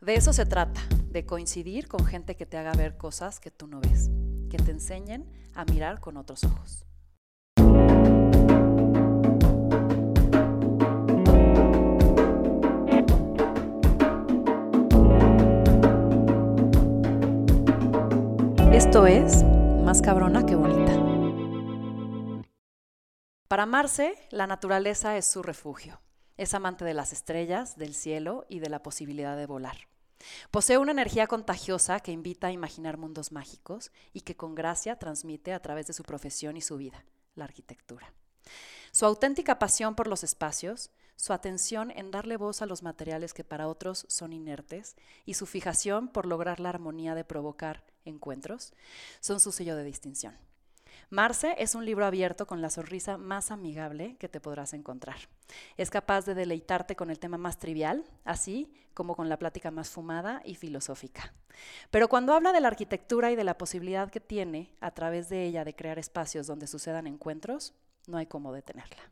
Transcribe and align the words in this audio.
De 0.00 0.14
eso 0.14 0.32
se 0.32 0.46
trata, 0.46 0.80
de 1.10 1.26
coincidir 1.26 1.86
con 1.86 2.06
gente 2.06 2.34
que 2.34 2.46
te 2.46 2.56
haga 2.56 2.72
ver 2.72 2.96
cosas 2.96 3.38
que 3.38 3.50
tú 3.50 3.66
no 3.66 3.82
ves, 3.82 4.08
que 4.48 4.56
te 4.56 4.70
enseñen 4.70 5.30
a 5.54 5.66
mirar 5.66 6.00
con 6.00 6.16
otros 6.16 6.42
ojos. 6.44 6.86
Esto 18.72 19.06
es 19.06 19.44
Más 19.84 20.00
cabrona 20.00 20.46
que 20.46 20.54
bonita. 20.54 20.92
Para 23.48 23.66
Marce, 23.66 24.14
la 24.30 24.46
naturaleza 24.46 25.18
es 25.18 25.26
su 25.26 25.42
refugio. 25.42 26.00
Es 26.38 26.54
amante 26.54 26.86
de 26.86 26.94
las 26.94 27.12
estrellas, 27.12 27.76
del 27.76 27.92
cielo 27.92 28.46
y 28.48 28.60
de 28.60 28.70
la 28.70 28.82
posibilidad 28.82 29.36
de 29.36 29.44
volar. 29.44 29.89
Posee 30.50 30.78
una 30.78 30.92
energía 30.92 31.26
contagiosa 31.26 32.00
que 32.00 32.12
invita 32.12 32.48
a 32.48 32.52
imaginar 32.52 32.96
mundos 32.96 33.32
mágicos 33.32 33.90
y 34.12 34.22
que 34.22 34.36
con 34.36 34.54
gracia 34.54 34.96
transmite 34.96 35.52
a 35.52 35.60
través 35.60 35.86
de 35.86 35.92
su 35.92 36.02
profesión 36.02 36.56
y 36.56 36.60
su 36.60 36.76
vida, 36.76 37.04
la 37.34 37.44
arquitectura. 37.44 38.12
Su 38.92 39.06
auténtica 39.06 39.58
pasión 39.58 39.94
por 39.94 40.06
los 40.06 40.24
espacios, 40.24 40.90
su 41.16 41.32
atención 41.32 41.90
en 41.90 42.10
darle 42.10 42.36
voz 42.36 42.62
a 42.62 42.66
los 42.66 42.82
materiales 42.82 43.34
que 43.34 43.44
para 43.44 43.68
otros 43.68 44.06
son 44.08 44.32
inertes 44.32 44.96
y 45.26 45.34
su 45.34 45.46
fijación 45.46 46.08
por 46.08 46.26
lograr 46.26 46.60
la 46.60 46.70
armonía 46.70 47.14
de 47.14 47.24
provocar 47.24 47.84
encuentros 48.04 48.72
son 49.20 49.38
su 49.38 49.52
sello 49.52 49.76
de 49.76 49.84
distinción. 49.84 50.49
Marce 51.10 51.56
es 51.58 51.74
un 51.74 51.84
libro 51.84 52.06
abierto 52.06 52.46
con 52.46 52.62
la 52.62 52.70
sonrisa 52.70 53.18
más 53.18 53.50
amigable 53.50 54.14
que 54.20 54.28
te 54.28 54.38
podrás 54.38 54.74
encontrar. 54.74 55.16
Es 55.76 55.90
capaz 55.90 56.24
de 56.24 56.34
deleitarte 56.34 56.94
con 56.94 57.10
el 57.10 57.18
tema 57.18 57.36
más 57.36 57.58
trivial, 57.58 58.04
así 58.24 58.72
como 58.94 59.16
con 59.16 59.28
la 59.28 59.36
plática 59.36 59.72
más 59.72 59.90
fumada 59.90 60.40
y 60.44 60.54
filosófica. 60.54 61.34
Pero 61.90 62.06
cuando 62.06 62.32
habla 62.32 62.52
de 62.52 62.60
la 62.60 62.68
arquitectura 62.68 63.32
y 63.32 63.34
de 63.34 63.42
la 63.42 63.58
posibilidad 63.58 64.08
que 64.08 64.20
tiene 64.20 64.70
a 64.80 64.92
través 64.92 65.28
de 65.28 65.44
ella 65.44 65.64
de 65.64 65.74
crear 65.74 65.98
espacios 65.98 66.46
donde 66.46 66.68
sucedan 66.68 67.08
encuentros, 67.08 67.74
no 68.06 68.16
hay 68.16 68.26
cómo 68.26 68.52
detenerla. 68.52 69.10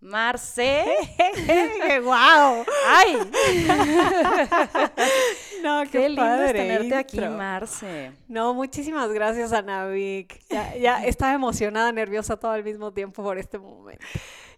Marce. 0.00 0.84
¡Guau! 2.02 2.64
¡Ay! 2.88 3.18
No, 5.62 5.82
Qué, 5.84 5.90
qué, 5.90 6.08
lindo 6.08 6.22
padre 6.22 6.46
es 6.46 6.52
tenerte 6.52 6.94
aquí. 6.94 7.20
Marce. 7.20 8.12
No, 8.28 8.54
muchísimas 8.54 9.10
gracias, 9.12 9.52
Anavik. 9.52 10.40
Ya, 10.48 10.76
ya 10.76 11.04
estaba 11.06 11.32
emocionada, 11.32 11.90
nerviosa 11.92 12.36
todo 12.36 12.52
al 12.52 12.64
mismo 12.64 12.92
tiempo 12.92 13.22
por 13.22 13.38
este 13.38 13.58
momento. 13.58 14.04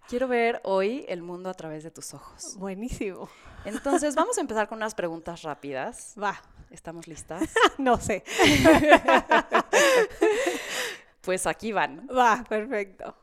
Quiero 0.08 0.28
ver 0.28 0.60
hoy 0.64 1.04
el 1.08 1.22
mundo 1.22 1.50
a 1.50 1.54
través 1.54 1.84
de 1.84 1.90
tus 1.90 2.14
ojos. 2.14 2.56
Buenísimo. 2.58 3.28
Entonces, 3.64 4.14
vamos 4.14 4.36
a 4.38 4.40
empezar 4.40 4.68
con 4.68 4.78
unas 4.78 4.94
preguntas 4.94 5.42
rápidas. 5.42 6.14
Va, 6.20 6.40
¿Estamos 6.70 7.08
listas? 7.08 7.42
no 7.78 7.98
sé. 7.98 8.24
Pues 11.22 11.46
aquí 11.46 11.70
van. 11.70 12.08
Va, 12.08 12.42
perfecto. 12.48 13.14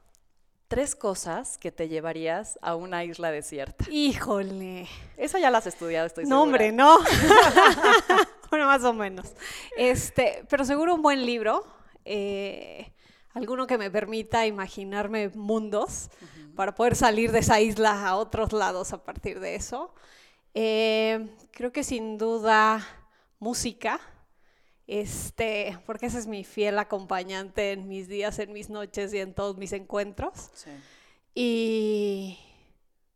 Tres 0.67 0.95
cosas 0.95 1.57
que 1.57 1.71
te 1.71 1.87
llevarías 1.87 2.59
a 2.61 2.75
una 2.75 3.03
isla 3.05 3.31
desierta. 3.31 3.85
Híjole. 3.89 4.87
Esa 5.15 5.39
ya 5.39 5.49
las 5.49 5.65
has 5.65 5.73
estudiado, 5.73 6.07
estoy 6.07 6.25
No, 6.25 6.29
segura. 6.29 6.43
hombre, 6.43 6.71
no. 6.73 6.99
bueno, 8.49 8.65
más 8.65 8.83
o 8.83 8.91
menos. 8.93 9.31
Este, 9.77 10.43
pero 10.49 10.65
seguro 10.65 10.93
un 10.95 11.01
buen 11.01 11.25
libro. 11.25 11.65
eh, 12.03 12.91
alguno 13.33 13.67
que 13.67 13.77
me 13.77 13.91
permita 13.91 14.45
imaginarme 14.47 15.29
mundos 15.29 16.09
para 16.55 16.73
poder 16.73 16.95
salir 16.95 17.31
de 17.31 17.39
esa 17.39 17.61
isla 17.61 18.07
a 18.07 18.15
otros 18.15 18.51
lados 18.51 18.91
a 18.93 19.03
partir 19.03 19.39
de 19.39 19.55
eso. 19.55 19.93
Eh, 20.55 21.29
creo 21.51 21.71
que 21.71 21.83
sin 21.83 22.17
duda 22.17 22.85
música. 23.39 23.99
Este, 24.87 25.77
porque 25.85 26.05
ese 26.05 26.17
es 26.17 26.27
mi 26.27 26.45
fiel 26.45 26.79
acompañante 26.79 27.73
en 27.73 27.89
mis 27.89 28.07
días, 28.07 28.39
en 28.39 28.53
mis 28.53 28.69
noches 28.69 29.13
y 29.13 29.19
en 29.19 29.33
todos 29.33 29.57
mis 29.57 29.73
encuentros. 29.73 30.49
Sí. 30.53 30.71
Y 31.35 32.39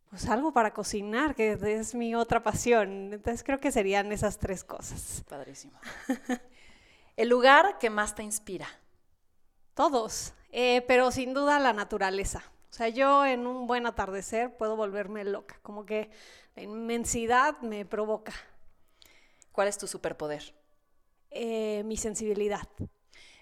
pues 0.09 0.27
algo 0.27 0.51
para 0.51 0.73
cocinar, 0.73 1.33
que 1.33 1.53
es 1.53 1.95
mi 1.95 2.13
otra 2.13 2.43
pasión. 2.43 3.13
Entonces 3.13 3.43
creo 3.43 3.61
que 3.61 3.71
serían 3.71 4.11
esas 4.11 4.37
tres 4.37 4.65
cosas. 4.65 5.23
Padrísimo. 5.29 5.79
El 7.15 7.29
lugar 7.29 7.77
que 7.79 7.89
más 7.89 8.13
te 8.13 8.23
inspira. 8.23 8.67
Todos, 9.73 10.33
eh, 10.51 10.83
pero 10.87 11.11
sin 11.11 11.33
duda 11.33 11.59
la 11.59 11.71
naturaleza. 11.71 12.43
O 12.69 12.73
sea, 12.73 12.89
yo 12.89 13.25
en 13.25 13.47
un 13.47 13.67
buen 13.67 13.85
atardecer 13.85 14.55
puedo 14.57 14.75
volverme 14.75 15.23
loca, 15.23 15.59
como 15.61 15.85
que 15.85 16.09
la 16.55 16.63
inmensidad 16.63 17.59
me 17.61 17.85
provoca. 17.85 18.33
¿Cuál 19.51 19.69
es 19.69 19.77
tu 19.77 19.87
superpoder? 19.87 20.53
Eh, 21.31 21.83
mi 21.85 21.97
sensibilidad. 21.97 22.67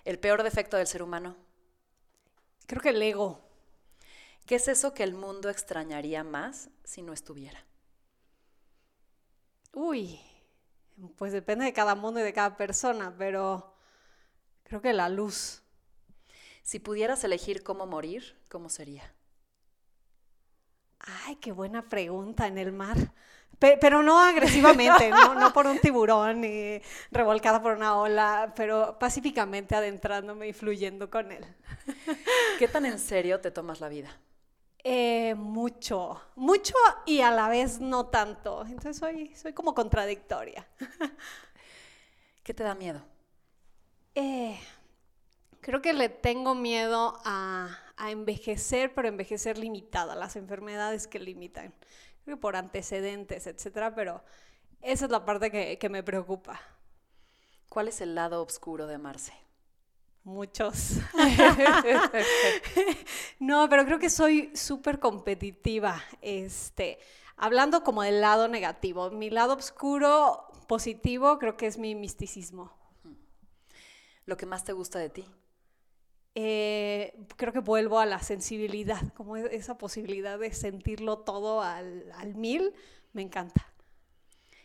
El 0.06 0.20
peor 0.20 0.44
defecto 0.44 0.78
del 0.78 0.88
ser 0.88 1.02
humano. 1.04 1.36
Creo 2.68 2.82
que 2.82 2.90
el 2.90 3.02
ego. 3.02 3.42
¿Qué 4.46 4.56
es 4.56 4.68
eso 4.68 4.94
que 4.94 5.04
el 5.04 5.14
mundo 5.14 5.50
extrañaría 5.50 6.24
más 6.24 6.70
si 6.84 7.02
no 7.02 7.14
estuviera? 7.14 7.66
Uy, 9.74 10.20
pues 11.18 11.32
depende 11.34 11.66
de 11.66 11.74
cada 11.74 11.96
mundo 11.96 12.20
y 12.20 12.24
de 12.24 12.34
cada 12.34 12.58
persona, 12.58 13.16
pero 13.18 13.74
creo 14.64 14.82
que 14.82 14.94
la 14.94 15.10
luz. 15.10 15.64
Si 16.64 16.80
pudieras 16.80 17.24
elegir 17.24 17.64
cómo 17.64 17.86
morir, 17.88 18.40
¿cómo 18.50 18.70
sería? 18.70 19.14
Ay, 21.00 21.38
qué 21.38 21.52
buena 21.52 21.88
pregunta 21.88 22.48
en 22.48 22.58
el 22.58 22.72
mar. 22.72 23.14
Pe- 23.60 23.78
pero 23.80 24.02
no 24.02 24.20
agresivamente, 24.20 25.12
no, 25.12 25.36
no 25.36 25.52
por 25.52 25.68
un 25.68 25.80
tiburón 25.80 26.42
ni 26.42 26.82
revolcada 27.12 27.62
por 27.62 27.74
una 27.76 27.98
ola, 27.98 28.54
pero 28.56 28.98
pacíficamente 28.98 29.76
adentrándome 29.76 30.48
y 30.48 30.54
fluyendo 30.54 31.10
con 31.10 31.32
él. 31.32 31.46
¿Qué 32.58 32.68
tan 32.68 32.86
en 32.86 33.00
serio 33.00 33.40
te 33.42 33.52
tomas 33.52 33.82
la 33.82 33.90
vida? 33.90 34.10
Eh, 34.84 35.36
mucho, 35.36 36.22
mucho 36.36 36.74
y 37.06 37.22
a 37.22 37.32
la 37.32 37.50
vez 37.50 37.80
no 37.80 38.08
tanto. 38.08 38.62
Entonces 38.66 38.98
soy, 38.98 39.36
soy 39.36 39.54
como 39.54 39.74
contradictoria. 39.76 40.68
¿Qué 42.44 42.54
te 42.54 42.64
da 42.64 42.76
miedo? 42.76 43.02
Eh, 44.16 44.60
creo 45.62 45.82
que 45.82 45.94
le 45.94 46.10
tengo 46.10 46.56
miedo 46.56 47.20
a, 47.26 47.78
a 47.98 48.12
envejecer, 48.12 48.94
pero 48.94 49.08
envejecer 49.08 49.58
limitada, 49.58 50.16
las 50.16 50.36
enfermedades 50.36 51.08
que 51.08 51.20
limitan. 51.20 51.74
Creo 52.24 52.38
que 52.38 52.42
por 52.42 52.56
antecedentes, 52.56 53.48
etcétera, 53.48 53.96
pero 53.96 54.24
esa 54.82 55.06
es 55.06 55.12
la 55.12 55.26
parte 55.26 55.52
que, 55.52 55.78
que 55.78 55.90
me 55.90 56.04
preocupa. 56.04 56.60
¿Cuál 57.70 57.88
es 57.88 58.02
el 58.02 58.16
lado 58.16 58.42
oscuro 58.42 58.88
de 58.88 58.98
Marce? 58.98 59.34
Muchos. 60.24 60.98
no, 63.40 63.70
pero 63.70 63.86
creo 63.86 64.00
que 64.00 64.10
soy 64.10 64.56
súper 64.56 65.00
competitiva. 65.00 66.02
Este, 66.22 67.00
hablando 67.38 67.84
como 67.84 68.04
del 68.04 68.22
lado 68.22 68.48
negativo. 68.48 69.12
Mi 69.12 69.30
lado 69.30 69.56
oscuro, 69.56 70.46
positivo, 70.68 71.40
creo 71.40 71.58
que 71.58 71.68
es 71.68 71.78
mi 71.78 71.96
misticismo. 71.96 72.72
¿Lo 74.26 74.38
que 74.38 74.46
más 74.46 74.64
te 74.64 74.74
gusta 74.74 75.00
de 75.00 75.10
ti? 75.10 75.26
Eh, 76.36 77.18
creo 77.36 77.52
que 77.52 77.60
vuelvo 77.60 78.00
a 78.00 78.06
la 78.06 78.20
sensibilidad, 78.20 79.14
como 79.14 79.38
e- 79.38 79.56
esa 79.56 79.78
posibilidad 79.78 80.38
de 80.40 80.54
sentirlo 80.54 81.20
todo 81.20 81.62
al, 81.62 82.12
al 82.16 82.36
mil, 82.36 82.74
me 83.14 83.22
encanta. 83.22 83.74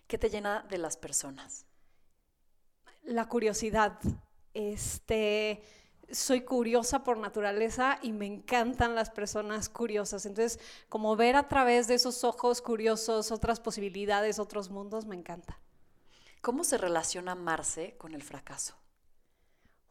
¿Qué 0.06 0.18
te 0.18 0.28
llena 0.28 0.64
de 0.68 0.78
las 0.78 0.96
personas? 0.96 1.66
La 3.02 3.28
curiosidad. 3.28 3.98
Este, 4.52 5.62
soy 6.10 6.42
curiosa 6.42 7.02
por 7.02 7.18
naturaleza 7.18 7.98
y 8.02 8.12
me 8.12 8.26
encantan 8.26 8.94
las 8.94 9.10
personas 9.10 9.68
curiosas. 9.68 10.26
Entonces, 10.26 10.60
como 10.88 11.16
ver 11.16 11.36
a 11.36 11.48
través 11.48 11.88
de 11.88 11.94
esos 11.94 12.24
ojos 12.24 12.60
curiosos 12.60 13.32
otras 13.32 13.60
posibilidades, 13.60 14.38
otros 14.38 14.70
mundos, 14.70 15.06
me 15.06 15.16
encanta. 15.16 15.58
¿Cómo 16.40 16.62
se 16.62 16.76
relaciona 16.76 17.34
Marce 17.34 17.96
con 17.96 18.14
el 18.14 18.22
fracaso? 18.22 18.76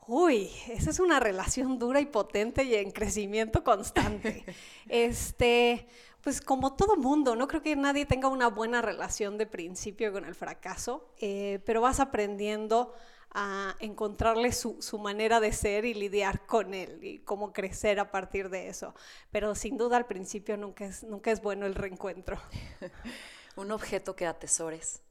Uy, 0.08 0.50
esa 0.70 0.90
es 0.90 1.00
una 1.00 1.20
relación 1.20 1.80
dura 1.80 2.02
y 2.02 2.06
potente 2.06 2.64
y 2.64 2.76
en 2.76 2.92
crecimiento 2.92 3.64
constante. 3.64 4.46
Este, 4.90 5.88
pues 6.22 6.42
como 6.42 6.76
todo 6.76 6.98
mundo, 6.98 7.36
no 7.36 7.48
creo 7.48 7.62
que 7.62 7.76
nadie 7.76 8.06
tenga 8.06 8.28
una 8.28 8.48
buena 8.50 8.82
relación 8.82 9.38
de 9.38 9.46
principio 9.46 10.12
con 10.12 10.26
el 10.26 10.36
fracaso, 10.36 11.08
eh, 11.20 11.62
pero 11.66 11.82
vas 11.82 12.00
aprendiendo 12.00 12.94
a 13.32 13.76
encontrarle 13.80 14.52
su, 14.52 14.82
su 14.82 15.00
manera 15.00 15.40
de 15.40 15.52
ser 15.52 15.86
y 15.86 15.94
lidiar 15.94 16.46
con 16.46 16.74
él 16.74 17.00
y 17.02 17.20
cómo 17.20 17.52
crecer 17.52 18.00
a 18.00 18.12
partir 18.12 18.50
de 18.50 18.68
eso. 18.68 18.94
Pero 19.32 19.56
sin 19.56 19.78
duda 19.78 19.98
al 19.98 20.06
principio 20.06 20.56
nunca 20.58 20.86
es, 20.86 21.04
nunca 21.04 21.32
es 21.32 21.42
bueno 21.42 21.66
el 21.66 21.76
reencuentro. 21.76 22.40
Un 23.56 23.72
objeto 23.72 24.16
que 24.16 24.28
atesores. 24.28 25.02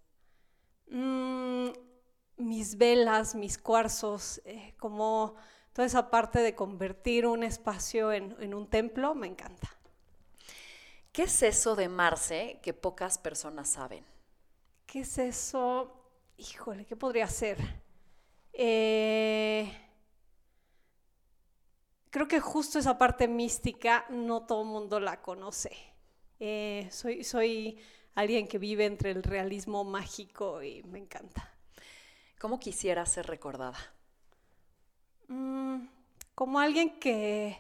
Mm, 0.89 1.71
mis 2.37 2.77
velas, 2.77 3.35
mis 3.35 3.59
cuarzos, 3.59 4.41
eh, 4.45 4.75
como 4.79 5.35
toda 5.73 5.87
esa 5.87 6.11
parte 6.11 6.41
de 6.41 6.55
convertir 6.55 7.27
un 7.27 7.43
espacio 7.43 8.13
en, 8.13 8.37
en 8.41 8.55
un 8.55 8.69
templo, 8.69 9.15
me 9.15 9.27
encanta. 9.27 9.69
¿Qué 11.13 11.25
es 11.25 11.43
eso 11.43 11.77
de 11.77 11.89
Marce 11.89 12.59
que 12.63 12.73
pocas 12.73 13.19
personas 13.19 13.69
saben? 13.69 14.05
¿Qué 14.87 15.01
es 15.01 15.19
eso? 15.19 15.93
Híjole, 16.39 16.87
¿qué 16.87 16.97
podría 16.97 17.27
ser? 17.27 17.59
Eh, 18.53 19.71
creo 22.11 22.29
que 22.29 22.41
justo 22.41 22.79
esa 22.79 22.99
parte 22.99 23.29
mística 23.29 24.05
no 24.11 24.47
todo 24.47 24.63
el 24.63 24.69
mundo 24.69 25.01
la 25.01 25.23
conoce. 25.23 25.77
Eh, 26.41 26.89
soy, 26.91 27.25
soy 27.25 27.79
alguien 28.15 28.49
que 28.49 28.59
vive 28.59 28.85
entre 28.85 29.11
el 29.11 29.23
realismo 29.23 29.85
mágico 29.85 30.63
y 30.63 30.83
me 30.85 30.99
encanta. 30.99 31.55
¿Cómo 32.43 32.59
quisiera 32.59 33.07
ser 33.07 33.29
recordada? 33.29 33.79
Mm, 35.29 35.87
como 36.35 36.59
alguien 36.59 36.99
que 36.99 37.57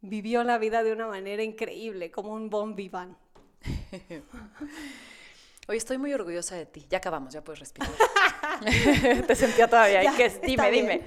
vivió 0.00 0.42
la 0.42 0.58
vida 0.58 0.82
de 0.82 0.92
una 0.92 1.06
manera 1.06 1.44
increíble, 1.44 2.10
como 2.10 2.32
un 2.32 2.50
bon 2.50 2.74
vivant. 2.74 3.16
Hoy 5.68 5.76
estoy 5.76 5.98
muy 5.98 6.12
orgullosa 6.12 6.56
de 6.56 6.66
ti. 6.66 6.84
Ya 6.90 6.98
acabamos, 6.98 7.34
ya 7.34 7.44
puedes 7.44 7.60
respirar. 7.60 7.88
Te 9.28 9.34
sentía 9.36 9.68
todavía. 9.68 10.02
Ya, 10.02 10.28
dime, 10.42 10.72
dime. 10.72 11.06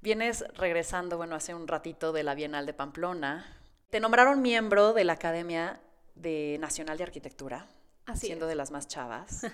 Vienes 0.00 0.44
regresando, 0.56 1.18
bueno, 1.18 1.36
hace 1.36 1.54
un 1.54 1.68
ratito 1.68 2.10
de 2.10 2.24
la 2.24 2.34
Bienal 2.34 2.66
de 2.66 2.74
Pamplona. 2.74 3.46
Te 3.90 4.00
nombraron 4.00 4.42
miembro 4.42 4.92
de 4.92 5.04
la 5.04 5.12
Academia 5.12 5.80
de 6.16 6.56
Nacional 6.58 6.98
de 6.98 7.04
Arquitectura. 7.04 7.68
Siendo 8.16 8.46
de 8.46 8.54
las 8.54 8.70
más 8.70 8.88
chavas. 8.88 9.42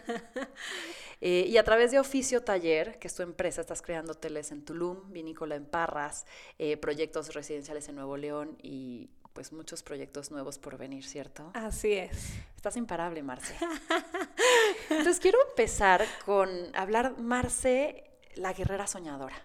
Eh, 1.20 1.46
y 1.48 1.56
a 1.56 1.64
través 1.64 1.90
de 1.90 1.98
Oficio 1.98 2.42
Taller, 2.42 2.98
que 2.98 3.06
es 3.06 3.14
tu 3.14 3.22
empresa, 3.22 3.62
estás 3.62 3.80
creando 3.80 4.12
hoteles 4.12 4.50
en 4.50 4.62
Tulum, 4.62 5.10
vinícola 5.10 5.54
en 5.54 5.64
Parras, 5.64 6.26
eh, 6.58 6.76
proyectos 6.76 7.32
residenciales 7.32 7.88
en 7.88 7.94
Nuevo 7.94 8.18
León 8.18 8.58
y 8.60 9.08
pues 9.34 9.52
muchos 9.52 9.82
proyectos 9.82 10.30
nuevos 10.30 10.58
por 10.58 10.76
venir, 10.76 11.04
¿cierto? 11.04 11.50
Así 11.54 11.92
es. 11.94 12.34
Estás 12.56 12.76
imparable, 12.76 13.22
Marce. 13.22 13.54
Entonces 14.90 15.18
quiero 15.18 15.38
empezar 15.48 16.04
con 16.26 16.48
hablar, 16.76 17.18
Marce, 17.18 18.04
la 18.34 18.52
guerrera 18.52 18.86
soñadora. 18.86 19.36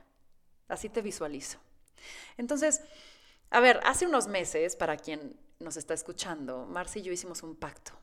Así 0.68 0.90
te 0.90 1.02
visualizo. 1.02 1.60
Entonces, 2.38 2.82
a 3.50 3.60
ver, 3.60 3.80
hace 3.84 4.06
unos 4.06 4.28
meses, 4.28 4.76
para 4.76 4.98
quien 4.98 5.40
nos 5.60 5.76
está 5.76 5.94
escuchando, 5.94 6.66
Marce 6.66 7.00
y 7.00 7.04
yo 7.04 7.12
hicimos 7.12 7.42
un 7.42 7.56
pacto. 7.56 7.94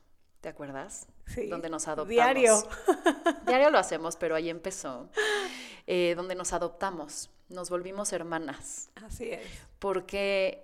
¿Te 0.46 0.50
acuerdas? 0.50 1.08
Sí. 1.26 1.48
Donde 1.48 1.68
nos 1.68 1.88
adoptamos. 1.88 2.08
Diario. 2.08 2.62
Diario 3.48 3.68
lo 3.68 3.78
hacemos, 3.78 4.14
pero 4.14 4.36
ahí 4.36 4.48
empezó. 4.48 5.10
Eh, 5.88 6.14
donde 6.14 6.36
nos 6.36 6.52
adoptamos, 6.52 7.30
nos 7.48 7.68
volvimos 7.68 8.12
hermanas. 8.12 8.88
Así 9.04 9.30
es. 9.30 9.44
Porque 9.80 10.62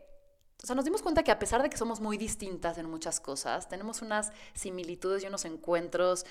o 0.62 0.66
sea, 0.68 0.76
nos 0.76 0.84
dimos 0.84 1.02
cuenta 1.02 1.24
que 1.24 1.32
a 1.32 1.38
pesar 1.40 1.64
de 1.64 1.68
que 1.68 1.76
somos 1.76 1.98
muy 2.00 2.16
distintas 2.16 2.78
en 2.78 2.88
muchas 2.88 3.18
cosas, 3.18 3.68
tenemos 3.68 4.02
unas 4.02 4.30
similitudes 4.54 5.24
y 5.24 5.26
unos 5.26 5.44
encuentros, 5.46 6.26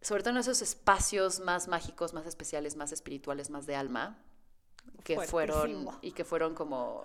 sobre 0.00 0.24
todo 0.24 0.32
en 0.32 0.38
esos 0.38 0.60
espacios 0.60 1.38
más 1.38 1.68
mágicos, 1.68 2.14
más 2.14 2.26
especiales, 2.26 2.74
más 2.74 2.90
espirituales, 2.90 3.48
más 3.48 3.64
de 3.66 3.76
alma, 3.76 4.18
que 5.04 5.20
fueron 5.20 5.88
y 6.02 6.10
que 6.10 6.24
fueron 6.24 6.56
como, 6.56 7.04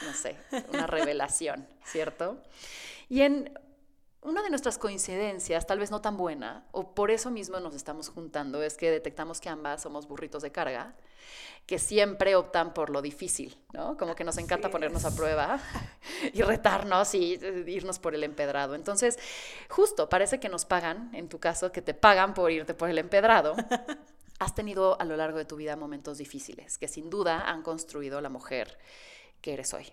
no 0.00 0.14
sé, 0.14 0.38
una 0.72 0.86
revelación, 0.86 1.68
¿cierto? 1.84 2.42
Y 3.10 3.20
en 3.20 3.52
una 4.28 4.42
de 4.42 4.50
nuestras 4.50 4.78
coincidencias, 4.78 5.66
tal 5.66 5.78
vez 5.78 5.90
no 5.90 6.00
tan 6.00 6.16
buena, 6.16 6.66
o 6.72 6.94
por 6.94 7.10
eso 7.10 7.30
mismo 7.30 7.58
nos 7.60 7.74
estamos 7.74 8.08
juntando, 8.08 8.62
es 8.62 8.76
que 8.76 8.90
detectamos 8.90 9.40
que 9.40 9.48
ambas 9.48 9.82
somos 9.82 10.06
burritos 10.06 10.42
de 10.42 10.52
carga, 10.52 10.94
que 11.66 11.78
siempre 11.78 12.36
optan 12.36 12.72
por 12.74 12.90
lo 12.90 13.02
difícil, 13.02 13.58
¿no? 13.72 13.96
Como 13.96 14.14
que 14.14 14.24
nos 14.24 14.38
encanta 14.38 14.70
ponernos 14.70 15.04
a 15.04 15.14
prueba 15.14 15.60
y 16.32 16.42
retarnos 16.42 17.14
y 17.14 17.34
eh, 17.34 17.64
irnos 17.66 17.98
por 17.98 18.14
el 18.14 18.24
empedrado. 18.24 18.74
Entonces, 18.74 19.18
justo, 19.68 20.08
parece 20.08 20.40
que 20.40 20.48
nos 20.48 20.64
pagan, 20.64 21.10
en 21.14 21.28
tu 21.28 21.38
caso, 21.38 21.72
que 21.72 21.82
te 21.82 21.94
pagan 21.94 22.34
por 22.34 22.50
irte 22.50 22.74
por 22.74 22.88
el 22.88 22.98
empedrado. 22.98 23.54
Has 24.38 24.54
tenido 24.54 25.00
a 25.00 25.04
lo 25.04 25.16
largo 25.16 25.38
de 25.38 25.44
tu 25.44 25.56
vida 25.56 25.74
momentos 25.74 26.18
difíciles 26.18 26.78
que 26.78 26.86
sin 26.86 27.10
duda 27.10 27.48
han 27.48 27.62
construido 27.62 28.20
la 28.20 28.28
mujer 28.28 28.78
que 29.40 29.52
eres 29.52 29.74
hoy. 29.74 29.92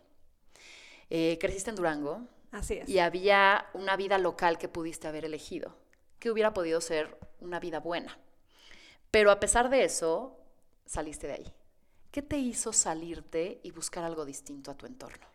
Eh, 1.10 1.38
creciste 1.40 1.72
en 1.72 1.76
Durango, 1.76 2.28
Así 2.56 2.76
es. 2.76 2.88
Y 2.88 3.00
había 3.00 3.66
una 3.74 3.98
vida 3.98 4.18
local 4.18 4.58
que 4.58 4.70
pudiste 4.70 5.08
haber 5.08 5.26
elegido, 5.26 5.76
que 6.20 6.32
hubiera 6.32 6.54
podido 6.54 6.80
ser 6.80 7.18
una 7.42 7.60
vida 7.60 7.80
buena. 7.80 8.18
Pero 9.12 9.30
a 9.30 9.40
pesar 9.40 9.70
de 9.70 9.84
eso, 9.84 10.40
saliste 10.86 11.28
de 11.28 11.34
ahí. 11.34 11.54
¿Qué 12.12 12.22
te 12.22 12.38
hizo 12.38 12.72
salirte 12.72 13.60
y 13.62 13.72
buscar 13.72 14.06
algo 14.06 14.24
distinto 14.24 14.72
a 14.72 14.76
tu 14.76 14.86
entorno? 14.86 15.28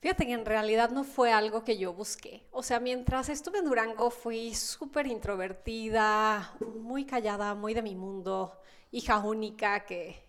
Fíjate 0.00 0.26
que 0.26 0.32
en 0.32 0.44
realidad 0.44 0.90
no 0.90 1.04
fue 1.04 1.32
algo 1.32 1.64
que 1.64 1.78
yo 1.78 1.94
busqué. 1.94 2.42
O 2.50 2.62
sea, 2.62 2.80
mientras 2.80 3.30
estuve 3.30 3.58
en 3.58 3.64
Durango 3.64 4.10
fui 4.10 4.54
súper 4.54 5.06
introvertida, 5.06 6.54
muy 6.80 7.06
callada, 7.06 7.54
muy 7.54 7.72
de 7.72 7.82
mi 7.82 7.94
mundo, 7.94 8.60
hija 8.90 9.18
única 9.20 9.86
que 9.86 10.22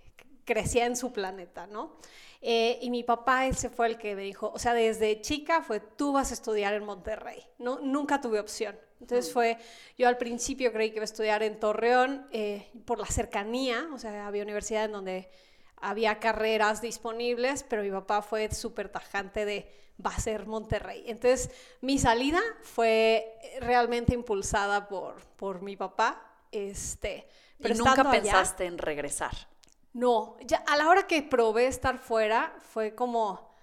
crecía 0.46 0.86
en 0.86 0.96
su 0.96 1.12
planeta, 1.12 1.68
¿no? 1.68 1.98
Eh, 2.46 2.78
y 2.82 2.90
mi 2.90 3.04
papá, 3.04 3.48
ese 3.48 3.70
fue 3.70 3.88
el 3.88 3.98
que 3.98 4.18
me 4.18 4.24
dijo, 4.24 4.52
o 4.54 4.60
sea, 4.60 4.74
desde 4.74 5.22
chica 5.22 5.62
fue, 5.62 5.80
tú 5.80 6.12
vas 6.12 6.32
a 6.32 6.34
estudiar 6.34 6.74
en 6.74 6.84
Monterrey. 6.84 7.42
No, 7.58 7.80
nunca 7.80 8.20
tuve 8.20 8.38
opción. 8.42 8.78
Entonces 9.00 9.30
mm. 9.30 9.34
fue, 9.34 9.58
yo 9.98 10.10
al 10.10 10.18
principio 10.18 10.74
creí 10.74 10.90
que 10.90 10.98
iba 10.98 11.04
a 11.04 11.06
estudiar 11.06 11.42
en 11.42 11.58
Torreón 11.58 12.28
eh, 12.32 12.70
por 12.84 13.00
la 13.00 13.06
cercanía, 13.06 13.88
o 13.94 13.98
sea, 13.98 14.28
había 14.28 14.44
universidad 14.44 14.84
en 14.84 14.92
donde 14.92 15.30
había 15.78 16.20
carreras 16.20 16.82
disponibles, 16.82 17.64
pero 17.64 17.82
mi 17.82 17.92
papá 17.92 18.22
fue 18.22 18.52
súper 18.52 18.90
tajante 18.90 19.46
de, 19.46 19.72
va 20.06 20.12
a 20.12 20.20
ser 20.20 20.46
Monterrey. 20.46 21.06
Entonces, 21.08 21.50
mi 21.80 21.98
salida 21.98 22.42
fue 22.62 23.40
realmente 23.62 24.14
impulsada 24.14 24.90
por, 24.90 25.16
por 25.38 25.62
mi 25.62 25.78
papá. 25.78 26.22
Este, 26.52 27.26
pero 27.58 27.74
¿Y 27.74 27.78
nunca 27.78 28.12
pensaste 28.12 28.66
en 28.66 28.78
regresar? 28.78 29.53
No, 29.94 30.38
ya 30.42 30.58
a 30.68 30.76
la 30.76 30.90
hora 30.90 31.06
que 31.06 31.22
probé 31.22 31.68
estar 31.68 32.00
fuera 32.00 32.56
fue 32.60 32.96
como, 32.96 33.56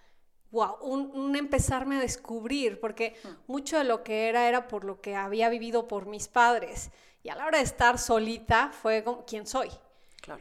wow, 0.52 0.76
un, 0.80 1.34
empezarme 1.34 1.96
a 1.96 2.00
descubrir, 2.00 2.78
porque 2.78 3.16
mucho 3.48 3.78
de 3.78 3.84
lo 3.84 4.04
que 4.04 4.28
era 4.28 4.48
era 4.48 4.68
por 4.68 4.84
lo 4.84 5.00
que 5.00 5.16
había 5.16 5.48
vivido 5.48 5.88
por 5.88 6.06
mis 6.06 6.28
padres. 6.28 6.90
Y 7.22 7.30
a 7.30 7.34
la 7.34 7.46
hora 7.46 7.58
de 7.58 7.64
estar 7.64 7.98
solita 7.98 8.70
fue 8.70 9.02
como, 9.02 9.24
¿quién 9.26 9.46
soy? 9.46 9.70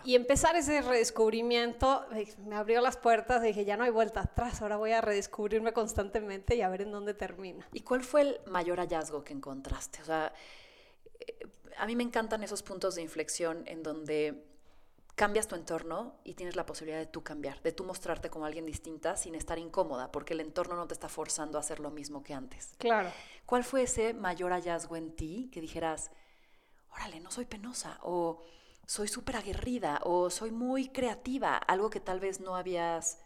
Y 0.04 0.16
empezar 0.16 0.56
ese 0.56 0.82
redescubrimiento 0.82 2.06
eh, 2.14 2.32
me 2.46 2.56
abrió 2.56 2.82
las 2.82 2.98
puertas, 2.98 3.42
dije, 3.42 3.66
ya 3.66 3.78
no 3.78 3.84
hay 3.84 3.90
vuelta 3.90 4.22
atrás, 4.22 4.62
ahora 4.62 4.78
voy 4.78 4.92
a 4.92 5.02
redescubrirme 5.02 5.74
constantemente 5.74 6.56
y 6.56 6.62
a 6.62 6.70
ver 6.70 6.82
en 6.82 6.92
dónde 6.92 7.14
termina. 7.14 7.68
¿Y 7.74 7.82
cuál 7.82 8.04
fue 8.04 8.22
el 8.22 8.42
mayor 8.46 8.80
hallazgo 8.80 9.24
que 9.24 9.34
encontraste? 9.34 10.02
O 10.02 10.06
sea, 10.06 10.34
eh, 11.20 11.48
a 11.78 11.86
mí 11.86 11.96
me 11.96 12.04
encantan 12.04 12.44
esos 12.44 12.62
puntos 12.62 12.96
de 12.96 13.02
inflexión 13.02 13.64
en 13.66 13.82
donde 13.82 14.49
cambias 15.20 15.50
tu 15.50 15.56
entorno 15.56 16.16
y 16.24 16.36
tienes 16.36 16.56
la 16.56 16.66
posibilidad 16.66 16.98
de 16.98 17.06
tú 17.06 17.22
cambiar, 17.22 17.62
de 17.62 17.74
tú 17.74 17.84
mostrarte 17.84 18.30
como 18.30 18.46
alguien 18.46 18.66
distinta 18.66 19.18
sin 19.18 19.36
estar 19.36 19.60
incómoda, 19.60 20.14
porque 20.14 20.34
el 20.34 20.40
entorno 20.40 20.78
no 20.78 20.88
te 20.88 20.94
está 20.94 21.10
forzando 21.10 21.58
a 21.58 21.60
hacer 21.60 21.82
lo 21.82 21.92
mismo 21.92 22.24
que 22.24 22.34
antes. 22.34 22.74
Claro. 22.78 23.12
¿Cuál 23.46 23.66
fue 23.66 23.84
ese 23.84 24.14
mayor 24.14 24.54
hallazgo 24.54 24.96
en 24.96 25.14
ti 25.14 25.50
que 25.52 25.60
dijeras, 25.60 26.10
órale, 26.90 27.20
no 27.20 27.32
soy 27.32 27.44
penosa, 27.44 28.00
o 28.02 28.40
soy 28.88 29.10
súper 29.10 29.36
aguerrida, 29.36 30.00
o 30.06 30.30
soy 30.30 30.52
muy 30.52 30.88
creativa, 30.88 31.58
algo 31.58 31.90
que 31.90 32.00
tal 32.00 32.22
vez 32.22 32.40
no 32.40 32.56
habías 32.56 33.20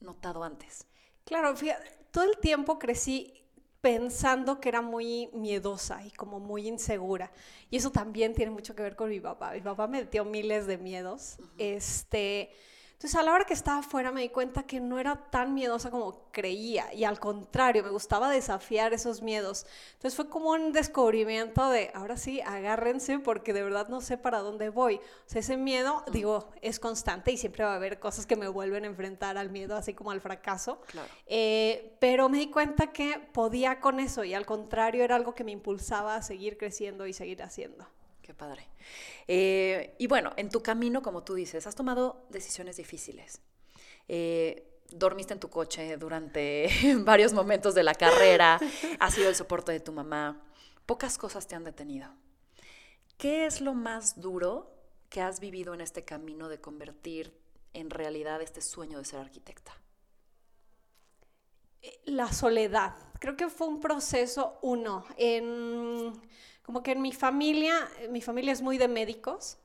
notado 0.00 0.42
antes? 0.42 0.88
Claro, 1.24 1.54
fíjate, 1.54 1.88
todo 2.10 2.24
el 2.24 2.38
tiempo 2.38 2.80
crecí 2.80 3.47
pensando 3.80 4.60
que 4.60 4.68
era 4.68 4.82
muy 4.82 5.30
miedosa 5.32 6.04
y 6.04 6.10
como 6.10 6.40
muy 6.40 6.66
insegura. 6.66 7.30
Y 7.70 7.76
eso 7.76 7.90
también 7.90 8.34
tiene 8.34 8.50
mucho 8.50 8.74
que 8.74 8.82
ver 8.82 8.96
con 8.96 9.10
mi 9.10 9.20
papá. 9.20 9.52
Mi 9.52 9.60
papá 9.60 9.86
me 9.86 10.00
metió 10.00 10.24
miles 10.24 10.66
de 10.66 10.78
miedos. 10.78 11.38
Este, 11.58 12.50
entonces 12.98 13.14
a 13.14 13.22
la 13.22 13.32
hora 13.32 13.44
que 13.44 13.54
estaba 13.54 13.78
afuera 13.78 14.10
me 14.10 14.22
di 14.22 14.28
cuenta 14.28 14.64
que 14.64 14.80
no 14.80 14.98
era 14.98 15.30
tan 15.30 15.54
miedosa 15.54 15.88
como 15.88 16.20
creía 16.32 16.92
y 16.92 17.04
al 17.04 17.20
contrario, 17.20 17.84
me 17.84 17.90
gustaba 17.90 18.28
desafiar 18.28 18.92
esos 18.92 19.22
miedos. 19.22 19.66
Entonces 19.92 20.16
fue 20.16 20.28
como 20.28 20.50
un 20.50 20.72
descubrimiento 20.72 21.70
de, 21.70 21.92
ahora 21.94 22.16
sí, 22.16 22.40
agárrense 22.40 23.20
porque 23.20 23.52
de 23.52 23.62
verdad 23.62 23.86
no 23.86 24.00
sé 24.00 24.18
para 24.18 24.40
dónde 24.40 24.70
voy. 24.70 24.96
O 24.96 25.00
sea, 25.26 25.38
ese 25.38 25.56
miedo, 25.56 26.02
digo, 26.10 26.50
es 26.60 26.80
constante 26.80 27.30
y 27.30 27.36
siempre 27.36 27.62
va 27.62 27.74
a 27.74 27.76
haber 27.76 28.00
cosas 28.00 28.26
que 28.26 28.34
me 28.34 28.48
vuelven 28.48 28.82
a 28.82 28.88
enfrentar 28.88 29.38
al 29.38 29.50
miedo, 29.50 29.76
así 29.76 29.94
como 29.94 30.10
al 30.10 30.20
fracaso. 30.20 30.82
Eh, 31.26 31.96
pero 32.00 32.28
me 32.28 32.38
di 32.38 32.50
cuenta 32.50 32.88
que 32.88 33.20
podía 33.32 33.78
con 33.78 34.00
eso 34.00 34.24
y 34.24 34.34
al 34.34 34.44
contrario 34.44 35.04
era 35.04 35.14
algo 35.14 35.36
que 35.36 35.44
me 35.44 35.52
impulsaba 35.52 36.16
a 36.16 36.22
seguir 36.22 36.58
creciendo 36.58 37.06
y 37.06 37.12
seguir 37.12 37.44
haciendo. 37.44 37.86
Qué 38.28 38.34
padre. 38.34 38.68
Eh, 39.26 39.94
y 39.96 40.06
bueno, 40.06 40.34
en 40.36 40.50
tu 40.50 40.62
camino, 40.62 41.00
como 41.00 41.24
tú 41.24 41.32
dices, 41.32 41.66
has 41.66 41.74
tomado 41.74 42.26
decisiones 42.28 42.76
difíciles. 42.76 43.40
Eh, 44.06 44.82
dormiste 44.90 45.32
en 45.32 45.40
tu 45.40 45.48
coche 45.48 45.96
durante 45.96 46.68
varios 46.98 47.32
momentos 47.32 47.74
de 47.74 47.84
la 47.84 47.94
carrera, 47.94 48.60
has 49.00 49.14
sido 49.14 49.30
el 49.30 49.34
soporte 49.34 49.72
de 49.72 49.80
tu 49.80 49.92
mamá. 49.92 50.44
Pocas 50.84 51.16
cosas 51.16 51.46
te 51.46 51.54
han 51.54 51.64
detenido. 51.64 52.10
¿Qué 53.16 53.46
es 53.46 53.62
lo 53.62 53.72
más 53.72 54.20
duro 54.20 54.76
que 55.08 55.22
has 55.22 55.40
vivido 55.40 55.72
en 55.72 55.80
este 55.80 56.04
camino 56.04 56.50
de 56.50 56.60
convertir 56.60 57.34
en 57.72 57.88
realidad 57.88 58.42
este 58.42 58.60
sueño 58.60 58.98
de 58.98 59.06
ser 59.06 59.20
arquitecta? 59.20 59.72
Eh, 61.80 61.98
la 62.04 62.30
soledad. 62.30 62.94
Creo 63.20 63.38
que 63.38 63.48
fue 63.48 63.68
un 63.68 63.80
proceso, 63.80 64.58
uno, 64.60 65.06
en, 65.16 66.12
como 66.68 66.82
que 66.82 66.92
en 66.92 67.00
mi 67.00 67.12
familia, 67.12 67.88
mi 68.10 68.20
familia 68.20 68.52
es 68.52 68.60
muy 68.60 68.76
de 68.76 68.88
médicos, 68.88 69.56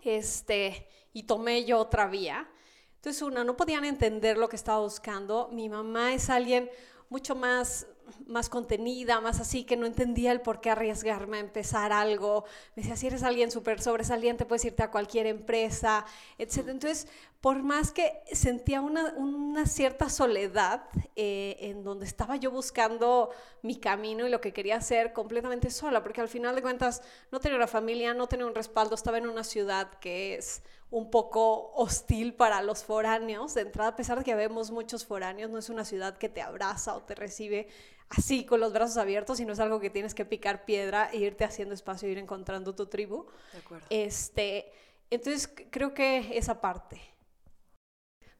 este, 0.00 0.88
y 1.12 1.24
tomé 1.24 1.66
yo 1.66 1.76
otra 1.78 2.06
vía. 2.06 2.48
Entonces, 2.94 3.20
una, 3.20 3.44
no 3.44 3.58
podían 3.58 3.84
entender 3.84 4.38
lo 4.38 4.48
que 4.48 4.56
estaba 4.56 4.80
buscando. 4.80 5.50
Mi 5.52 5.68
mamá 5.68 6.14
es 6.14 6.30
alguien 6.30 6.70
mucho 7.10 7.34
más 7.34 7.86
más 8.26 8.48
contenida, 8.48 9.20
más 9.20 9.40
así, 9.40 9.64
que 9.64 9.76
no 9.76 9.86
entendía 9.86 10.32
el 10.32 10.40
por 10.40 10.60
qué 10.60 10.70
arriesgarme 10.70 11.38
a 11.38 11.40
empezar 11.40 11.92
algo. 11.92 12.44
Me 12.76 12.82
decía, 12.82 12.96
si 12.96 13.06
eres 13.06 13.22
alguien 13.22 13.50
súper 13.50 13.80
sobresaliente, 13.80 14.44
puedes 14.44 14.64
irte 14.64 14.82
a 14.82 14.90
cualquier 14.90 15.26
empresa, 15.26 16.04
etc. 16.38 16.68
Entonces, 16.68 17.08
por 17.40 17.62
más 17.62 17.92
que 17.92 18.20
sentía 18.32 18.80
una, 18.80 19.14
una 19.16 19.66
cierta 19.66 20.10
soledad 20.10 20.84
eh, 21.16 21.56
en 21.60 21.84
donde 21.84 22.04
estaba 22.04 22.36
yo 22.36 22.50
buscando 22.50 23.30
mi 23.62 23.76
camino 23.76 24.26
y 24.26 24.30
lo 24.30 24.40
que 24.40 24.52
quería 24.52 24.76
hacer 24.76 25.12
completamente 25.12 25.70
sola, 25.70 26.02
porque 26.02 26.20
al 26.20 26.28
final 26.28 26.54
de 26.54 26.62
cuentas 26.62 27.02
no 27.32 27.40
tenía 27.40 27.56
una 27.56 27.66
familia, 27.66 28.12
no 28.12 28.26
tenía 28.26 28.46
un 28.46 28.54
respaldo, 28.54 28.94
estaba 28.94 29.18
en 29.18 29.28
una 29.28 29.44
ciudad 29.44 29.90
que 30.00 30.34
es 30.34 30.62
un 30.90 31.10
poco 31.10 31.72
hostil 31.74 32.34
para 32.34 32.62
los 32.62 32.84
foráneos. 32.84 33.54
De 33.54 33.62
entrada, 33.62 33.90
a 33.90 33.96
pesar 33.96 34.18
de 34.18 34.24
que 34.24 34.34
vemos 34.34 34.70
muchos 34.70 35.06
foráneos, 35.06 35.50
no 35.50 35.58
es 35.58 35.68
una 35.68 35.84
ciudad 35.84 36.18
que 36.18 36.28
te 36.28 36.42
abraza 36.42 36.94
o 36.96 37.02
te 37.02 37.14
recibe 37.14 37.68
así 38.08 38.44
con 38.44 38.60
los 38.60 38.72
brazos 38.72 38.96
abiertos, 38.96 39.38
sino 39.38 39.52
es 39.52 39.60
algo 39.60 39.80
que 39.80 39.90
tienes 39.90 40.14
que 40.14 40.24
picar 40.24 40.64
piedra 40.64 41.10
e 41.12 41.18
irte 41.18 41.44
haciendo 41.44 41.74
espacio, 41.74 42.08
e 42.08 42.12
ir 42.12 42.18
encontrando 42.18 42.74
tu 42.74 42.86
tribu. 42.86 43.26
De 43.52 43.58
acuerdo. 43.58 43.86
Este, 43.88 44.72
entonces 45.10 45.48
creo 45.70 45.94
que 45.94 46.36
esa 46.36 46.60
parte. 46.60 47.00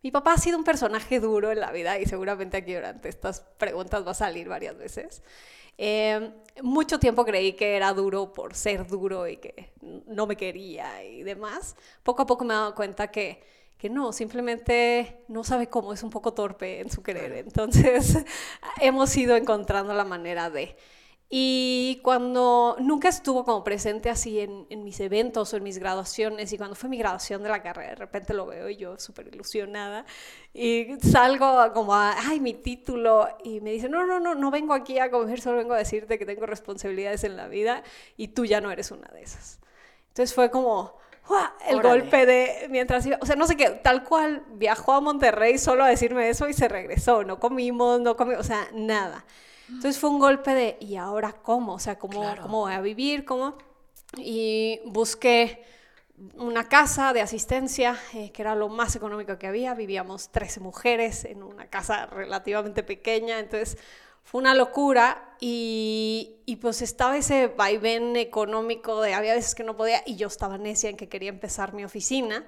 Mi 0.03 0.11
papá 0.11 0.33
ha 0.33 0.39
sido 0.39 0.57
un 0.57 0.65
personaje 0.65 1.21
duro 1.21 1.53
en 1.53 1.61
la 1.61 1.73
vida 1.73 1.99
y 1.99 2.07
seguramente 2.07 2.57
aquí 2.57 2.75
durante 2.75 3.09
estas 3.09 3.43
preguntas 3.59 4.05
va 4.07 4.13
a 4.13 4.15
salir 4.15 4.49
varias 4.49 4.77
veces. 4.77 5.23
Eh, 5.83 6.31
mucho 6.63 6.99
tiempo 6.99 7.25
creí 7.25 7.55
que 7.55 7.75
era 7.75 7.95
duro 7.95 8.35
por 8.35 8.55
ser 8.55 8.87
duro 8.87 9.27
y 9.27 9.39
que 9.39 9.73
no 10.07 10.27
me 10.27 10.37
quería 10.37 11.03
y 11.03 11.23
demás. 11.23 11.75
Poco 12.03 12.21
a 12.21 12.27
poco 12.27 12.45
me 12.45 12.53
he 12.53 12.57
dado 12.59 12.75
cuenta 12.75 13.11
que, 13.11 13.43
que 13.79 13.89
no, 13.89 14.13
simplemente 14.13 15.25
no 15.29 15.43
sabe 15.43 15.69
cómo, 15.71 15.95
es 15.95 16.03
un 16.03 16.11
poco 16.11 16.35
torpe 16.35 16.81
en 16.81 16.91
su 16.91 17.03
querer. 17.03 17.33
Entonces 17.33 18.19
hemos 18.83 19.17
ido 19.17 19.37
encontrando 19.37 19.95
la 19.95 20.05
manera 20.05 20.51
de... 20.51 20.77
Y 21.33 22.01
cuando 22.03 22.77
nunca 22.81 23.09
estuvo 23.09 23.45
como 23.45 23.63
presente 23.63 24.11
así 24.11 24.41
en, 24.41 24.67
en, 24.69 24.83
mis 24.83 24.99
eventos 24.99 25.55
o 25.55 25.57
en 25.57 25.63
mis 25.63 25.79
graduaciones, 25.79 26.53
y 26.53 26.59
cuando 26.59 26.75
fue 26.75 26.91
mi 26.91 26.99
graduación 26.99 27.45
de 27.45 27.49
la 27.49 27.63
carrera, 27.63 27.91
de 27.91 27.95
repente 27.95 28.35
lo 28.35 28.47
veo 28.47 28.69
y 28.69 28.77
yo 28.77 28.99
súper 28.99 29.29
ilusionada, 29.29 30.05
y 30.53 30.89
salgo 31.01 31.73
como 31.73 31.95
a, 31.95 32.17
ay, 32.29 32.41
mi 32.41 32.55
título, 32.55 33.29
y 33.45 33.61
me 33.61 33.71
dice, 33.71 33.89
no, 33.89 34.05
no, 34.05 34.19
no, 34.19 34.35
no 34.35 34.51
vengo 34.51 34.75
aquí 34.75 34.99
a 34.99 35.09
comer, 35.09 35.41
solo 35.41 35.59
vengo 35.59 35.75
a 35.75 35.79
decirte 35.79 36.19
que 36.19 36.27
tengo 36.27 36.47
responsabilidades 36.47 37.23
en 37.23 37.37
la 37.37 37.47
vida 37.47 37.85
y 38.17 38.29
tú 38.29 38.45
ya 38.45 38.61
no 38.61 38.73
eres 38.73 38.91
una 38.91 39.07
de 39.13 39.23
esas. 39.23 39.61
Entonces 40.09 40.35
fue 40.35 40.51
como, 40.51 40.99
el 41.69 41.77
Órale. 41.77 42.01
golpe 42.01 42.27
de 42.27 42.67
mientras 42.71 43.07
iba, 43.07 43.19
o 43.21 43.27
sea, 43.27 43.37
no 43.37 43.47
sé 43.47 43.57
qué, 43.57 43.71
tal 43.71 44.03
cual 44.03 44.43
viajó 44.55 44.95
a 44.95 45.01
Monterrey 45.01 45.59
solo 45.59 45.85
a 45.85 45.89
decirme 45.89 46.29
eso 46.29 46.49
y 46.49 46.55
se 46.55 46.67
regresó, 46.67 47.23
no 47.23 47.39
comimos, 47.39 48.01
no 48.01 48.17
comimos, 48.17 48.41
o 48.41 48.49
sea, 48.49 48.69
nada. 48.75 49.25
Entonces 49.71 49.99
fue 49.99 50.11
un 50.11 50.19
golpe 50.19 50.55
de, 50.55 50.77
¿y 50.81 50.97
ahora 50.97 51.33
cómo? 51.33 51.75
O 51.75 51.79
sea, 51.79 51.99
¿cómo, 51.99 52.21
claro. 52.21 52.43
¿cómo 52.43 52.61
voy 52.61 52.73
a 52.73 52.81
vivir? 52.81 53.25
¿Cómo? 53.25 53.57
Y 54.17 54.81
busqué 54.87 55.65
una 56.37 56.69
casa 56.69 57.13
de 57.13 57.23
asistencia, 57.23 57.99
eh, 58.15 58.31
que 58.33 58.43
era 58.43 58.55
lo 58.55 58.69
más 58.69 58.95
económico 58.97 59.39
que 59.39 59.47
había. 59.47 59.75
Vivíamos 59.75 60.31
13 60.31 60.61
mujeres 60.61 61.25
en 61.25 61.43
una 61.43 61.69
casa 61.69 62.07
relativamente 62.07 62.83
pequeña, 62.83 63.39
entonces 63.39 63.79
fue 64.23 64.41
una 64.41 64.55
locura 64.55 65.35
y, 65.41 66.37
y, 66.45 66.57
pues 66.57 66.83
estaba 66.83 67.17
ese 67.17 67.47
vaivén 67.49 68.17
económico 68.17 69.01
de 69.01 69.15
había 69.15 69.35
veces 69.35 69.55
que 69.55 69.65
no 69.65 69.77
podía 69.77 70.03
y 70.05 70.17
yo 70.17 70.27
estaba 70.27 70.59
necia 70.59 70.91
en 70.91 70.97
que 70.97 71.09
quería 71.09 71.31
empezar 71.31 71.73
mi 71.73 71.85
oficina. 71.85 72.45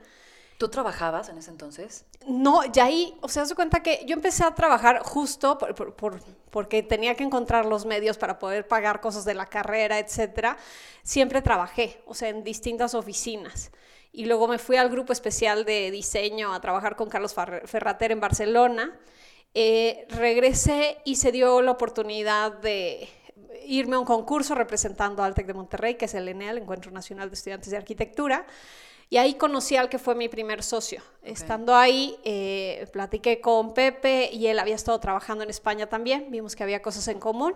¿Tú 0.63 0.69
trabajabas 0.69 1.29
en 1.29 1.39
ese 1.39 1.51
entonces? 1.51 2.05
No, 2.25 2.65
ya 2.67 2.85
ahí, 2.85 3.19
o 3.21 3.29
sea, 3.29 3.45
se 3.47 3.57
cuenta 3.57 3.83
que 3.83 4.05
yo 4.07 4.15
empecé 4.15 4.45
a 4.45 4.55
trabajar 4.55 5.01
justo 5.03 5.59
por, 5.59 5.75
por, 5.75 5.97
por, 5.97 6.21
porque 6.51 6.85
tenía 6.85 7.17
que 7.17 7.25
encontrar 7.25 7.67
los 7.67 7.85
medios 7.85 8.17
para 8.17 8.39
poder 8.39 8.69
pagar 8.69 9.01
cosas 9.01 9.25
de 9.25 9.35
la 9.35 9.47
carrera, 9.47 9.99
etcétera. 9.99 10.57
Siempre 11.03 11.43
trabajé, 11.43 12.01
o 12.07 12.15
sea, 12.15 12.29
en 12.29 12.45
distintas 12.45 12.95
oficinas. 12.95 13.73
Y 14.13 14.27
luego 14.27 14.47
me 14.47 14.59
fui 14.59 14.77
al 14.77 14.89
grupo 14.89 15.13
especial 15.13 15.65
de 15.65 15.91
diseño 15.91 16.55
a 16.55 16.61
trabajar 16.61 16.95
con 16.95 17.09
Carlos 17.09 17.35
Ferrater 17.35 18.13
en 18.13 18.21
Barcelona. 18.21 18.97
Eh, 19.55 20.07
regresé 20.11 20.99
y 21.05 21.17
se 21.17 21.33
dio 21.33 21.61
la 21.61 21.73
oportunidad 21.73 22.53
de 22.53 23.09
irme 23.67 23.97
a 23.97 23.99
un 23.99 24.05
concurso 24.05 24.55
representando 24.55 25.25
al 25.25 25.35
TEC 25.35 25.49
de 25.49 25.55
Monterrey, 25.55 25.97
que 25.97 26.05
es 26.05 26.15
el 26.15 26.29
ENEA, 26.29 26.53
el 26.53 26.59
Encuentro 26.59 26.93
Nacional 26.93 27.31
de 27.31 27.35
Estudiantes 27.35 27.73
de 27.73 27.79
Arquitectura. 27.79 28.47
Y 29.13 29.19
ahí 29.19 29.35
conocí 29.35 29.77
al 29.77 29.91
que 29.91 29.99
fue 29.99 30.15
mi 30.15 30.31
primer 30.31 30.63
socio. 30.63 31.03
Okay. 31.21 31.35
Estando 31.35 31.75
ahí, 31.75 32.19
eh, 32.25 32.89
platiqué 32.95 33.43
con 33.43 33.75
Pepe 33.75 34.31
y 34.33 34.47
él 34.47 34.59
había 34.59 34.75
estado 34.75 34.99
trabajando 35.01 35.45
en 35.45 35.51
España 35.51 35.87
también. 35.87 36.31
Vimos 36.31 36.57
que 36.57 36.63
había 36.63 36.81
cosas 36.81 37.07
en 37.09 37.21
común 37.21 37.55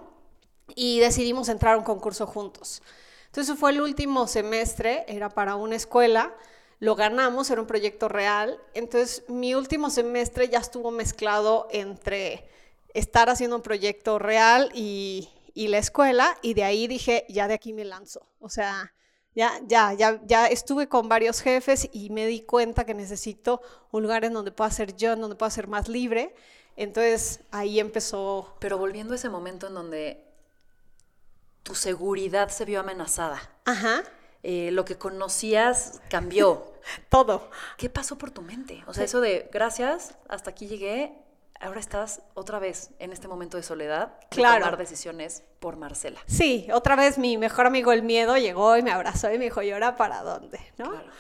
y 0.75 1.01
decidimos 1.01 1.49
entrar 1.49 1.73
a 1.73 1.79
un 1.79 1.83
concurso 1.83 2.27
juntos. 2.27 2.83
Entonces 3.25 3.59
fue 3.59 3.71
el 3.71 3.81
último 3.81 4.27
semestre, 4.27 5.07
era 5.09 5.31
para 5.31 5.57
una 5.57 5.77
escuela. 5.77 6.35
Lo 6.79 6.95
ganamos, 6.95 7.51
era 7.51 7.63
un 7.63 7.67
proyecto 7.67 8.09
real. 8.11 8.61
Entonces 8.75 9.25
mi 9.29 9.55
último 9.55 9.89
semestre 9.89 10.51
ya 10.51 10.59
estuvo 10.59 10.91
mezclado 10.91 11.69
entre 11.71 12.47
estar 12.93 13.31
haciendo 13.31 13.57
un 13.57 13.63
proyecto 13.63 14.19
real 14.19 14.71
y, 14.75 15.31
y 15.55 15.69
la 15.69 15.79
escuela. 15.79 16.37
Y 16.43 16.53
de 16.53 16.65
ahí 16.65 16.87
dije, 16.87 17.25
ya 17.31 17.49
de 17.49 17.55
aquí 17.55 17.73
me 17.73 17.87
lanzo. 17.87 18.27
O 18.41 18.51
sea, 18.51 18.93
ya, 19.37 19.61
ya, 19.67 19.93
ya, 19.93 20.19
ya 20.25 20.47
estuve 20.47 20.89
con 20.89 21.11
varios 21.11 21.43
jefes 21.43 21.91
y 21.93 22.09
me 22.09 22.27
di 22.27 22.41
cuenta 22.41 22.87
que 22.87 22.95
necesito 22.95 23.61
un 23.93 24.03
lugar 24.03 24.25
en 24.25 24.33
donde 24.33 24.51
pueda 24.51 24.71
ser 24.71 24.97
yo, 24.97 25.13
en 25.13 25.21
donde 25.21 25.37
pueda 25.37 25.51
ser 25.51 25.69
más 25.69 25.89
libre. 25.89 26.35
Entonces 26.75 27.41
ahí 27.51 27.79
empezó. 27.79 28.57
Pero 28.61 28.79
volviendo 28.79 29.13
a 29.13 29.17
ese 29.17 29.29
momento 29.29 29.67
en 29.67 29.75
donde 29.75 30.25
tu 31.63 31.75
seguridad 31.75 32.49
se 32.49 32.65
vio 32.65 32.81
amenazada. 32.81 33.43
Ajá. 33.67 34.03
Eh, 34.43 34.71
lo 34.73 34.87
que 34.87 34.97
conocías 34.97 36.01
cambió. 36.09 36.73
Todo. 37.11 37.51
¿Qué 37.77 37.91
pasó 37.91 38.17
por 38.17 38.31
tu 38.31 38.41
mente? 38.41 38.85
O 38.87 38.95
sea, 38.95 39.05
eso 39.05 39.21
de 39.21 39.51
gracias, 39.53 40.15
hasta 40.29 40.49
aquí 40.49 40.67
llegué, 40.67 41.13
ahora 41.61 41.81
estás 41.81 42.23
otra 42.35 42.59
vez 42.59 42.91
en 42.99 43.13
este 43.13 43.29
momento 43.29 43.57
de 43.57 43.63
soledad, 43.63 44.15
claro. 44.31 44.57
de 44.57 44.61
tomar 44.61 44.79
decisiones 44.79 45.43
por 45.61 45.77
Marcela. 45.77 46.21
Sí, 46.27 46.69
otra 46.73 46.97
vez 46.97 47.19
mi 47.19 47.39
mejor 47.39 47.67
amigo 47.67 47.93
el 47.93 48.03
miedo 48.03 48.37
llegó 48.37 48.77
y 48.77 48.83
me 48.83 48.91
abrazó 48.91 49.33
y 49.33 49.39
me 49.39 49.45
dijo, 49.45 49.63
¿y 49.63 49.71
ahora 49.71 49.97
para 49.97 50.23
dónde? 50.23 50.61
¿no? 50.79 50.91
Claro. 50.91 51.11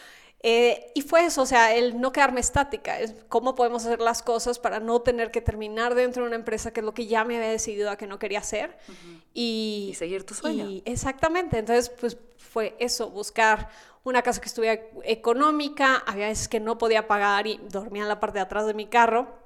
Eh, 0.41 0.93
y 0.95 1.01
fue 1.01 1.25
eso, 1.25 1.43
o 1.43 1.47
sea, 1.47 1.75
el 1.75 2.01
no 2.01 2.13
quedarme 2.13 2.41
estática, 2.41 3.01
es 3.01 3.15
cómo 3.29 3.55
podemos 3.55 3.85
hacer 3.85 4.01
las 4.01 4.23
cosas 4.23 4.59
para 4.59 4.79
no 4.79 5.01
tener 5.01 5.31
que 5.31 5.41
terminar 5.41 5.95
dentro 5.95 6.23
de 6.23 6.29
una 6.29 6.37
empresa 6.37 6.73
que 6.73 6.81
es 6.81 6.87
lo 6.87 6.95
que 6.95 7.07
ya 7.07 7.25
me 7.25 7.37
había 7.37 7.49
decidido 7.49 7.91
a 7.91 7.97
que 7.97 8.07
no 8.07 8.19
quería 8.19 8.39
hacer. 8.41 8.79
Uh 8.87 8.93
-huh. 8.93 9.23
y, 9.35 9.89
y, 9.91 9.95
seguir 9.95 10.25
tu 10.25 10.35
sueño. 10.35 10.69
Y 10.69 10.83
exactamente, 10.85 11.59
entonces 11.59 11.89
pues 11.89 12.17
fue 12.37 12.77
eso, 12.79 13.11
buscar 13.11 13.71
una 14.05 14.23
casa 14.23 14.41
que 14.41 14.47
estuviera 14.47 14.81
económica, 15.03 16.05
había 16.07 16.29
veces 16.29 16.47
que 16.47 16.61
no 16.61 16.79
podía 16.79 17.09
pagar 17.09 17.49
y 17.49 17.59
dormía 17.69 18.03
en 18.03 18.09
la 18.09 18.21
parte 18.21 18.39
de 18.39 18.43
atrás 18.43 18.67
de 18.67 18.75
mi 18.75 18.87
carro 18.87 19.46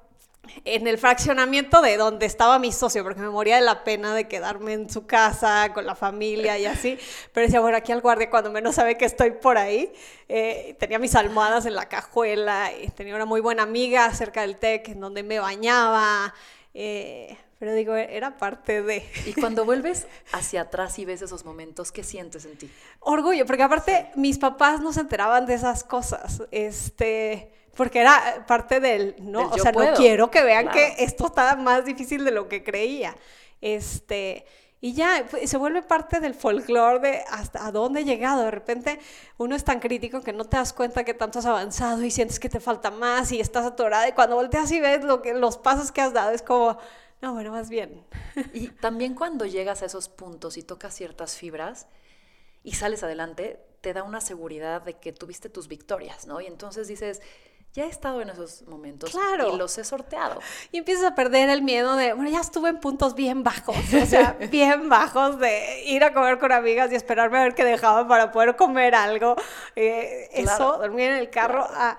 en 0.65 0.87
el 0.87 0.97
fraccionamiento 0.97 1.81
de 1.81 1.97
donde 1.97 2.25
estaba 2.25 2.59
mi 2.59 2.71
socio, 2.71 3.03
porque 3.03 3.21
me 3.21 3.29
moría 3.29 3.55
de 3.55 3.61
la 3.61 3.83
pena 3.83 4.13
de 4.13 4.27
quedarme 4.27 4.73
en 4.73 4.89
su 4.89 5.05
casa 5.05 5.71
con 5.73 5.85
la 5.85 5.95
familia 5.95 6.57
y 6.57 6.65
así. 6.65 6.97
Pero 7.33 7.45
decía, 7.47 7.59
bueno, 7.59 7.77
aquí 7.77 7.91
al 7.91 8.01
guardia 8.01 8.29
cuando 8.29 8.51
menos 8.51 8.75
sabe 8.75 8.97
que 8.97 9.05
estoy 9.05 9.31
por 9.31 9.57
ahí. 9.57 9.91
Eh, 10.27 10.75
tenía 10.79 10.99
mis 10.99 11.15
almohadas 11.15 11.65
en 11.65 11.75
la 11.75 11.87
cajuela, 11.87 12.71
y 12.73 12.89
tenía 12.89 13.15
una 13.15 13.25
muy 13.25 13.41
buena 13.41 13.63
amiga 13.63 14.13
cerca 14.13 14.41
del 14.41 14.57
TEC 14.57 14.89
en 14.89 14.99
donde 14.99 15.23
me 15.23 15.39
bañaba. 15.39 16.33
Eh, 16.73 17.37
pero 17.59 17.73
digo, 17.75 17.95
era 17.95 18.37
parte 18.37 18.81
de... 18.81 19.07
Y 19.27 19.33
cuando 19.33 19.65
vuelves 19.65 20.07
hacia 20.31 20.61
atrás 20.61 20.97
y 20.97 21.05
ves 21.05 21.21
esos 21.21 21.45
momentos, 21.45 21.91
¿qué 21.91 22.03
sientes 22.03 22.45
en 22.45 22.57
ti? 22.57 22.71
Orgullo, 23.01 23.45
porque 23.45 23.61
aparte 23.61 24.09
mis 24.15 24.39
papás 24.39 24.81
no 24.81 24.91
se 24.91 25.01
enteraban 25.01 25.45
de 25.45 25.53
esas 25.53 25.83
cosas. 25.83 26.41
Este 26.49 27.51
porque 27.75 27.99
era 27.99 28.45
parte 28.47 28.79
del, 28.79 29.15
¿no? 29.19 29.49
Del 29.49 29.59
o 29.59 29.63
sea, 29.63 29.71
puedo. 29.71 29.91
no 29.91 29.97
quiero 29.97 30.31
que 30.31 30.43
vean 30.43 30.67
claro. 30.67 30.77
que 30.77 31.03
esto 31.03 31.27
está 31.27 31.55
más 31.55 31.85
difícil 31.85 32.25
de 32.25 32.31
lo 32.31 32.47
que 32.47 32.63
creía. 32.63 33.15
Este, 33.61 34.45
y 34.83 34.93
ya 34.93 35.27
se 35.45 35.57
vuelve 35.57 35.83
parte 35.83 36.19
del 36.19 36.33
folclore 36.33 36.99
de 36.99 37.23
hasta 37.29 37.67
a 37.67 37.71
dónde 37.71 38.01
he 38.01 38.03
llegado. 38.03 38.43
De 38.45 38.51
repente 38.51 38.99
uno 39.37 39.55
es 39.55 39.63
tan 39.63 39.79
crítico 39.79 40.21
que 40.21 40.33
no 40.33 40.45
te 40.45 40.57
das 40.57 40.73
cuenta 40.73 41.03
que 41.03 41.13
tanto 41.13 41.37
has 41.37 41.45
avanzado 41.45 42.03
y 42.03 42.09
sientes 42.09 42.39
que 42.39 42.49
te 42.49 42.59
falta 42.59 42.89
más 42.89 43.31
y 43.31 43.39
estás 43.39 43.65
atorada. 43.65 44.09
Y 44.09 44.13
cuando 44.13 44.35
volteas 44.35 44.71
y 44.71 44.79
ves 44.79 45.03
lo 45.03 45.21
que, 45.21 45.35
los 45.35 45.57
pasos 45.57 45.91
que 45.91 46.01
has 46.01 46.13
dado, 46.13 46.31
es 46.31 46.41
como, 46.41 46.79
no, 47.21 47.33
bueno, 47.33 47.51
más 47.51 47.69
bien. 47.69 48.03
Y 48.53 48.69
también 48.69 49.13
cuando 49.13 49.45
llegas 49.45 49.83
a 49.83 49.85
esos 49.85 50.09
puntos 50.09 50.57
y 50.57 50.63
tocas 50.63 50.95
ciertas 50.95 51.37
fibras, 51.37 51.85
y 52.63 52.73
sales 52.73 53.03
adelante, 53.03 53.59
te 53.81 53.93
da 53.93 54.03
una 54.03 54.21
seguridad 54.21 54.81
de 54.83 54.93
que 54.99 55.11
tuviste 55.11 55.49
tus 55.49 55.67
victorias, 55.67 56.27
¿no? 56.27 56.39
Y 56.41 56.45
entonces 56.45 56.87
dices, 56.87 57.21
ya 57.73 57.85
he 57.85 57.89
estado 57.89 58.21
en 58.21 58.29
esos 58.29 58.63
momentos 58.67 59.11
Claro. 59.11 59.53
y 59.53 59.57
los 59.57 59.77
he 59.77 59.83
sorteado. 59.85 60.39
Y 60.71 60.77
empiezas 60.77 61.05
a 61.05 61.15
perder 61.15 61.49
el 61.49 61.61
miedo 61.61 61.95
de, 61.95 62.13
bueno, 62.13 62.29
ya 62.29 62.41
estuve 62.41 62.69
en 62.69 62.79
puntos 62.79 63.15
bien 63.15 63.43
bajos, 63.43 63.77
o 63.93 64.05
sea, 64.05 64.33
bien 64.51 64.89
bajos 64.89 65.39
de 65.39 65.83
ir 65.85 66.03
a 66.03 66.13
comer 66.13 66.37
con 66.37 66.51
amigas 66.51 66.91
y 66.91 66.95
esperarme 66.95 67.39
a 67.39 67.43
ver 67.43 67.55
qué 67.55 67.63
dejaban 67.63 68.07
para 68.07 68.31
poder 68.31 68.55
comer 68.55 68.93
algo. 68.93 69.35
eh, 69.75 70.29
Claro. 70.43 70.51
Eso, 70.73 70.77
dormir 70.79 71.09
en 71.11 71.15
el 71.17 71.29
carro, 71.29 71.63
a- 71.67 71.97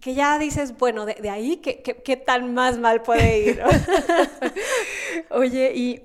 que 0.00 0.14
ya 0.14 0.38
dices, 0.38 0.78
bueno, 0.78 1.04
de, 1.04 1.12
de 1.14 1.28
ahí, 1.28 1.58
¿qué, 1.58 1.82
qué, 1.82 2.02
qué 2.02 2.16
tan 2.16 2.54
más 2.54 2.78
mal 2.78 3.02
puede 3.02 3.38
ir? 3.40 3.62
Oye, 5.30 5.72
¿y 5.74 6.02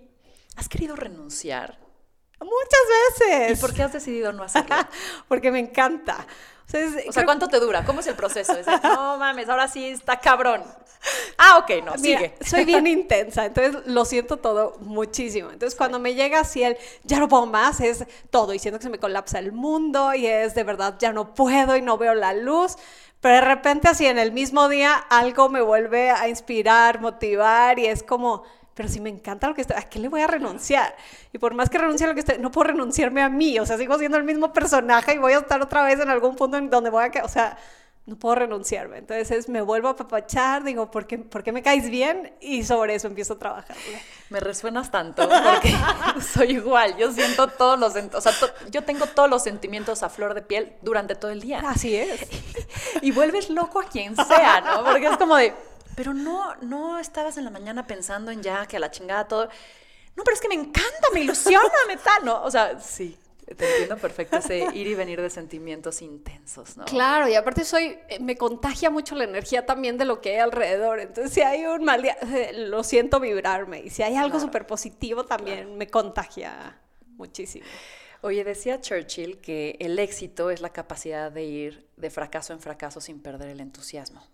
has 0.58 0.68
querido 0.70 0.96
renunciar? 0.98 1.80
Muchas 2.40 3.22
¿Y 3.26 3.30
veces. 3.30 3.60
por 3.60 3.74
qué 3.74 3.84
has 3.84 3.94
decidido 3.94 4.32
no 4.34 4.44
hacerlo? 4.44 4.76
Porque 5.28 5.52
me 5.52 5.60
encanta. 5.60 6.26
O 6.68 6.70
sea, 6.70 6.82
es- 6.82 6.94
O 6.94 7.00
sea, 7.00 7.12
creo- 7.14 7.26
¿cuánto 7.26 7.48
te 7.48 7.60
dura? 7.60 7.86
¿Cómo 7.86 8.00
es 8.02 8.08
el 8.08 8.16
proceso? 8.16 8.54
Es 8.54 8.66
de, 8.66 8.72
no 8.84 9.18
mames, 9.18 9.48
ahora 9.50 9.68
sí 9.68 9.88
está 9.88 10.20
cabrón. 10.20 10.64
Ah, 11.38 11.58
ok, 11.60 11.84
no, 11.86 11.94
Mira, 12.00 12.20
sigue. 12.20 12.36
soy 12.42 12.66
bien 12.66 12.88
intensa, 12.88 13.46
entonces 13.46 13.86
lo 13.86 14.06
siento 14.06 14.38
todo 14.38 14.76
muchísimo. 14.80 15.52
Entonces, 15.52 15.78
cuando 15.78 16.00
me 16.00 16.16
llega 16.16 16.40
así 16.40 16.64
el 16.64 16.78
ya 17.04 17.20
no 17.20 17.28
puedo 17.30 17.46
más, 17.46 17.80
es 17.82 18.06
todo. 18.32 18.54
Y 18.54 18.60
siento 18.60 18.80
que 18.80 18.84
se 18.84 18.90
me 18.90 18.98
colapsa 19.00 19.38
el 19.40 19.52
mundo 19.52 20.14
y 20.16 20.26
es 20.26 20.56
de 20.56 20.64
verdad 20.64 20.96
ya 21.00 21.14
no 21.14 21.36
puedo 21.36 21.76
y 21.78 21.82
no 21.82 21.98
veo 21.98 22.16
la 22.16 22.34
luz. 22.34 22.76
Pero 23.22 23.36
de 23.36 23.42
repente, 23.42 23.88
así 23.88 24.06
en 24.08 24.18
el 24.20 24.32
mismo 24.32 24.68
día, 24.68 24.94
algo 25.10 25.50
me 25.50 25.62
vuelve 25.62 26.10
a 26.12 26.28
inspirar, 26.28 27.00
motivar 27.00 27.78
y 27.80 27.86
es 27.86 28.04
como. 28.04 28.44
Pero 28.76 28.90
si 28.90 29.00
me 29.00 29.10
encanta 29.10 29.48
lo 29.48 29.56
que 29.56 29.62
estoy, 29.62 29.78
¿a 29.78 29.84
qué 29.84 30.00
le 30.00 30.10
voy 30.10 30.22
a 30.22 30.28
renunciar? 30.28 30.96
Y 31.34 31.38
por 31.38 31.54
más 31.56 31.70
que 31.70 31.78
renuncie 31.78 32.06
a 32.06 32.10
lo 32.10 32.14
que 32.14 32.20
estoy, 32.20 32.38
no 32.40 32.52
puedo 32.52 32.68
renunciarme 32.68 33.24
a 33.24 33.30
mí. 33.30 33.58
O 33.58 33.66
sea, 33.66 33.78
sigo 33.78 33.98
siendo 33.98 34.18
el 34.18 34.24
mismo 34.26 34.52
personaje 34.54 35.14
y 35.16 35.18
voy 35.18 35.34
a 35.34 35.38
estar 35.40 35.62
otra 35.62 35.84
vez 35.84 36.00
en 36.00 36.10
algún 36.10 36.36
punto 36.36 36.58
en 36.58 36.70
donde 36.70 36.90
voy 36.90 37.06
a... 37.06 37.24
O 37.24 37.30
sea, 37.30 37.58
no 38.06 38.18
puedo 38.20 38.36
renunciarme. 38.36 38.98
Entonces 39.00 39.32
es, 39.32 39.50
me 39.50 39.62
vuelvo 39.62 39.88
a 39.88 39.92
apapachar, 39.92 40.64
digo, 40.64 40.92
¿por 40.92 41.08
qué, 41.08 41.18
¿por 41.18 41.42
qué 41.42 41.52
me 41.52 41.64
caes 41.64 41.90
bien? 41.90 42.34
Y 42.40 42.64
sobre 42.64 42.94
eso 42.96 43.08
empiezo 43.08 43.34
a 43.34 43.40
trabajar. 43.40 43.76
Me 44.30 44.40
resuenas 44.40 44.92
tanto 44.92 45.28
porque 45.28 45.74
soy 46.22 46.52
igual. 46.52 46.98
Yo 46.98 47.12
siento 47.12 47.48
todos 47.48 47.80
los, 47.80 47.96
o 47.96 48.22
sea, 48.22 48.32
to- 48.40 48.54
yo 48.70 48.84
tengo 48.84 49.08
todos 49.08 49.28
los 49.30 49.42
sentimientos 49.42 50.04
a 50.04 50.10
flor 50.10 50.34
de 50.36 50.42
piel 50.44 50.74
durante 50.84 51.16
todo 51.16 51.32
el 51.32 51.42
día. 51.42 51.64
Así 51.66 51.96
es. 51.96 52.28
Y 53.02 53.12
vuelves 53.12 53.50
loco 53.50 53.80
a 53.80 53.86
quien 53.86 54.16
sea, 54.16 54.62
¿no? 54.62 54.84
Porque 54.84 55.08
es 55.08 55.18
como 55.18 55.36
de, 55.36 55.54
pero 55.96 56.14
no, 56.14 56.56
no 56.62 57.00
estabas 57.00 57.38
en 57.38 57.46
la 57.46 57.52
mañana 57.52 57.88
pensando 57.88 58.32
en 58.32 58.42
ya 58.44 58.66
que 58.66 58.78
a 58.78 58.80
la 58.80 58.92
chingada 58.92 59.28
todo. 59.28 59.50
No, 60.16 60.24
pero 60.24 60.36
es 60.36 60.42
que 60.42 60.48
me 60.48 60.56
encanta, 60.56 61.10
me 61.14 61.22
ilusiona, 61.22 61.70
me 61.88 61.98
tal, 61.98 62.24
¿no? 62.24 62.42
O 62.44 62.50
sea, 62.52 62.80
sí, 62.80 63.18
te 63.46 63.52
entiendo 63.70 63.98
perfecto 63.98 64.38
ese 64.38 64.60
ir 64.74 64.88
y 64.88 64.96
venir 64.96 65.22
de 65.22 65.30
sentimientos 65.30 66.02
intensos, 66.02 66.78
¿no? 66.78 66.86
Claro, 66.86 67.28
y 67.28 67.36
aparte 67.36 67.64
soy, 67.66 67.98
eh, 68.08 68.20
me 68.20 68.38
contagia 68.38 68.90
mucho 68.90 69.14
la 69.16 69.26
energía 69.26 69.66
también 69.66 69.98
de 69.98 70.06
lo 70.06 70.22
que 70.22 70.32
hay 70.32 70.40
alrededor. 70.40 71.00
Entonces, 71.00 71.34
si 71.34 71.42
hay 71.42 71.66
un 71.66 71.84
mal 71.84 72.02
día, 72.02 72.18
eh, 72.34 72.54
lo 72.54 72.84
siento 72.84 73.20
vibrarme. 73.20 73.82
Y 73.82 73.90
si 73.90 74.04
hay 74.04 74.16
algo 74.16 74.30
Claro. 74.32 74.46
súper 74.46 74.66
positivo, 74.68 75.26
también 75.26 75.78
me 75.78 75.88
contagia 75.88 76.80
muchísimo. 77.18 77.66
Oye, 78.22 78.44
decía 78.44 78.82
Churchill 78.82 79.40
que 79.40 79.76
el 79.80 80.00
éxito 80.00 80.50
es 80.50 80.60
la 80.62 80.70
capacidad 80.70 81.32
de 81.32 81.44
ir 81.44 81.88
de 81.98 82.10
fracaso 82.10 82.54
en 82.54 82.60
fracaso 82.60 83.00
sin 83.00 83.22
perder 83.22 83.50
el 83.50 83.60
entusiasmo. 83.60 84.26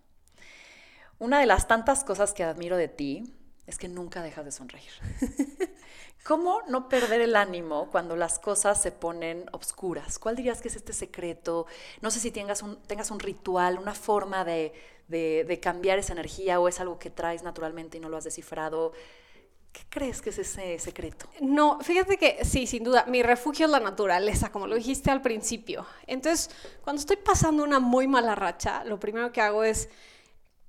Una 1.21 1.39
de 1.39 1.45
las 1.45 1.67
tantas 1.67 2.03
cosas 2.03 2.33
que 2.33 2.43
admiro 2.43 2.77
de 2.77 2.87
ti 2.87 3.31
es 3.67 3.77
que 3.77 3.87
nunca 3.87 4.23
dejas 4.23 4.43
de 4.43 4.51
sonreír. 4.51 4.89
¿Cómo 6.25 6.63
no 6.67 6.89
perder 6.89 7.21
el 7.21 7.35
ánimo 7.35 7.89
cuando 7.91 8.15
las 8.15 8.39
cosas 8.39 8.81
se 8.81 8.91
ponen 8.91 9.45
obscuras? 9.51 10.17
¿Cuál 10.17 10.35
dirías 10.35 10.63
que 10.63 10.69
es 10.69 10.75
este 10.75 10.93
secreto? 10.93 11.67
No 12.01 12.09
sé 12.09 12.19
si 12.19 12.31
tengas 12.31 12.63
un, 12.63 13.19
ritual, 13.19 13.77
una 13.77 13.93
forma 13.93 14.43
de- 14.43 14.73
de 15.07 15.59
cambiar 15.61 15.99
esa 15.99 16.13
energía 16.13 16.59
o 16.59 16.67
es 16.67 16.79
algo 16.79 16.97
que 16.97 17.11
traes 17.11 17.43
naturalmente 17.43 17.97
y 17.97 17.99
no 17.99 18.09
lo 18.09 18.17
has 18.17 18.23
descifrado. 18.23 18.91
¿Qué 19.71 19.83
crees 19.91 20.23
que 20.23 20.31
es 20.31 20.39
ese 20.39 20.79
secreto? 20.79 21.27
No, 21.39 21.79
fíjate 21.81 22.17
que 22.17 22.43
sí, 22.45 22.65
sin 22.65 22.83
duda, 22.83 23.05
mi 23.07 23.21
refugio 23.21 23.67
es 23.67 23.71
la 23.71 23.79
naturaleza, 23.79 24.51
como 24.51 24.65
lo 24.65 24.73
dijiste 24.75 25.11
al 25.11 25.21
principio. 25.21 25.85
Entonces, 26.07 26.49
cuando 26.81 26.99
estoy 26.99 27.17
pasando 27.17 27.63
una 27.63 27.79
muy 27.79 28.07
mala 28.07 28.33
racha, 28.33 28.83
lo 28.85 28.99
primero 28.99 29.31
que 29.31 29.39
hago 29.41 29.63
es 29.63 29.87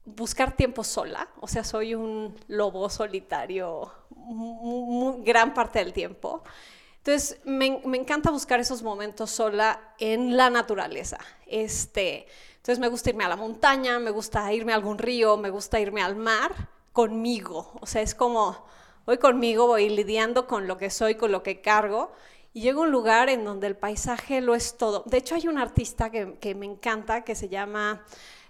buscar 0.04 0.56
tiempo 0.56 0.82
sola, 0.84 1.28
o 1.40 1.46
sea, 1.46 1.64
soy 1.64 1.94
un 1.94 2.34
lobo 2.48 2.88
solitario 2.90 3.92
gran 5.24 5.54
parte 5.54 5.78
del 5.78 5.92
tiempo. 5.92 6.42
Entonces, 6.98 7.40
me, 7.44 7.66
encanta 7.66 8.30
buscar 8.30 8.60
esos 8.60 8.82
momentos 8.82 9.30
sola 9.30 9.94
en 9.98 10.36
la 10.36 10.50
naturaleza. 10.50 11.18
Este, 11.46 12.26
entonces, 12.56 12.78
me 12.78 12.88
gusta 12.88 13.10
irme 13.10 13.24
a 13.24 13.28
la 13.28 13.36
montaña, 13.36 13.98
me 13.98 14.10
gusta 14.10 14.52
irme 14.52 14.72
a 14.72 14.76
algún 14.76 14.98
río, 14.98 15.36
me 15.36 15.50
gusta 15.50 15.80
irme 15.80 16.00
al 16.00 16.14
mar 16.14 16.68
conmigo. 16.92 17.72
O 17.80 17.86
sea, 17.86 18.02
es 18.02 18.14
como, 18.14 18.64
voy 19.04 19.18
conmigo, 19.18 19.66
voy 19.66 19.88
lidiando 19.88 20.46
con 20.46 20.68
lo 20.68 20.78
que 20.78 20.90
soy, 20.90 21.16
con 21.16 21.32
lo 21.32 21.42
que 21.42 21.60
cargo. 21.60 22.12
Y 22.52 22.60
llego 22.60 22.82
a 22.82 22.84
un 22.84 22.92
lugar 22.92 23.28
en 23.28 23.44
donde 23.44 23.66
el 23.66 23.76
paisaje 23.76 24.40
lo 24.40 24.54
es 24.54 24.76
todo. 24.76 25.02
De 25.06 25.16
hecho, 25.16 25.34
hay 25.34 25.48
un 25.48 25.58
artista 25.58 26.10
que 26.10 26.54
me 26.54 26.66
encanta 26.66 27.24
que 27.24 27.34
se 27.34 27.48
llama 27.48 28.04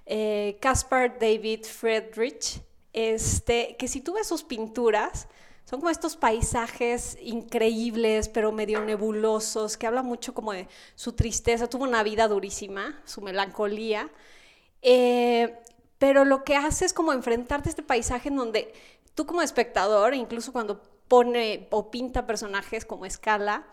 eh, 0.07 0.59
Caspar 0.61 1.19
David 1.19 1.65
Friedrich, 1.65 2.63
este, 2.93 3.77
que 3.79 3.89
si 3.89 4.01
tú 4.01 4.15
ves 4.15 4.27
sus 4.27 4.43
pinturas, 4.43 5.29
son 5.65 5.81
como 5.81 5.91
estos 5.91 6.17
paisajes 6.17 7.17
increíbles, 7.23 8.29
pero 8.29 8.53
medio 8.53 8.85
nebulosos, 8.85 9.77
que 9.77 9.87
habla 9.87 10.03
mucho 10.03 10.35
como 10.35 10.53
de 10.53 10.69
su 10.97 11.13
tristeza. 11.13 11.69
Tuvo 11.69 11.85
una 11.85 12.03
vida 12.03 12.29
durísima, 12.29 13.01
su 13.05 13.23
melancolía. 13.23 14.11
Eh, 14.83 15.57
pero 15.99 16.25
lo 16.25 16.43
que 16.45 16.57
hace 16.57 16.85
es 16.85 16.93
como 16.93 17.13
enfrentarte 17.13 17.69
a 17.69 17.71
este 17.71 17.83
paisaje 17.83 18.29
en 18.29 18.37
donde 18.37 18.75
tú 19.15 19.25
como 19.25 19.41
espectador, 19.41 20.15
incluso 20.15 20.53
cuando 20.53 20.83
pone 21.07 21.69
o 21.71 21.91
pinta 21.91 22.27
personajes 22.27 22.85
como 22.85 23.07
escala, 23.07 23.67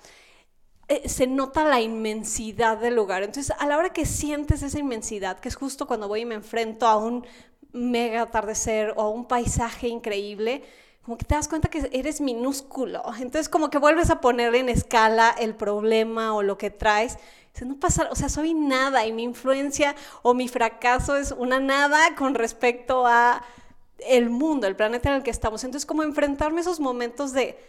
eh, 0.89 1.07
se 1.07 1.27
nota 1.27 1.65
la 1.65 1.79
inmensidad 1.79 2.79
del 2.79 2.95
lugar. 2.95 3.21
Entonces, 3.21 3.55
a 3.59 3.67
la 3.67 3.77
hora 3.77 3.93
que 3.93 4.07
sientes 4.07 4.63
esa 4.63 4.79
inmensidad, 4.79 5.39
que 5.39 5.47
es 5.47 5.55
justo 5.55 5.85
cuando 5.85 6.07
voy 6.07 6.21
y 6.21 6.25
me 6.25 6.33
enfrento 6.33 6.87
a 6.87 6.97
un 6.97 7.27
mega 7.71 8.23
atardecer 8.23 8.95
o 8.97 9.01
a 9.03 9.09
un 9.09 9.25
paisaje 9.25 9.87
increíble, 9.87 10.63
como 11.03 11.15
que 11.15 11.25
te 11.25 11.35
das 11.35 11.47
cuenta 11.47 11.69
que 11.69 11.87
eres 11.91 12.21
minúsculo. 12.21 13.03
Entonces, 13.19 13.49
como 13.49 13.69
que 13.69 13.77
vuelves 13.77 14.09
a 14.09 14.19
poner 14.19 14.55
en 14.55 14.67
escala 14.67 15.29
el 15.37 15.53
problema 15.53 16.33
o 16.33 16.41
lo 16.41 16.57
que 16.57 16.71
traes. 16.71 17.19
No 17.63 17.75
pasa, 17.75 18.07
o 18.09 18.15
sea, 18.15 18.29
soy 18.29 18.55
nada 18.55 19.05
y 19.05 19.11
mi 19.11 19.23
influencia 19.23 19.95
o 20.23 20.33
mi 20.33 20.47
fracaso 20.47 21.17
es 21.17 21.33
una 21.33 21.59
nada 21.59 22.15
con 22.15 22.33
respecto 22.33 23.05
a 23.05 23.43
el 24.07 24.29
mundo, 24.31 24.65
el 24.65 24.75
planeta 24.75 25.09
en 25.09 25.15
el 25.17 25.23
que 25.23 25.29
estamos. 25.29 25.63
Entonces, 25.63 25.85
como 25.85 26.01
enfrentarme 26.01 26.59
a 26.59 26.61
esos 26.61 26.79
momentos 26.79 27.33
de 27.33 27.59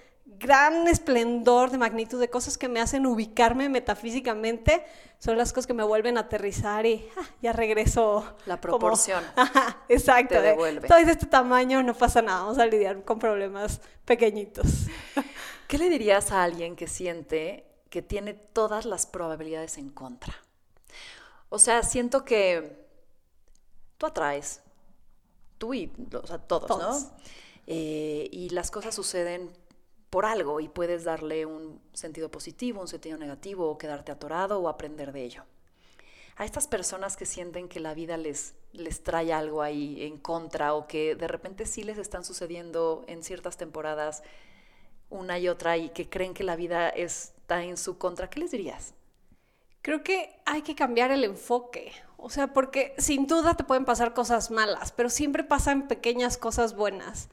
gran 0.41 0.89
esplendor, 0.89 1.71
de 1.71 1.79
magnitud, 1.79 2.19
de 2.19 2.31
cosas 2.31 2.57
que 2.59 2.69
me 2.69 2.81
hacen 2.81 3.07
ubicarme 3.07 3.69
metafísicamente, 3.69 4.85
son 5.19 5.37
las 5.37 5.53
cosas 5.53 5.67
que 5.67 5.75
me 5.75 5.85
vuelven 5.85 6.17
a 6.17 6.23
aterrizar 6.23 6.87
y 6.87 7.07
ah, 7.19 7.29
ya 7.43 7.53
regreso. 7.53 8.25
La 8.47 8.57
como- 8.59 8.79
proporción. 8.79 9.23
Ajá, 9.37 9.85
exacto. 9.89 10.35
te 10.35 10.41
de, 10.41 10.49
devuelve. 10.49 10.87
Estoy 10.87 11.05
de 11.05 11.13
este 11.13 11.27
tamaño, 11.27 11.83
no 11.83 11.95
pasa 11.95 12.23
nada, 12.23 12.41
vamos 12.43 12.59
a 12.59 12.67
lidiar 12.67 13.05
con 13.05 13.19
problemas 13.19 13.81
pequeñitos. 14.07 14.87
¿Qué 15.69 15.79
le 15.79 15.89
dirías 15.91 16.33
a 16.33 16.43
alguien 16.43 16.75
que 16.75 16.89
siente 16.89 17.67
que 17.91 18.03
tiene 18.03 18.33
todas 18.35 18.87
las 18.87 19.07
probabilidades 19.07 19.77
en 19.79 19.91
contra? 19.91 20.35
O 21.51 21.59
sea, 21.59 21.83
siento 21.83 22.25
que 22.25 22.87
tú 23.99 24.07
atraes, 24.07 24.63
tú 25.59 25.75
y 25.75 25.93
o 26.15 26.27
sea, 26.27 26.39
todos, 26.39 26.67
Todos. 26.67 27.03
¿no? 27.03 27.11
Eh, 27.67 28.29
y 28.33 28.49
las 28.51 28.71
cosas 28.71 28.95
suceden 28.95 29.51
por 30.11 30.27
algo 30.27 30.61
y 30.61 30.69
puedes 30.69 31.05
darle 31.05 31.47
un 31.47 31.81
sentido 31.93 32.31
positivo, 32.31 32.81
un 32.81 32.89
sentido 32.89 33.17
negativo, 33.17 33.71
o 33.71 33.79
quedarte 33.79 34.13
atorado 34.13 34.61
o 34.61 34.69
aprender 34.69 35.13
de 35.13 35.25
ello. 35.25 35.45
A 36.37 36.45
estas 36.45 36.67
personas 36.67 37.17
que 37.17 37.27
sienten 37.27 37.69
que 37.69 37.81
la 37.81 37.95
vida 37.95 38.17
les, 38.17 38.55
les 38.73 39.03
trae 39.03 39.33
algo 39.33 39.63
ahí 39.63 40.03
en 40.05 40.19
contra 40.19 40.75
o 40.75 40.87
que 40.87 41.15
de 41.15 41.29
repente 41.29 41.67
sí 41.67 41.83
les 41.83 41.99
están 41.99 42.25
sucediendo 42.25 43.05
en 43.07 43.23
ciertas 43.23 43.57
temporadas 43.57 44.23
una 45.11 45.39
y 45.39 45.49
otra 45.49 45.77
y 45.77 45.91
que 45.91 46.09
creen 46.09 46.35
que 46.35 46.45
la 46.45 46.57
vida 46.57 46.89
está 46.89 47.63
en 47.63 47.77
su 47.77 47.99
contra, 47.99 48.31
¿qué 48.31 48.41
les 48.41 48.53
dirías? 48.53 48.95
Creo 49.83 50.03
que 50.03 50.41
hay 50.45 50.63
que 50.63 50.75
cambiar 50.75 51.11
el 51.11 51.25
enfoque. 51.25 51.93
O 52.17 52.31
sea, 52.31 52.53
porque 52.53 52.95
sin 52.99 53.27
duda 53.27 53.55
te 53.55 53.65
pueden 53.65 53.85
pasar 53.85 54.13
cosas 54.13 54.51
malas, 54.51 54.93
pero 54.93 55.09
siempre 55.09 55.43
pasan 55.43 55.89
pequeñas 55.89 56.37
cosas 56.37 56.77
buenas. 56.77 57.29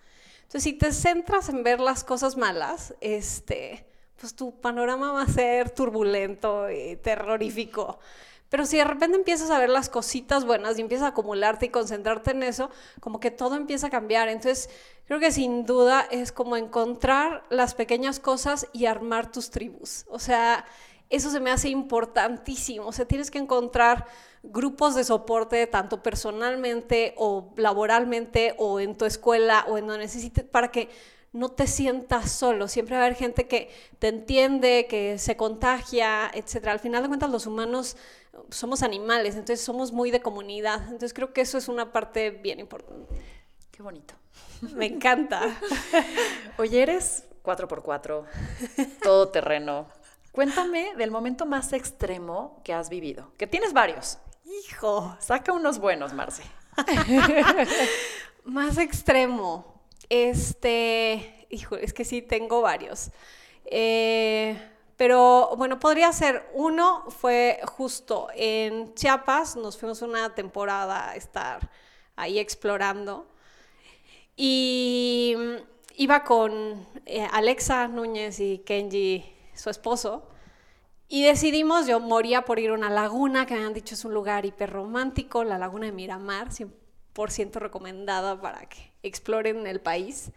Entonces, 0.47 0.63
si 0.63 0.73
te 0.73 0.93
centras 0.93 1.49
en 1.49 1.61
ver 1.61 1.81
las 1.81 2.05
cosas 2.05 2.37
malas, 2.37 2.93
este, 3.01 3.85
pues 4.17 4.33
tu 4.33 4.61
panorama 4.61 5.11
va 5.11 5.23
a 5.23 5.27
ser 5.27 5.71
turbulento 5.71 6.71
y 6.71 6.95
terrorífico. 6.95 7.99
Pero 8.47 8.65
si 8.65 8.77
de 8.77 8.85
repente 8.85 9.17
empiezas 9.17 9.49
a 9.49 9.59
ver 9.59 9.69
las 9.69 9.89
cositas 9.89 10.45
buenas 10.45 10.77
y 10.77 10.81
empiezas 10.81 11.03
a 11.03 11.09
acumularte 11.09 11.65
y 11.65 11.69
concentrarte 11.69 12.31
en 12.31 12.43
eso, 12.43 12.69
como 13.01 13.19
que 13.19 13.29
todo 13.29 13.57
empieza 13.57 13.87
a 13.87 13.89
cambiar. 13.89 14.29
Entonces, 14.29 14.69
creo 15.05 15.19
que 15.19 15.33
sin 15.33 15.65
duda 15.65 16.07
es 16.11 16.31
como 16.31 16.55
encontrar 16.55 17.43
las 17.49 17.75
pequeñas 17.75 18.21
cosas 18.21 18.67
y 18.71 18.85
armar 18.85 19.29
tus 19.29 19.49
tribus. 19.49 20.05
O 20.07 20.17
sea, 20.17 20.63
eso 21.09 21.29
se 21.29 21.41
me 21.41 21.51
hace 21.51 21.67
importantísimo. 21.67 22.87
O 22.87 22.93
sea, 22.93 23.05
tienes 23.05 23.31
que 23.31 23.39
encontrar 23.39 24.05
grupos 24.43 24.95
de 24.95 25.03
soporte, 25.03 25.67
tanto 25.67 26.01
personalmente 26.03 27.13
o 27.17 27.53
laboralmente 27.57 28.55
o 28.57 28.79
en 28.79 28.97
tu 28.97 29.05
escuela 29.05 29.65
o 29.67 29.77
en 29.77 29.87
donde 29.87 30.05
necesites, 30.05 30.43
para 30.43 30.71
que 30.71 30.89
no 31.33 31.49
te 31.49 31.67
sientas 31.67 32.31
solo. 32.31 32.67
Siempre 32.67 32.95
va 32.95 33.03
a 33.03 33.05
haber 33.05 33.17
gente 33.17 33.47
que 33.47 33.69
te 33.99 34.07
entiende, 34.07 34.87
que 34.89 35.17
se 35.17 35.35
contagia, 35.35 36.31
etc. 36.33 36.67
Al 36.67 36.79
final 36.79 37.03
de 37.03 37.09
cuentas, 37.09 37.29
los 37.29 37.45
humanos 37.45 37.97
somos 38.49 38.83
animales, 38.83 39.35
entonces 39.35 39.61
somos 39.61 39.91
muy 39.91 40.11
de 40.11 40.21
comunidad. 40.21 40.83
Entonces 40.83 41.13
creo 41.13 41.33
que 41.33 41.41
eso 41.41 41.57
es 41.57 41.67
una 41.67 41.91
parte 41.91 42.31
bien 42.31 42.59
importante. 42.59 43.13
Qué 43.71 43.83
bonito. 43.83 44.15
Me 44.73 44.85
encanta. 44.85 45.41
Oye, 46.57 46.81
eres 46.81 47.25
4x4, 47.43 48.25
todo 49.03 49.29
terreno. 49.29 49.87
Cuéntame 50.31 50.95
del 50.95 51.11
momento 51.11 51.45
más 51.45 51.73
extremo 51.73 52.61
que 52.63 52.73
has 52.73 52.89
vivido, 52.89 53.31
que 53.37 53.47
tienes 53.47 53.73
varios. 53.73 54.19
Hijo. 54.47 55.17
Saca 55.19 55.51
unos 55.51 55.77
buenos, 55.77 56.13
Marce. 56.13 56.43
más 58.45 58.77
extremo. 58.77 59.83
Este, 60.09 61.45
hijo, 61.49 61.75
es 61.75 61.93
que 61.93 62.05
sí, 62.05 62.21
tengo 62.21 62.61
varios. 62.61 63.11
Eh, 63.65 64.57
pero 64.95 65.53
bueno, 65.57 65.79
podría 65.79 66.13
ser 66.13 66.49
uno, 66.53 67.03
fue 67.09 67.59
justo 67.65 68.29
en 68.33 68.93
Chiapas, 68.95 69.57
nos 69.57 69.77
fuimos 69.77 70.01
una 70.01 70.33
temporada 70.33 71.09
a 71.09 71.15
estar 71.17 71.69
ahí 72.15 72.39
explorando. 72.39 73.27
Y 74.37 75.35
iba 75.97 76.23
con 76.23 76.87
eh, 77.05 77.27
Alexa 77.33 77.89
Núñez 77.89 78.39
y 78.39 78.59
Kenji, 78.59 79.25
su 79.53 79.69
esposo, 79.69 80.29
y 81.09 81.23
decidimos, 81.23 81.87
yo 81.87 81.99
moría 81.99 82.43
por 82.43 82.59
ir 82.59 82.71
a 82.71 82.73
una 82.73 82.89
laguna, 82.89 83.45
que 83.45 83.55
me 83.55 83.65
han 83.65 83.73
dicho 83.73 83.95
es 83.95 84.03
un 84.03 84.13
lugar 84.13 84.45
hiper 84.45 84.69
romántico, 84.69 85.43
la 85.43 85.57
laguna 85.57 85.85
de 85.85 85.93
Miramar, 85.93 86.49
100% 86.49 87.53
recomendada 87.53 88.39
para 88.39 88.67
que 88.67 88.91
exploren 89.03 89.65
el 89.67 89.79
país. 89.79 90.31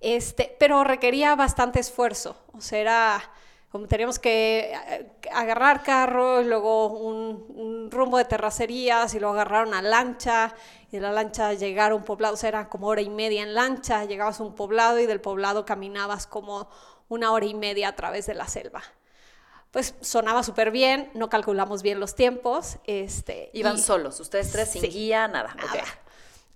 Este, 0.00 0.54
pero 0.58 0.84
requería 0.84 1.34
bastante 1.36 1.80
esfuerzo, 1.80 2.36
o 2.52 2.60
sea, 2.60 2.78
era 2.78 3.22
como 3.70 3.88
teníamos 3.88 4.18
que 4.18 4.72
eh, 4.72 5.10
agarrar 5.32 5.82
carro, 5.82 6.42
luego 6.42 6.86
un, 6.86 7.90
rumbo 7.90 8.16
de 8.16 8.24
terracerías 8.24 9.14
y 9.14 9.20
luego 9.20 9.34
agarrar 9.34 9.66
una 9.66 9.82
lancha 9.82 10.54
y 10.90 10.96
de 10.96 11.02
la 11.02 11.12
lancha 11.12 11.52
llegar 11.52 11.92
a 11.92 11.94
un 11.94 12.02
poblado, 12.02 12.34
o 12.34 12.36
sea, 12.36 12.48
era 12.48 12.68
como 12.70 12.86
hora 12.86 13.02
y 13.02 13.10
media 13.10 13.42
en 13.42 13.54
lancha, 13.54 14.04
llegabas 14.06 14.40
a 14.40 14.44
un 14.44 14.54
poblado 14.54 14.98
y 14.98 15.06
del 15.06 15.20
poblado 15.20 15.66
caminabas 15.66 16.26
como 16.26 16.68
una 17.08 17.32
hora 17.32 17.46
y 17.46 17.54
media 17.54 17.88
a 17.88 17.96
través 17.96 18.26
de 18.26 18.34
la 18.34 18.48
selva. 18.48 18.82
Pues 19.76 19.94
sonaba 20.00 20.42
súper 20.42 20.70
bien, 20.70 21.10
no 21.12 21.28
calculamos 21.28 21.82
bien 21.82 22.00
los 22.00 22.14
tiempos. 22.14 22.78
Este, 22.84 23.50
Iban 23.52 23.76
solos, 23.76 24.18
ustedes 24.20 24.50
tres 24.50 24.70
sin 24.70 24.80
guía, 24.80 25.28
nada. 25.28 25.52
nada. 25.54 25.84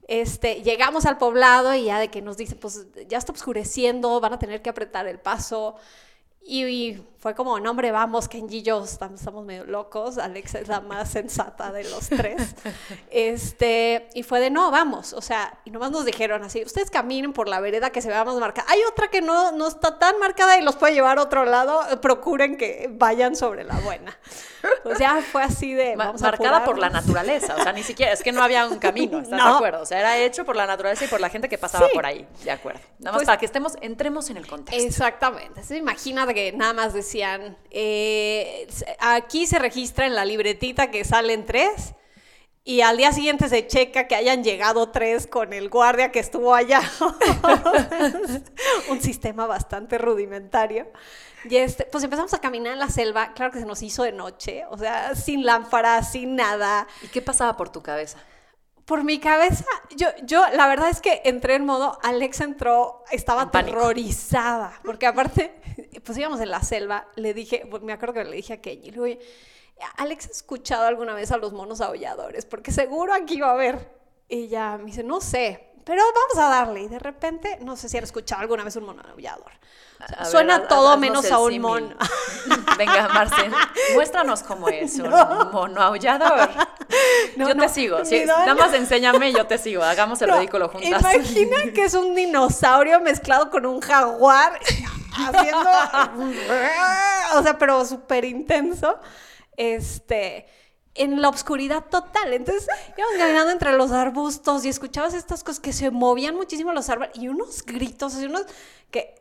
Este, 0.09 0.63
llegamos 0.63 1.05
al 1.05 1.19
poblado 1.19 1.75
y 1.75 1.85
ya 1.85 1.99
de 1.99 2.09
que 2.09 2.23
nos 2.23 2.39
dicen, 2.39 2.57
pues 2.59 2.87
ya 3.09 3.19
está 3.19 3.33
oscureciendo, 3.33 4.19
van 4.21 4.33
a 4.33 4.39
tener 4.39 4.63
que 4.63 4.71
apretar 4.71 5.07
el 5.07 5.19
paso. 5.19 5.77
Y, 6.43 6.97
fue 7.19 7.35
como, 7.35 7.61
no 7.61 7.73
hombre, 7.73 7.93
vamos, 7.93 8.29
Kenji 8.29 8.59
y 8.59 8.63
yo 8.63 8.83
estamos, 8.83 9.45
medio 9.45 9.65
locos, 9.67 10.17
Alexa 10.17 10.59
es 10.59 10.69
la 10.69 10.81
más 10.81 11.11
sensata 11.13 11.71
de 11.71 11.85
los 11.85 12.09
tres. 12.09 12.57
Este, 13.11 14.09
y 14.15 14.23
fue 14.23 14.41
de, 14.41 14.49
no, 14.49 14.71
vamos, 14.71 15.13
o 15.13 15.21
sea, 15.21 15.59
y 15.67 15.71
nomás 15.71 15.91
nos 15.91 16.07
dijeron 16.07 16.43
así, 16.43 16.65
ustedes 16.65 16.91
caminen 16.91 17.35
por 17.35 17.47
la 17.47 17.61
vereda 17.61 17.91
que 17.91 18.01
se 18.01 18.09
vea 18.09 18.25
más 18.25 18.37
marcada. 18.37 18.67
Hay 18.71 18.81
otra 18.91 19.09
que 19.09 19.21
no, 19.21 19.53
no 19.53 19.69
está 19.69 19.99
tan 19.99 20.19
marcada 20.19 20.57
y 20.57 20.63
los 20.63 20.77
puede 20.77 20.95
llevar 20.95 21.19
a 21.19 21.23
otro 21.23 21.45
lado, 21.45 21.83
procuren 22.01 22.57
que 22.57 22.89
vayan 22.91 23.37
sobre 23.37 23.65
la 23.65 23.79
buena. 23.81 24.19
O 24.85 24.95
sea, 24.95 25.21
fue 25.21 25.43
así 25.43 25.75
de... 25.75 25.97
marcada 25.97 26.65
por 26.65 26.79
la 26.79 26.89
naturaleza, 26.89 27.55
o 27.57 27.63
sea, 27.63 27.73
ni 27.75 27.83
siquiera, 27.83 28.13
es 28.13 28.23
que 28.23 28.33
no 28.33 28.43
había 28.43 28.67
un 28.67 28.79
camino, 28.79 29.19
¿estás 29.19 29.45
de 29.45 29.51
acuerdo? 29.57 29.83
O 29.83 29.87
sea, 29.87 30.01
era 30.01 30.17
hecho 30.17 30.47
por 30.47 30.57
la 30.57 30.67
naturaleza 30.67 31.05
y 31.05 31.09
por 31.09 31.21
la 31.21 31.29
gente 31.29 31.51
que 31.51 31.59
pasaba 31.59 31.87
por 31.93 32.07
ahí, 32.07 32.27
de 32.45 32.51
acuerdo. 32.51 32.81
Nada 32.99 33.13
más 33.13 33.19
pues 33.21 33.27
para 33.27 33.39
que 33.39 33.47
estemos, 33.47 33.77
entremos 33.83 34.31
en 34.31 34.39
el 34.39 34.47
contexto. 34.47 34.83
Exactamente. 34.83 35.49
Entonces, 35.49 35.79
imagínate 35.79 36.30
que 36.35 36.53
nada 36.53 36.73
más 36.73 36.93
decían, 36.93 37.57
eh, 37.71 38.67
aquí 38.99 39.47
se 39.47 39.59
registra 39.59 40.07
en 40.07 40.15
la 40.15 40.25
libretita 40.25 40.91
que 40.91 41.05
salen 41.05 41.47
tres 41.47 41.95
y 42.63 42.83
al 42.83 42.99
día 42.99 43.13
siguiente 43.13 43.49
se 43.49 43.67
checa 43.67 44.07
que 44.07 44.15
hayan 44.15 44.45
llegado 44.45 44.91
tres 44.91 45.27
con 45.27 45.53
el 45.53 45.71
guardia 45.71 46.13
que 46.13 46.19
estuvo 46.19 46.55
allá. 46.55 46.83
Un 48.91 49.01
sistema 49.01 49.47
bastante 49.47 49.97
rudimentario. 49.97 50.87
Y 51.49 51.57
este, 51.57 51.85
pues 51.85 52.05
empezamos 52.05 52.35
a 52.35 52.41
caminar 52.41 52.75
en 52.75 52.79
la 52.79 52.91
selva, 52.91 53.33
claro 53.33 53.51
que 53.51 53.61
se 53.61 53.65
nos 53.65 53.83
hizo 53.83 54.03
de 54.03 54.13
noche, 54.13 54.65
o 54.71 54.77
sea, 54.77 55.15
sin 55.15 55.47
lámparas, 55.47 56.13
sin 56.13 56.37
nada. 56.37 56.87
¿Y 57.03 57.09
qué 57.09 57.23
pasaba 57.23 57.57
por 57.57 57.71
tu 57.71 57.83
cabeza? 57.83 58.19
Por 58.91 59.05
mi 59.05 59.21
cabeza, 59.21 59.67
yo, 59.95 60.09
yo, 60.25 60.43
la 60.53 60.67
verdad 60.67 60.89
es 60.89 61.01
que 61.01 61.23
entré 61.25 61.55
en 61.55 61.65
modo, 61.65 61.97
Alex 62.03 62.41
entró, 62.41 63.05
estaba 63.13 63.43
aterrorizada, 63.43 64.73
porque 64.85 65.07
aparte, 65.07 65.55
pues 66.05 66.19
íbamos 66.19 66.41
en 66.41 66.51
la 66.51 66.61
selva, 66.65 67.07
le 67.15 67.33
dije, 67.33 67.69
pues 67.71 67.85
me 67.85 67.93
acuerdo 67.93 68.15
que 68.15 68.25
le 68.25 68.35
dije 68.35 68.55
a 68.55 68.61
Kenny, 68.61 68.91
le 68.91 69.05
digo, 69.05 69.21
Alex 69.97 70.27
ha 70.27 70.31
escuchado 70.33 70.87
alguna 70.87 71.15
vez 71.15 71.31
a 71.31 71.37
los 71.37 71.53
monos 71.53 71.81
aulladores, 71.81 72.47
porque 72.47 72.73
seguro 72.73 73.15
aquí 73.15 73.41
va 73.41 73.51
a 73.51 73.53
haber. 73.53 73.93
Y 74.29 74.47
ella 74.47 74.77
me 74.77 74.87
dice, 74.87 75.05
no 75.05 75.21
sé, 75.21 75.70
pero 75.85 76.03
vamos 76.05 76.47
a 76.47 76.49
darle. 76.49 76.83
Y 76.83 76.89
de 76.89 76.99
repente, 76.99 77.59
no 77.61 77.77
sé 77.77 77.89
si 77.89 77.99
han 77.99 78.05
escuchado 78.05 78.43
alguna 78.43 78.65
vez 78.65 78.77
un 78.77 78.85
mono 78.85 79.03
aullador. 79.11 79.53
suena 80.25 80.67
todo 80.67 80.97
menos 80.97 81.31
a 81.31 81.39
un 81.39 81.59
mono. 81.61 81.97
Venga, 82.79 83.09
Marcel, 83.09 83.53
muéstranos 83.95 84.43
cómo 84.43 84.69
es 84.69 84.99
un 84.99 85.11
mono 85.53 85.81
aullador. 85.83 86.51
yo 87.37 87.57
te 87.57 87.69
sigo. 87.69 87.99
nada 88.27 88.55
más 88.55 88.73
enséñame 88.75 89.31
y 89.31 89.33
yo 89.33 89.47
te 89.47 89.59
sigo. 89.59 89.83
Hagamos 89.83 90.21
el 90.23 90.33
ridículo 90.33 90.69
juntas. 90.69 91.01
Imagina 91.01 91.73
que 91.75 91.85
es 91.85 91.95
un 91.95 92.15
dinosaurio 92.15 93.01
mezclado 93.01 93.51
con 93.51 93.67
un 93.67 93.81
jaguar 93.81 94.59
haciendo. 95.13 95.71
o 97.35 97.43
sea, 97.43 97.59
pero 97.59 97.85
súper 97.85 98.25
intenso. 98.25 98.99
Este 99.57 100.47
en 100.95 101.21
la 101.23 101.29
oscuridad 101.29 101.85
total. 101.91 102.33
Entonces 102.33 102.67
íbamos 102.97 103.17
caminando 103.17 103.51
entre 103.53 103.73
los 103.73 103.93
arbustos 103.93 104.65
y 104.65 104.69
escuchabas 104.69 105.15
estas 105.15 105.45
cosas 105.45 105.61
que 105.61 105.73
se 105.73 105.91
movían 105.91 106.35
muchísimo 106.35 106.73
los 106.73 106.89
árboles 106.89 107.13
y 107.15 107.29
unos 107.29 107.65
gritos, 107.65 108.15
así 108.15 108.27
unos 108.27 108.47
que 108.91 109.15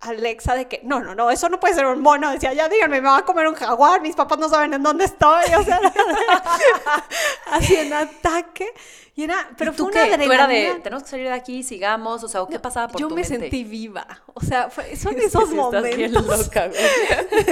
Alexa 0.00 0.54
de 0.54 0.66
que, 0.66 0.80
no, 0.82 1.00
no, 1.00 1.14
no, 1.14 1.30
eso 1.30 1.48
no 1.48 1.60
puede 1.60 1.74
ser 1.74 1.86
un 1.86 2.00
mono. 2.00 2.30
Decía, 2.30 2.52
ya 2.52 2.68
díganme, 2.68 3.00
me 3.00 3.08
va 3.08 3.18
a 3.18 3.24
comer 3.24 3.46
un 3.48 3.54
jaguar, 3.54 4.00
mis 4.00 4.16
papás 4.16 4.38
no 4.38 4.48
saben 4.48 4.74
en 4.74 4.82
dónde 4.82 5.04
estoy. 5.04 5.54
O 5.58 5.62
sea, 5.62 5.80
así 7.52 7.76
en 7.76 7.92
ataque. 7.92 8.72
Y 9.16 9.24
era, 9.24 9.50
pero 9.58 9.72
fue 9.72 9.86
una 9.86 10.02
adrenalina. 10.02 10.26
¿Tú 10.26 10.32
era 10.32 10.46
de, 10.46 10.80
tenemos 10.80 11.02
que 11.02 11.10
salir 11.10 11.26
de 11.26 11.34
aquí, 11.34 11.62
sigamos? 11.62 12.22
O 12.22 12.28
sea, 12.28 12.42
¿qué 12.48 12.58
pasaba 12.58 12.88
por 12.88 13.00
yo 13.00 13.08
tu 13.08 13.14
me 13.14 13.24
sentí 13.24 13.64
viva. 13.64 14.06
O 14.32 14.40
sea, 14.40 14.70
son 14.96 15.18
esos 15.18 15.50
momentos. 15.50 15.96
Bien 15.96 16.14
loca, 16.14 16.68
güey. 16.68 16.80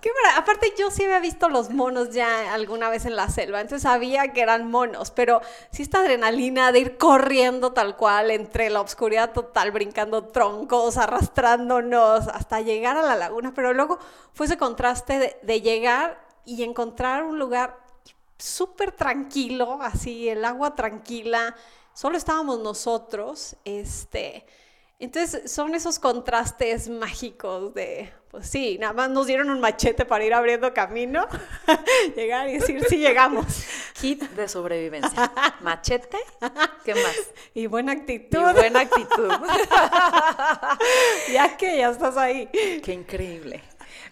Qué 0.00 0.10
Aparte, 0.36 0.72
yo 0.78 0.90
sí 0.90 1.02
había 1.02 1.18
visto 1.18 1.48
los 1.48 1.70
monos 1.70 2.10
ya 2.10 2.54
alguna 2.54 2.88
vez 2.88 3.06
en 3.06 3.16
la 3.16 3.28
selva, 3.28 3.60
entonces 3.60 3.82
sabía 3.82 4.32
que 4.32 4.40
eran 4.40 4.70
monos, 4.70 5.10
pero 5.10 5.40
sí 5.72 5.82
esta 5.82 5.98
adrenalina 5.98 6.70
de 6.70 6.78
ir 6.78 6.96
corriendo 6.96 7.72
tal 7.72 7.96
cual 7.96 8.30
entre 8.30 8.70
la 8.70 8.82
oscuridad 8.82 9.32
total, 9.32 9.72
brincando 9.72 10.24
troncos, 10.24 10.95
arrastrándonos 10.98 12.28
hasta 12.28 12.60
llegar 12.60 12.96
a 12.96 13.02
la 13.02 13.16
laguna, 13.16 13.52
pero 13.54 13.72
luego 13.72 13.98
fue 14.32 14.46
ese 14.46 14.56
contraste 14.56 15.38
de, 15.42 15.60
llegar 15.60 16.20
y 16.44 16.62
encontrar 16.62 17.24
un 17.24 17.38
lugar 17.38 17.78
súper 18.38 18.92
tranquilo, 18.92 19.78
así 19.82 20.28
el 20.28 20.44
agua 20.44 20.74
tranquila, 20.74 21.56
solo 21.94 22.16
estábamos 22.18 22.60
nosotros, 22.60 23.56
este, 23.64 24.46
entonces 24.98 25.52
son 25.52 25.74
esos 25.74 25.98
contrastes 25.98 26.88
mágicos 26.88 27.74
de, 27.74 28.10
pues 28.30 28.48
sí, 28.48 28.78
nada 28.78 28.94
más 28.94 29.10
nos 29.10 29.26
dieron 29.26 29.50
un 29.50 29.60
machete 29.60 30.06
para 30.06 30.24
ir 30.24 30.32
abriendo 30.32 30.72
camino, 30.72 31.26
llegar 32.16 32.48
y 32.48 32.54
decir, 32.54 32.82
sí 32.88 32.96
llegamos. 32.96 33.44
Kit 34.00 34.22
de 34.22 34.48
sobrevivencia. 34.48 35.30
Machete, 35.60 36.16
¿qué 36.82 36.94
más? 36.94 37.16
Y 37.52 37.66
buena 37.66 37.92
actitud. 37.92 38.38
Y 38.38 38.54
buena 38.54 38.80
actitud. 38.80 39.30
ya 41.32 41.58
que 41.58 41.76
ya 41.76 41.90
estás 41.90 42.16
ahí. 42.16 42.48
Qué 42.82 42.94
increíble. 42.94 43.62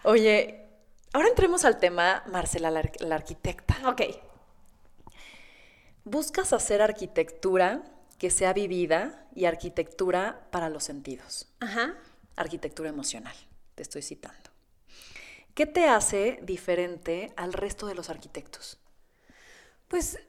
Oye, 0.03 0.67
ahora 1.13 1.29
entremos 1.29 1.65
al 1.65 1.79
tema, 1.79 2.21
Marcela, 2.27 2.69
la, 2.69 2.83
la 2.99 3.15
arquitecta. 3.15 3.75
Ok. 3.87 4.01
Buscas 6.03 6.53
hacer 6.53 6.83
arquitectura 6.83 7.81
que 8.17 8.29
sea 8.29 8.53
vivida 8.53 9.27
y 9.35 9.45
arquitectura 9.45 10.47
para 10.51 10.69
los 10.69 10.83
sentidos. 10.83 11.47
Ajá. 11.59 11.95
Arquitectura 12.35 12.89
emocional 12.89 13.35
te 13.75 13.83
estoy 13.83 14.01
citando. 14.01 14.49
¿Qué 15.53 15.65
te 15.65 15.87
hace 15.87 16.39
diferente 16.43 17.31
al 17.37 17.53
resto 17.53 17.87
de 17.87 17.95
los 17.95 18.09
arquitectos? 18.09 18.77
Pues 19.87 20.19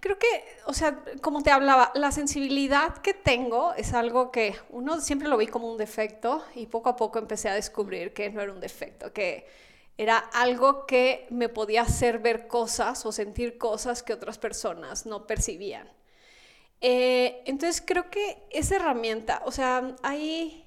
creo 0.00 0.18
que, 0.18 0.44
o 0.66 0.72
sea, 0.72 1.02
como 1.20 1.42
te 1.42 1.50
hablaba, 1.50 1.90
la 1.94 2.12
sensibilidad 2.12 2.98
que 2.98 3.14
tengo 3.14 3.74
es 3.74 3.92
algo 3.94 4.30
que 4.30 4.56
uno 4.70 5.00
siempre 5.00 5.28
lo 5.28 5.36
vi 5.36 5.46
como 5.48 5.70
un 5.70 5.76
defecto 5.78 6.44
y 6.54 6.66
poco 6.66 6.88
a 6.88 6.96
poco 6.96 7.18
empecé 7.18 7.48
a 7.48 7.54
descubrir 7.54 8.12
que 8.12 8.30
no 8.30 8.40
era 8.40 8.52
un 8.52 8.60
defecto, 8.60 9.12
que 9.12 9.46
Era 9.96 10.16
algo 10.18 10.86
que 10.86 11.26
me 11.30 11.50
podía 11.50 11.82
hacer 11.82 12.20
ver 12.20 12.46
cosas 12.48 13.04
o 13.04 13.12
sentir 13.12 13.58
cosas 13.58 14.02
que 14.02 14.14
otras 14.14 14.38
personas 14.38 15.04
no 15.04 15.26
percibían. 15.26 15.90
Eh, 16.80 17.42
entonces 17.46 17.82
creo 17.86 18.10
que 18.10 18.46
esa 18.50 18.76
herramienta, 18.76 19.42
o 19.44 19.52
sea, 19.52 19.96
hay, 20.02 20.64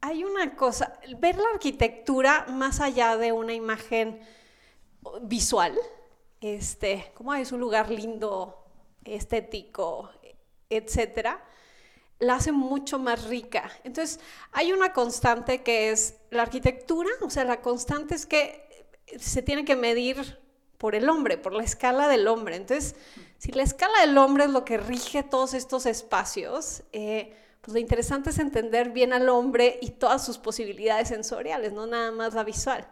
hay 0.00 0.24
una 0.24 0.56
cosa, 0.56 0.98
ver 1.18 1.36
la 1.36 1.50
arquitectura 1.52 2.46
más 2.48 2.80
allá 2.80 3.16
de 3.16 3.32
una 3.32 3.52
imagen 3.52 4.20
visual, 5.22 5.78
este, 6.40 7.12
como 7.14 7.34
es 7.34 7.52
un 7.52 7.60
lugar 7.60 7.90
lindo, 7.90 8.64
estético, 9.04 10.10
etcétera, 10.70 11.44
la 12.18 12.34
hace 12.34 12.52
mucho 12.52 12.98
más 12.98 13.24
rica. 13.24 13.70
Entonces, 13.84 14.20
hay 14.52 14.72
una 14.72 14.92
constante 14.92 15.62
que 15.62 15.90
es 15.90 16.16
la 16.30 16.42
arquitectura, 16.42 17.10
o 17.22 17.30
sea, 17.30 17.44
la 17.44 17.60
constante 17.60 18.14
es 18.14 18.26
que 18.26 18.86
se 19.18 19.42
tiene 19.42 19.64
que 19.64 19.76
medir 19.76 20.38
por 20.80 20.94
el 20.94 21.10
hombre, 21.10 21.36
por 21.36 21.52
la 21.52 21.62
escala 21.62 22.08
del 22.08 22.26
hombre. 22.26 22.56
Entonces, 22.56 22.94
si 23.36 23.52
la 23.52 23.62
escala 23.62 24.00
del 24.00 24.16
hombre 24.16 24.44
es 24.44 24.50
lo 24.50 24.64
que 24.64 24.78
rige 24.78 25.22
todos 25.22 25.52
estos 25.52 25.84
espacios, 25.84 26.84
eh, 26.92 27.36
pues 27.60 27.74
lo 27.74 27.78
interesante 27.78 28.30
es 28.30 28.38
entender 28.38 28.88
bien 28.88 29.12
al 29.12 29.28
hombre 29.28 29.78
y 29.82 29.90
todas 29.90 30.24
sus 30.24 30.38
posibilidades 30.38 31.08
sensoriales, 31.08 31.74
no 31.74 31.86
nada 31.86 32.12
más 32.12 32.32
la 32.32 32.44
visual. 32.44 32.88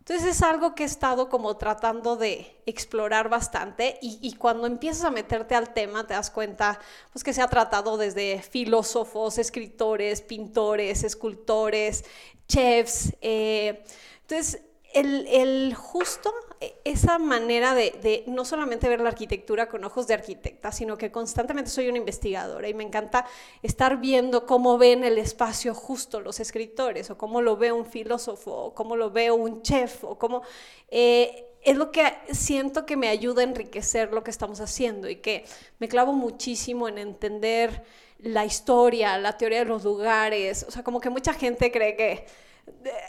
Entonces 0.00 0.36
es 0.36 0.42
algo 0.42 0.74
que 0.74 0.82
he 0.82 0.86
estado 0.86 1.30
como 1.30 1.56
tratando 1.56 2.16
de 2.16 2.60
explorar 2.66 3.30
bastante 3.30 3.98
y, 4.02 4.34
cuando 4.36 4.66
empiezas 4.66 5.04
a 5.04 5.10
meterte 5.10 5.54
al 5.54 5.72
tema 5.72 6.06
te 6.06 6.12
das 6.12 6.30
cuenta 6.30 6.78
pues 7.10 7.24
que 7.24 7.32
se 7.32 7.40
ha 7.40 7.48
tratado 7.48 7.96
desde 7.96 8.42
filósofos, 8.42 9.38
escritores, 9.38 10.20
pintores, 10.20 11.04
escultores, 11.04 12.04
chefs. 12.46 13.14
Eh, 13.22 13.82
entonces 14.20 14.60
el, 14.94 15.74
justo, 15.74 16.30
e, 16.30 16.43
esa 16.84 17.18
manera 17.18 17.74
de, 17.74 18.24
no 18.26 18.44
solamente 18.44 18.88
ver 18.88 19.00
la 19.00 19.08
arquitectura 19.08 19.68
con 19.68 19.84
ojos 19.84 20.06
de 20.06 20.14
arquitecta, 20.14 20.72
sino 20.72 20.96
que 20.96 21.10
constantemente 21.10 21.70
soy 21.70 21.88
una 21.88 21.98
investigadora 21.98 22.68
y 22.68 22.74
me 22.74 22.84
encanta 22.84 23.26
estar 23.62 23.98
viendo 24.00 24.46
cómo 24.46 24.78
ven 24.78 25.04
el 25.04 25.18
espacio 25.18 25.74
justo 25.74 26.20
los 26.20 26.40
escritores, 26.40 27.10
o 27.10 27.18
cómo 27.18 27.42
lo 27.42 27.56
ve 27.56 27.72
un 27.72 27.86
filósofo, 27.86 28.52
o 28.52 28.74
cómo 28.74 28.96
lo 28.96 29.10
ve 29.10 29.30
un 29.30 29.62
chef, 29.62 30.04
o 30.04 30.18
cómo... 30.18 30.42
Eh, 30.88 31.46
es 31.62 31.76
lo 31.76 31.90
que 31.90 32.04
siento 32.30 32.84
que 32.84 32.96
me 32.96 33.08
ayuda 33.08 33.40
a 33.40 33.44
enriquecer 33.44 34.12
lo 34.12 34.22
que 34.22 34.30
estamos 34.30 34.60
haciendo 34.60 35.08
y 35.08 35.16
que 35.16 35.44
me 35.78 35.88
clavo 35.88 36.12
muchísimo 36.12 36.88
en 36.88 36.98
entender 36.98 37.84
la 38.18 38.44
historia, 38.44 39.18
la 39.18 39.36
teoría 39.36 39.60
de 39.60 39.64
los 39.64 39.84
lugares, 39.84 40.64
o 40.68 40.70
sea, 40.70 40.82
como 40.82 41.00
que 41.00 41.10
mucha 41.10 41.32
gente 41.32 41.72
cree 41.72 41.96
que 41.96 42.26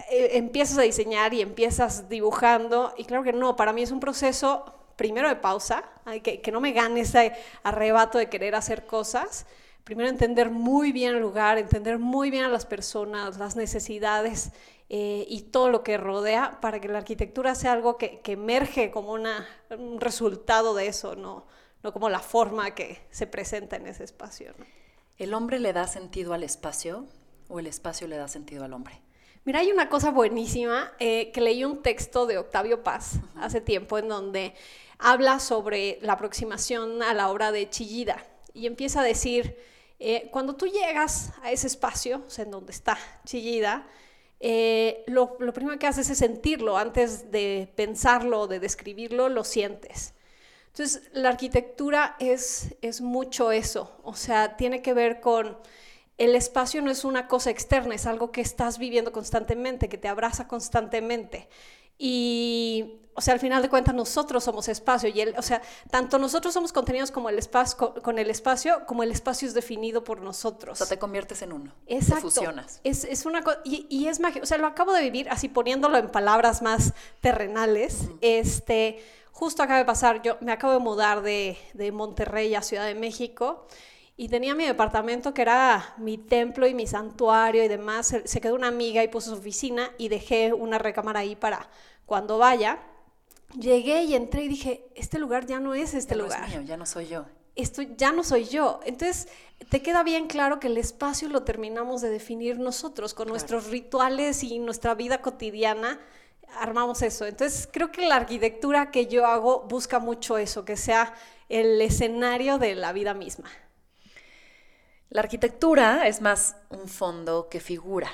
empiezas 0.10 0.78
a 0.78 0.82
diseñar 0.82 1.34
y 1.34 1.42
empiezas 1.42 2.10
dibujando. 2.10 2.94
Y 2.98 3.06
claro 3.06 3.24
que 3.24 3.34
no, 3.34 3.56
para 3.56 3.74
mí 3.74 3.84
es 3.84 3.92
un 3.92 4.00
proceso 4.00 4.74
primero 4.96 5.28
de 5.28 5.36
pausa, 5.36 5.84
que, 6.24 6.42
que 6.42 6.52
no 6.52 6.62
me 6.62 6.72
gane 6.72 7.02
ese 7.02 7.34
arrebato 7.64 8.18
de 8.18 8.30
querer 8.30 8.56
hacer 8.56 8.86
cosas. 8.86 9.46
Primero 9.84 10.10
entender 10.10 10.50
muy 10.50 10.92
bien 10.92 11.16
el 11.16 11.22
lugar, 11.22 11.58
entender 11.58 12.00
muy 12.00 12.32
bien 12.32 12.44
a 12.44 12.50
las 12.50 12.66
personas, 12.66 13.38
las 13.38 13.56
necesidades 13.56 14.52
eh, 14.90 15.26
y 15.30 15.42
todo 15.44 15.70
lo 15.70 15.84
que 15.84 15.98
rodea 15.98 16.60
para 16.62 16.80
que 16.80 16.88
la 16.88 17.00
arquitectura 17.00 17.54
sea 17.56 17.74
algo 17.74 17.98
que, 17.98 18.20
que 18.22 18.34
emerge 18.34 18.90
como 18.90 19.14
una, 19.14 19.48
un 19.78 20.00
resultado 20.02 20.74
de 20.74 20.88
eso, 20.88 21.16
no, 21.16 21.46
no 21.84 21.94
como 21.94 22.10
la 22.10 22.20
forma 22.20 22.74
que 22.74 23.00
se 23.12 23.28
presenta 23.28 23.76
en 23.76 23.88
ese 23.88 24.04
espacio. 24.04 24.54
¿El 25.18 25.34
hombre 25.34 25.60
le 25.60 25.72
da 25.72 25.88
sentido 25.88 26.34
al 26.34 26.44
espacio 26.44 27.06
o 27.48 27.60
el 27.60 27.68
espacio 27.68 28.08
le 28.08 28.18
da 28.18 28.28
sentido 28.28 28.66
al 28.66 28.74
hombre? 28.74 29.05
Mira, 29.46 29.60
hay 29.60 29.72
una 29.72 29.90
cosa 29.90 30.10
buenísima 30.10 30.92
eh, 30.98 31.32
que 31.32 31.40
leí 31.40 31.64
un 31.64 31.84
texto 31.84 32.26
de 32.26 32.40
Octavio 32.40 32.82
Paz 32.82 33.20
hace 33.36 33.62
tiempo 33.62 34.00
en 34.00 34.08
donde 34.08 34.56
habla 34.98 35.40
sobre 35.40 36.00
la 36.02 36.14
aproximación 36.14 37.04
a 37.04 37.14
la 37.14 37.30
obra 37.30 37.52
de 37.52 37.70
Chillida 37.70 38.26
y 38.56 38.66
empieza 38.66 39.02
a 39.02 39.04
decir, 39.04 39.56
eh, 40.00 40.30
cuando 40.32 40.56
tú 40.56 40.66
llegas 40.66 41.32
a 41.44 41.52
ese 41.52 41.68
espacio, 41.68 42.24
o 42.26 42.30
sea, 42.32 42.46
en 42.46 42.50
donde 42.50 42.72
está 42.72 42.98
Chillida, 43.24 43.86
eh, 44.40 45.04
lo, 45.06 45.38
lo, 45.40 45.54
primero 45.54 45.78
que 45.78 45.86
haces 45.86 46.10
es 46.10 46.18
sentirlo, 46.18 46.76
antes 46.80 47.30
de 47.30 47.72
pensarlo, 47.76 48.48
de 48.48 48.60
describirlo, 48.60 49.30
lo 49.30 49.44
sientes. 49.44 50.16
Entonces, 50.70 51.04
la 51.14 51.30
arquitectura 51.30 52.16
es, 52.20 52.74
es 52.82 53.00
mucho 53.00 53.52
eso, 53.52 53.96
o 54.02 54.16
sea, 54.16 54.58
tiene 54.58 54.82
que 54.82 54.96
ver 54.96 55.22
con 55.22 55.56
el 56.18 56.36
espacio 56.36 56.82
no 56.82 56.92
es 56.92 57.04
una 57.04 57.28
cosa 57.28 57.50
externa, 57.50 57.96
es 57.96 58.06
algo 58.06 58.32
que 58.32 58.42
estás 58.42 58.78
viviendo 58.78 59.12
constantemente, 59.12 59.90
que 59.90 59.98
te 59.98 60.08
abraza 60.08 60.48
constantemente. 60.48 61.50
Y, 61.98 63.02
o 63.14 63.22
sea, 63.22 63.34
al 63.34 63.40
final 63.40 63.62
de 63.62 63.70
cuentas 63.70 63.96
nosotros 63.96 64.44
somos 64.44 64.68
espacio. 64.68 65.10
Y 65.10 65.22
el, 65.22 65.36
o 65.38 65.42
sea, 65.42 65.62
tanto 65.90 66.20
nosotros 66.20 66.54
somos 66.54 66.74
contenidos 66.74 67.12
como 67.12 67.30
el 67.30 67.38
espacio, 67.38 67.94
con 68.02 68.20
el 68.20 68.30
espacio, 68.30 68.86
como 68.86 69.04
el 69.04 69.12
espacio 69.12 69.48
es 69.48 69.54
definido 69.54 70.04
por 70.04 70.22
nosotros. 70.22 70.74
O 70.74 70.86
sea, 70.86 70.88
te 70.88 71.00
conviertes 71.00 71.42
en 71.42 71.54
uno. 71.54 71.74
Exacto. 71.88 72.16
Te 72.16 72.22
fusionas. 72.22 72.82
Es, 72.84 73.04
es 73.06 73.26
una 73.26 73.44
y, 73.64 73.88
y, 73.90 74.08
es 74.08 74.20
mágico. 74.20 74.44
O 74.44 74.46
sea, 74.46 74.58
lo 74.58 74.68
acabo 74.68 74.94
de 74.94 75.02
vivir 75.02 75.30
así 75.30 75.48
poniéndolo 75.48 75.98
en 75.98 76.10
palabras 76.10 76.62
más 76.62 76.94
terrenales. 77.22 78.10
Este, 78.22 79.04
justo 79.32 79.64
acaba 79.64 79.80
de 79.80 79.86
pasar, 79.86 80.22
yo 80.22 80.38
me 80.42 80.52
acabo 80.52 80.74
de 80.74 80.80
mudar 80.80 81.22
de, 81.22 81.58
de 81.74 81.92
Monterrey 81.92 82.56
a 82.56 82.62
Ciudad 82.62 82.86
de 82.86 82.96
México. 82.96 83.68
Y 84.18 84.30
tenía 84.30 84.56
mi 84.56 84.66
departamento 84.66 85.34
que 85.34 85.42
era 85.42 85.94
mi 85.98 86.18
templo 86.18 86.68
y 86.68 86.74
mi 86.74 86.88
santuario 86.88 87.64
y 87.64 87.68
demás. 87.68 88.16
Se, 88.24 88.42
quedó 88.42 88.56
una 88.56 88.68
amiga 88.68 89.04
y 89.04 89.10
puso 89.10 89.32
su 89.32 89.38
oficina 89.38 89.92
y 89.98 90.08
dejé 90.08 90.54
una 90.54 90.78
recámara 90.78 91.20
ahí 91.20 91.36
para 91.36 91.70
cuando 92.06 92.38
vaya. 92.38 92.80
Llegué 93.60 94.04
y 94.04 94.16
entré 94.16 94.44
y 94.44 94.48
dije, 94.48 94.88
este 94.96 95.20
lugar 95.20 95.46
ya 95.46 95.60
no 95.60 95.76
es 95.76 95.94
este 95.94 96.16
lugar. 96.16 96.48
mío, 96.50 96.62
ya 96.62 96.78
no 96.78 96.86
soy 96.86 97.08
yo. 97.08 97.26
Esto 97.56 97.82
ya 97.82 98.12
no 98.12 98.24
soy 98.24 98.46
yo. 98.46 98.80
Entonces, 98.86 99.28
te 99.70 99.82
queda 99.82 100.04
bien 100.04 100.28
claro 100.28 100.60
que 100.60 100.68
el 100.68 100.78
espacio 100.78 101.28
lo 101.30 101.44
terminamos 101.44 102.02
de 102.02 102.10
definir 102.10 102.58
nosotros 102.58 103.14
con 103.14 103.28
nuestros 103.28 103.68
rituales 103.70 104.44
y 104.44 104.60
nuestra 104.60 104.96
vida 104.96 105.22
cotidiana 105.22 106.00
armamos 106.58 107.02
eso. 107.02 107.26
Entonces, 107.26 107.68
creo 107.72 107.92
que 107.92 108.08
la 108.08 108.16
arquitectura 108.16 108.92
que 108.92 109.08
yo 109.08 109.26
hago 109.26 109.66
busca 109.68 110.00
mucho 110.00 110.38
eso, 110.38 110.66
que 110.66 110.78
sea 110.78 111.14
el 111.50 111.82
escenario 111.82 112.58
de 112.58 112.76
la 112.76 112.94
vida 112.94 113.14
misma. 113.14 113.50
La 115.10 115.22
arquitectura 115.22 116.08
es 116.08 116.22
más 116.22 116.56
un 116.70 116.88
fondo 116.88 117.48
que 117.50 117.60
figura. 117.60 118.10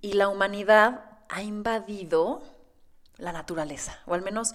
Y 0.00 0.14
la 0.14 0.28
humanidad 0.28 1.04
ha 1.28 1.42
invadido 1.42 2.42
la 3.16 3.32
naturaleza, 3.32 4.00
o 4.06 4.14
al 4.14 4.22
menos 4.22 4.54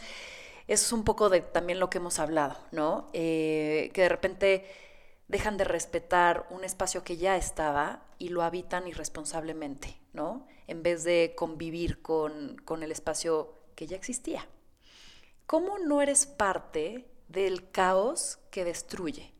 eso 0.68 0.86
es 0.86 0.94
un 0.94 1.04
poco 1.04 1.30
de 1.30 1.42
también 1.42 1.80
lo 1.80 1.90
que 1.90 1.98
hemos 1.98 2.20
hablado, 2.20 2.58
¿no? 2.72 3.10
Eh, 3.14 3.92
que 3.94 4.04
de 4.04 4.10
repente 4.10 4.66
dejan 5.28 5.58
de 5.58 5.66
respetar 5.66 6.48
un 6.50 6.64
espacio 6.64 7.04
que 7.04 7.18
ya 7.18 7.36
estaba 7.36 8.04
y 8.18 8.30
lo 8.30 8.44
habitan 8.44 8.88
irresponsablemente, 8.88 9.98
¿no? 10.14 10.48
En 10.68 10.84
vez 10.84 11.04
de 11.04 11.34
convivir 11.36 12.02
con, 12.02 12.58
con 12.64 12.84
el 12.84 12.92
espacio 12.92 13.54
que 13.76 13.88
ya 13.88 13.98
existía. 13.98 14.48
¿Cómo 15.46 15.78
no 15.80 16.02
eres 16.02 16.26
parte 16.26 17.06
del 17.28 17.70
caos 17.72 18.40
que 18.50 18.64
destruye? 18.64 19.33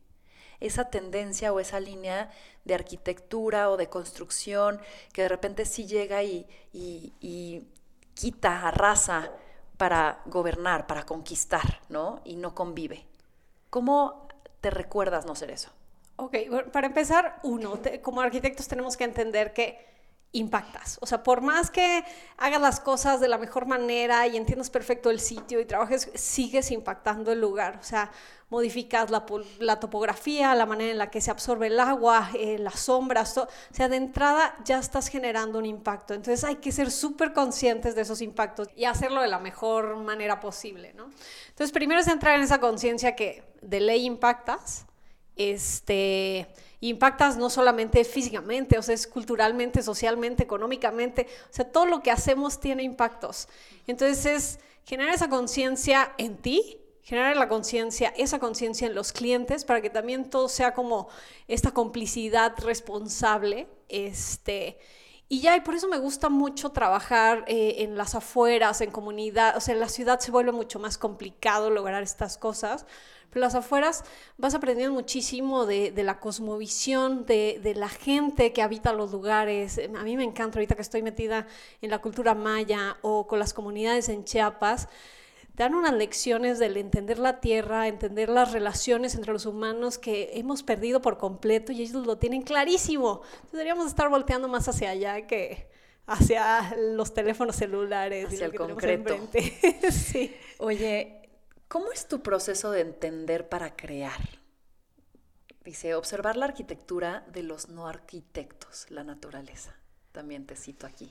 Esa 0.66 0.90
tendencia 0.90 1.52
o 1.52 1.60
esa 1.60 1.80
línea 1.80 2.30
de 2.64 2.74
arquitectura 2.74 3.70
o 3.70 3.76
de 3.76 3.88
construcción 3.88 4.80
que 5.12 5.22
de 5.22 5.28
repente 5.28 5.64
sí 5.64 5.86
llega 5.86 6.22
y, 6.22 6.46
quita, 8.14 8.68
arrasa 8.68 9.30
para 9.76 10.22
gobernar, 10.26 10.86
para 10.86 11.04
conquistar, 11.04 11.80
¿no? 11.88 12.20
Y 12.24 12.36
no 12.36 12.54
convive. 12.54 13.06
¿Cómo 13.70 14.28
te 14.60 14.70
recuerdas 14.70 15.26
no 15.26 15.34
ser 15.34 15.50
eso? 15.50 15.70
Ok, 16.16 16.36
para 16.72 16.86
empezar, 16.86 17.40
uno, 17.42 17.80
como 18.02 18.20
arquitectos 18.20 18.68
tenemos 18.68 18.96
que 18.96 19.04
entender 19.04 19.52
que 19.52 19.93
impactas. 20.34 20.98
O 21.00 21.06
sea, 21.06 21.22
por 21.22 21.40
más 21.40 21.70
que 21.70 22.04
hagas 22.36 22.60
las 22.60 22.80
cosas 22.80 23.20
de 23.20 23.28
la 23.28 23.38
mejor 23.38 23.66
manera 23.66 24.26
y 24.26 24.36
entiendas 24.36 24.68
perfecto 24.68 25.10
el 25.10 25.20
sitio 25.20 25.60
y 25.60 25.64
trabajes, 25.64 26.10
sigues 26.14 26.70
impactando 26.72 27.32
el 27.32 27.40
lugar. 27.40 27.78
O 27.80 27.84
sea, 27.84 28.10
modificas 28.50 29.10
la, 29.10 29.80
topografía, 29.80 30.54
la 30.56 30.66
manera 30.66 30.90
en 30.90 30.98
la 30.98 31.08
que 31.08 31.20
se 31.20 31.30
absorbe 31.30 31.68
el 31.68 31.78
agua, 31.78 32.30
eh, 32.34 32.58
las 32.58 32.80
sombras. 32.80 33.38
o 33.38 33.48
sea, 33.70 33.88
de 33.88 33.96
entrada 33.96 34.56
ya 34.64 34.80
estás 34.80 35.08
generando 35.08 35.58
un 35.58 35.66
impacto. 35.66 36.14
Entonces 36.14 36.42
hay 36.42 36.56
que 36.56 36.72
ser 36.72 36.90
súper 36.90 37.32
conscientes 37.32 37.94
de 37.94 38.02
esos 38.02 38.20
impactos 38.20 38.68
y 38.74 38.86
hacerlo 38.86 39.22
de 39.22 39.28
la 39.28 39.38
mejor 39.38 39.96
manera 39.96 40.40
posible, 40.40 40.92
¿no? 40.94 41.10
Entonces, 41.48 41.72
primero 41.72 42.00
es 42.00 42.08
entrar 42.08 42.34
en 42.36 42.42
esa 42.42 42.58
conciencia 42.58 43.14
que 43.14 43.44
de 43.62 43.78
ley 43.78 44.04
impactas. 44.04 44.86
Este, 45.36 46.48
impactas 46.90 47.36
no 47.36 47.50
solamente 47.50 48.04
físicamente, 48.04 48.78
o 48.78 48.82
sea, 48.82 48.94
es 48.94 49.06
culturalmente, 49.06 49.82
socialmente, 49.82 50.42
económicamente, 50.42 51.26
o 51.50 51.52
sea, 51.52 51.70
todo 51.70 51.86
lo 51.86 52.02
que 52.02 52.10
hacemos 52.10 52.60
tiene 52.60 52.82
impactos. 52.82 53.48
Entonces 53.86 54.26
es 54.26 54.58
generar 54.84 55.14
esa 55.14 55.28
conciencia 55.28 56.12
en 56.18 56.36
ti, 56.36 56.78
generar 57.02 57.36
la 57.36 57.48
conciencia, 57.48 58.12
esa 58.16 58.38
conciencia 58.38 58.86
en 58.86 58.94
los 58.94 59.12
clientes 59.12 59.64
para 59.64 59.80
que 59.80 59.90
también 59.90 60.30
todo 60.30 60.48
sea 60.48 60.72
como 60.74 61.08
esta 61.48 61.70
complicidad 61.72 62.54
responsable, 62.58 63.66
este, 63.88 64.78
Y 65.28 65.40
ya, 65.40 65.56
y 65.56 65.60
por 65.60 65.74
eso 65.74 65.88
me 65.88 65.98
gusta 65.98 66.28
mucho 66.28 66.70
trabajar 66.70 67.44
eh, 67.46 67.76
en 67.78 67.96
las 67.96 68.14
afueras, 68.14 68.80
en 68.82 68.90
comunidad, 68.90 69.56
o 69.56 69.60
sea, 69.60 69.74
en 69.74 69.80
la 69.80 69.88
ciudad 69.88 70.20
se 70.20 70.30
vuelve 70.30 70.52
mucho 70.52 70.78
más 70.78 70.98
complicado 70.98 71.70
lograr 71.70 72.02
estas 72.02 72.36
cosas, 72.38 72.84
pero 73.30 73.40
las 73.40 73.54
afueras 73.54 74.04
vas 74.38 74.54
aprendiendo 74.54 74.94
muchísimo 74.94 75.66
de, 75.66 75.92
la 75.96 76.20
cosmovisión, 76.20 77.26
de, 77.26 77.60
de, 77.62 77.74
la 77.74 77.88
gente 77.88 78.52
que 78.52 78.62
habita 78.62 78.92
los 78.92 79.12
lugares. 79.12 79.80
A 79.96 80.02
mí 80.02 80.16
me 80.16 80.24
encanta 80.24 80.58
ahorita 80.58 80.74
que 80.74 80.82
estoy 80.82 81.02
metida 81.02 81.46
en 81.82 81.90
la 81.90 82.00
cultura 82.00 82.34
maya 82.34 82.96
o 83.02 83.26
con 83.26 83.38
las 83.38 83.52
comunidades 83.52 84.08
en 84.08 84.24
Chiapas 84.24 84.88
dan 85.54 85.74
unas 85.74 85.94
lecciones 85.94 86.58
del 86.58 86.76
entender 86.76 87.18
la 87.18 87.40
tierra, 87.40 87.86
entender 87.86 88.28
las 88.28 88.52
relaciones 88.52 89.14
entre 89.14 89.32
los 89.32 89.46
humanos 89.46 89.98
que 89.98 90.30
hemos 90.34 90.62
perdido 90.62 91.00
por 91.00 91.16
completo 91.16 91.72
y 91.72 91.82
ellos 91.82 92.06
lo 92.06 92.18
tienen 92.18 92.42
clarísimo. 92.42 93.22
deberíamos 93.52 93.86
estar 93.86 94.08
volteando 94.08 94.48
más 94.48 94.68
hacia 94.68 94.90
allá 94.90 95.26
que 95.26 95.68
hacia 96.06 96.76
los 96.76 97.14
teléfonos 97.14 97.56
celulares 97.56 98.26
hacia 98.26 98.46
el 98.46 98.54
concreto. 98.54 99.16
sí. 99.90 100.34
Oye, 100.58 101.23
¿cómo 101.74 101.90
es 101.90 102.06
tu 102.06 102.22
proceso 102.22 102.70
de 102.70 102.82
entender 102.82 103.48
para 103.48 103.74
crear? 103.74 104.20
Dice, 105.64 105.96
observar 105.96 106.36
la 106.36 106.44
arquitectura 106.44 107.26
de 107.32 107.42
los 107.42 107.68
no 107.68 107.88
arquitectos, 107.88 108.88
la 108.92 109.02
naturaleza. 109.02 109.74
También 110.12 110.46
te 110.46 110.54
cito 110.54 110.86
aquí. 110.86 111.06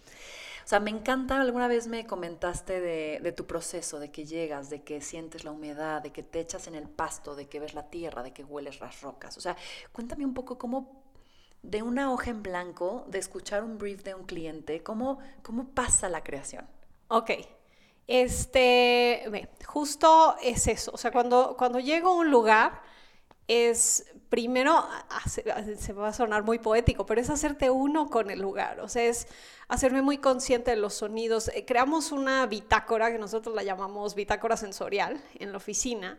O 0.63 0.67
sea, 0.67 0.80
me 0.80 0.89
encanta, 0.89 1.41
alguna 1.41 1.67
vez 1.67 1.88
me 1.88 2.08
comentaste 2.08 2.80
de, 2.80 3.32
tu 3.34 3.45
proceso, 3.45 3.99
de 3.99 4.10
que 4.10 4.23
llegas, 4.26 4.69
de 4.69 4.84
que 4.84 5.02
sientes 5.02 5.43
la 5.43 5.52
humedad, 5.52 6.02
de 6.02 6.13
que 6.13 6.23
te 6.23 6.39
echas 6.39 6.65
en 6.67 6.76
el 6.76 6.88
pasto, 6.88 7.36
de 7.36 7.49
que 7.49 7.60
ves 7.60 7.73
la 7.73 7.89
tierra, 7.89 8.23
de 8.23 8.32
que 8.32 8.45
hueles 8.45 8.80
las 8.80 9.02
rocas. 9.02 9.36
O 9.36 9.41
sea, 9.41 9.58
cuéntame 9.91 10.23
un 10.23 10.34
poco 10.34 10.58
cómo 10.58 11.04
de 11.62 11.82
una 11.82 12.10
hoja 12.10 12.30
en 12.30 12.41
blanco, 12.41 13.04
de 13.10 13.19
escuchar 13.19 13.65
un 13.65 13.78
brief 13.78 14.02
de 14.04 14.15
un 14.15 14.23
cliente, 14.23 14.82
cómo, 14.82 15.19
cómo 15.41 15.67
pasa 15.71 16.08
la 16.08 16.23
creación. 16.23 16.65
Ok. 17.10 17.32
Este, 18.07 19.49
justo 19.65 20.35
es 20.41 20.67
eso. 20.67 20.91
O 20.93 20.97
sea, 20.97 21.11
cuando, 21.11 21.55
cuando 21.57 21.79
llego 21.79 22.09
a 22.09 22.15
un 22.15 22.31
lugar, 22.31 22.81
es 23.47 24.05
primero, 24.29 24.83
se 25.77 25.93
va 25.93 26.07
a 26.07 26.13
sonar 26.13 26.43
muy 26.43 26.59
poético, 26.59 27.05
pero 27.05 27.21
es 27.21 27.29
hacerte 27.29 27.69
uno 27.69 28.09
con 28.09 28.31
el 28.31 28.39
lugar, 28.39 28.79
o 28.79 28.87
sea, 28.87 29.03
es 29.03 29.27
hacerme 29.67 30.01
muy 30.01 30.17
consciente 30.17 30.71
de 30.71 30.77
los 30.77 30.95
sonidos. 30.95 31.49
Eh, 31.49 31.65
creamos 31.65 32.11
una 32.11 32.45
bitácora 32.47 33.11
que 33.11 33.19
nosotros 33.19 33.53
la 33.53 33.63
llamamos 33.63 34.15
bitácora 34.15 34.57
sensorial 34.57 35.21
en 35.37 35.51
la 35.51 35.57
oficina. 35.57 36.17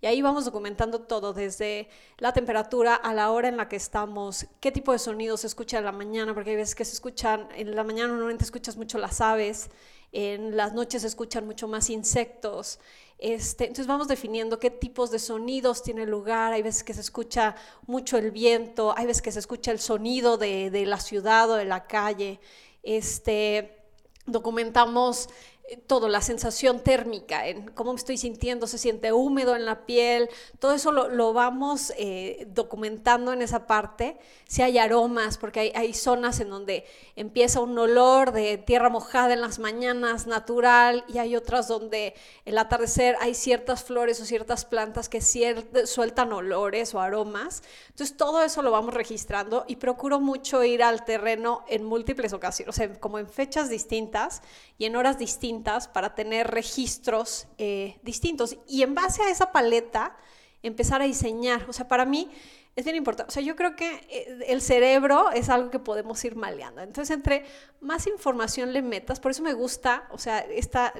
Y 0.00 0.06
ahí 0.06 0.20
vamos 0.20 0.44
documentando 0.44 1.02
todo, 1.02 1.32
desde 1.32 1.88
la 2.18 2.32
temperatura 2.32 2.96
a 2.96 3.14
la 3.14 3.30
hora 3.30 3.48
en 3.48 3.56
la 3.56 3.68
que 3.68 3.76
estamos, 3.76 4.46
qué 4.58 4.72
tipo 4.72 4.90
de 4.90 4.98
sonidos 4.98 5.42
se 5.42 5.46
escucha 5.46 5.78
en 5.78 5.84
la 5.84 5.92
mañana, 5.92 6.34
porque 6.34 6.50
hay 6.50 6.56
veces 6.56 6.74
que 6.74 6.84
se 6.84 6.94
escuchan, 6.94 7.48
en 7.54 7.76
la 7.76 7.84
mañana 7.84 8.08
normalmente 8.08 8.42
escuchas 8.42 8.76
mucho 8.76 8.98
las 8.98 9.20
aves, 9.20 9.70
en 10.12 10.56
las 10.56 10.74
noches 10.74 11.02
se 11.02 11.08
escuchan 11.08 11.46
mucho 11.46 11.66
más 11.66 11.90
insectos, 11.90 12.78
este, 13.22 13.64
entonces 13.66 13.86
vamos 13.86 14.08
definiendo 14.08 14.58
qué 14.58 14.68
tipos 14.68 15.12
de 15.12 15.20
sonidos 15.20 15.84
tiene 15.84 16.06
lugar. 16.06 16.52
Hay 16.52 16.62
veces 16.62 16.82
que 16.82 16.92
se 16.92 17.02
escucha 17.02 17.54
mucho 17.86 18.18
el 18.18 18.32
viento, 18.32 18.94
hay 18.96 19.06
veces 19.06 19.22
que 19.22 19.30
se 19.30 19.38
escucha 19.38 19.70
el 19.70 19.78
sonido 19.78 20.38
de, 20.38 20.70
de 20.70 20.86
la 20.86 20.98
ciudad 20.98 21.48
o 21.48 21.54
de 21.54 21.64
la 21.64 21.86
calle. 21.86 22.40
Este, 22.82 23.78
documentamos 24.26 25.28
todo, 25.76 26.08
la 26.08 26.20
sensación 26.20 26.80
térmica, 26.80 27.46
en 27.46 27.70
cómo 27.70 27.92
me 27.92 27.98
estoy 27.98 28.16
sintiendo, 28.16 28.66
se 28.66 28.78
siente 28.78 29.12
húmedo 29.12 29.56
en 29.56 29.64
la 29.64 29.86
piel, 29.86 30.28
todo 30.58 30.72
eso 30.72 30.92
lo, 30.92 31.32
vamos 31.32 31.92
eh, 31.96 32.46
documentando 32.50 33.32
en 33.32 33.42
esa 33.42 33.66
parte. 33.66 34.18
Si 34.46 34.60
hay 34.60 34.78
aromas, 34.78 35.38
porque 35.38 35.72
hay, 35.74 35.94
zonas 35.94 36.40
en 36.40 36.50
donde 36.50 36.84
empieza 37.16 37.60
un 37.60 37.78
olor 37.78 38.32
de 38.32 38.58
tierra 38.58 38.90
mojada 38.90 39.32
en 39.32 39.40
las 39.40 39.58
mañanas 39.58 40.26
natural 40.26 41.04
y 41.08 41.18
hay 41.18 41.36
otras 41.36 41.68
donde 41.68 42.14
el 42.44 42.58
atardecer 42.58 43.16
hay 43.20 43.34
ciertas 43.34 43.84
flores 43.84 44.20
o 44.20 44.24
ciertas 44.24 44.64
plantas 44.64 45.08
que 45.08 45.20
sueltan 45.20 46.32
olores 46.32 46.94
o 46.94 47.00
aromas. 47.00 47.62
Entonces 47.88 48.16
todo 48.16 48.42
eso 48.42 48.62
lo 48.62 48.70
vamos 48.70 48.94
registrando 48.94 49.64
y 49.68 49.76
procuro 49.76 50.20
mucho 50.20 50.62
ir 50.64 50.82
al 50.82 51.04
terreno 51.04 51.64
en 51.68 51.84
múltiples 51.84 52.32
ocasiones, 52.32 52.74
o 52.74 52.76
sea, 52.76 52.92
como 53.00 53.18
en 53.18 53.28
fechas 53.28 53.70
distintas 53.70 54.42
y 54.76 54.84
en 54.84 54.96
horas 54.96 55.18
distintas 55.18 55.61
para 55.62 56.14
tener 56.14 56.48
registros 56.48 57.46
eh, 57.58 57.98
distintos. 58.02 58.56
Y 58.66 58.82
en 58.82 58.94
base 58.94 59.22
a 59.22 59.30
esa 59.30 59.52
paleta, 59.52 60.16
empezar 60.62 61.02
a 61.02 61.04
diseñar. 61.04 61.66
O 61.68 61.72
sea, 61.72 61.88
para 61.88 62.04
mí 62.04 62.30
es 62.74 62.84
bien 62.84 62.96
importante. 62.96 63.30
O 63.30 63.32
sea, 63.32 63.42
yo 63.42 63.54
creo 63.56 63.76
que 63.76 64.06
eh, 64.08 64.44
el 64.48 64.62
cerebro 64.62 65.30
es 65.30 65.48
algo 65.48 65.70
que 65.70 65.78
podemos 65.78 66.24
ir 66.24 66.36
maleando. 66.36 66.80
Entonces, 66.80 67.14
entre 67.14 67.44
más 67.80 68.06
información 68.06 68.72
le 68.72 68.82
metas, 68.82 69.20
por 69.20 69.30
eso 69.30 69.42
me 69.42 69.52
gusta, 69.52 70.08
o 70.10 70.18
sea, 70.18 70.38
esta, 70.38 70.94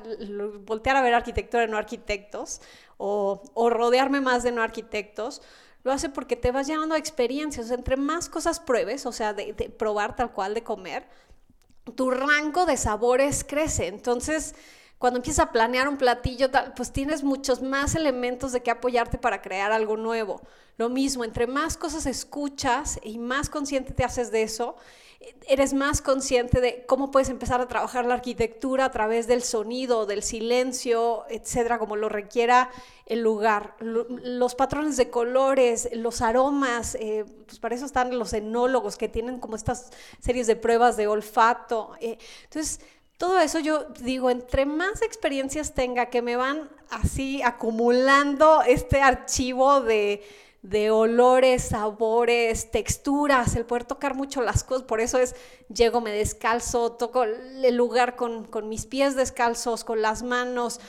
voltear 0.67 0.97
a 0.97 1.03
ver 1.03 1.15
arquitectura 1.15 1.63
de 1.63 1.69
no 1.69 1.79
arquitectos 1.79 2.61
o, 2.99 3.43
o 3.55 3.71
rodearme 3.71 4.21
más 4.21 4.43
de 4.43 4.53
no 4.53 4.63
arquitectos, 4.63 5.41
lo 5.83 5.91
hace 5.93 6.09
porque 6.09 6.37
te 6.37 6.53
vas 6.53 6.67
llevando 6.67 6.95
a 6.95 6.99
experiencias. 6.99 7.67
O 7.67 7.69
sea, 7.69 7.79
entre 7.79 7.97
más 7.97 8.29
cosas 8.29 8.61
pruebes, 8.61 9.07
o 9.07 9.13
sea, 9.13 9.33
de, 9.33 9.53
de 9.55 9.71
probar 9.71 10.15
tal 10.15 10.33
cual, 10.33 10.55
de 10.55 10.63
comer, 10.63 11.09
tu 11.97 12.11
rango 12.11 12.67
de 12.67 12.77
sabores 12.77 13.45
crece. 13.45 13.87
Entonces, 13.89 14.55
cuando 14.99 15.19
empiezas 15.19 15.47
a 15.47 15.53
planear 15.53 15.89
un 15.89 15.97
platillo, 15.97 16.49
pues 16.77 16.93
tienes 16.93 17.25
muchos 17.25 17.61
más 17.61 17.95
elementos 17.97 18.53
de 18.53 18.63
qué 18.63 18.71
apoyarte 18.71 19.19
para 19.19 19.43
crear 19.43 19.73
algo 19.73 19.97
nuevo. 19.97 20.41
Lo 20.79 20.89
mismo, 20.89 21.25
entre 21.25 21.47
más 21.47 21.77
cosas 21.77 22.07
escuchas 22.07 23.01
y 23.03 23.19
más 23.19 23.49
consciente 23.49 23.93
te 23.93 24.05
haces 24.05 24.31
de 24.31 24.43
eso, 24.43 24.77
eres 25.47 25.75
más 25.75 26.01
consciente 26.01 26.61
de 26.61 26.85
cómo 26.87 27.11
puedes 27.11 27.29
empezar 27.29 27.61
a 27.61 27.69
trabajar 27.69 28.07
la 28.07 28.15
arquitectura 28.15 28.87
a 28.87 28.91
través 28.91 29.27
del 29.27 29.43
sonido, 29.43 30.07
del 30.07 30.23
silencio, 30.23 31.25
etcétera, 31.29 31.79
como 31.79 31.97
lo 31.97 32.09
requiera 32.09 32.71
el 33.07 33.21
lugar. 33.21 33.75
los 33.81 34.55
patrones 34.55 34.97
de 34.97 35.11
colores, 35.11 35.89
los 35.93 36.23
aromas, 36.23 36.95
eh, 36.95 37.25
pues 37.47 37.59
para 37.59 37.75
eso 37.75 37.85
están 37.85 38.19
los 38.19 38.33
enólogos 38.33 38.97
que 38.97 39.09
tienen 39.09 39.39
como 39.39 39.57
estas 39.57 39.91
series 40.21 40.47
de 40.47 40.57
pruebas 40.57 40.97
de 40.97 41.07
olfato. 41.07 41.93
Eh, 42.01 42.19
entonces, 42.45 42.81
todo 43.19 43.39
eso 43.39 43.59
yo 43.59 43.85
digo, 44.01 44.31
entre 44.31 44.67
más 44.67 45.03
experiencias 45.03 45.75
tenga 45.75 46.07
que 46.07 46.23
me 46.23 46.37
van 46.37 46.69
así 46.91 47.43
acumulando 47.43 48.63
este 48.63 49.01
archivo 49.01 49.81
de 49.81 50.23
de 50.63 50.93
olores, 50.93 51.63
sabores, 51.63 52.71
texturas, 52.71 53.57
el 53.57 53.67
poder 53.67 53.85
tocar 53.85 54.15
mucho 54.15 54.43
las 54.43 54.63
cosas, 54.63 54.85
por 54.85 55.01
eso 55.01 55.19
es, 55.19 55.35
llego, 55.69 56.01
me 56.01 56.13
descalzo, 56.13 56.93
toco 56.93 57.25
el 57.25 57.77
lugar 57.77 58.15
con, 58.15 58.45
con 58.45 58.69
mis 58.69 58.87
pies 58.87 59.17
descalzos, 59.17 59.83
con 59.83 60.03
las 60.03 60.23
manos, 60.23 60.81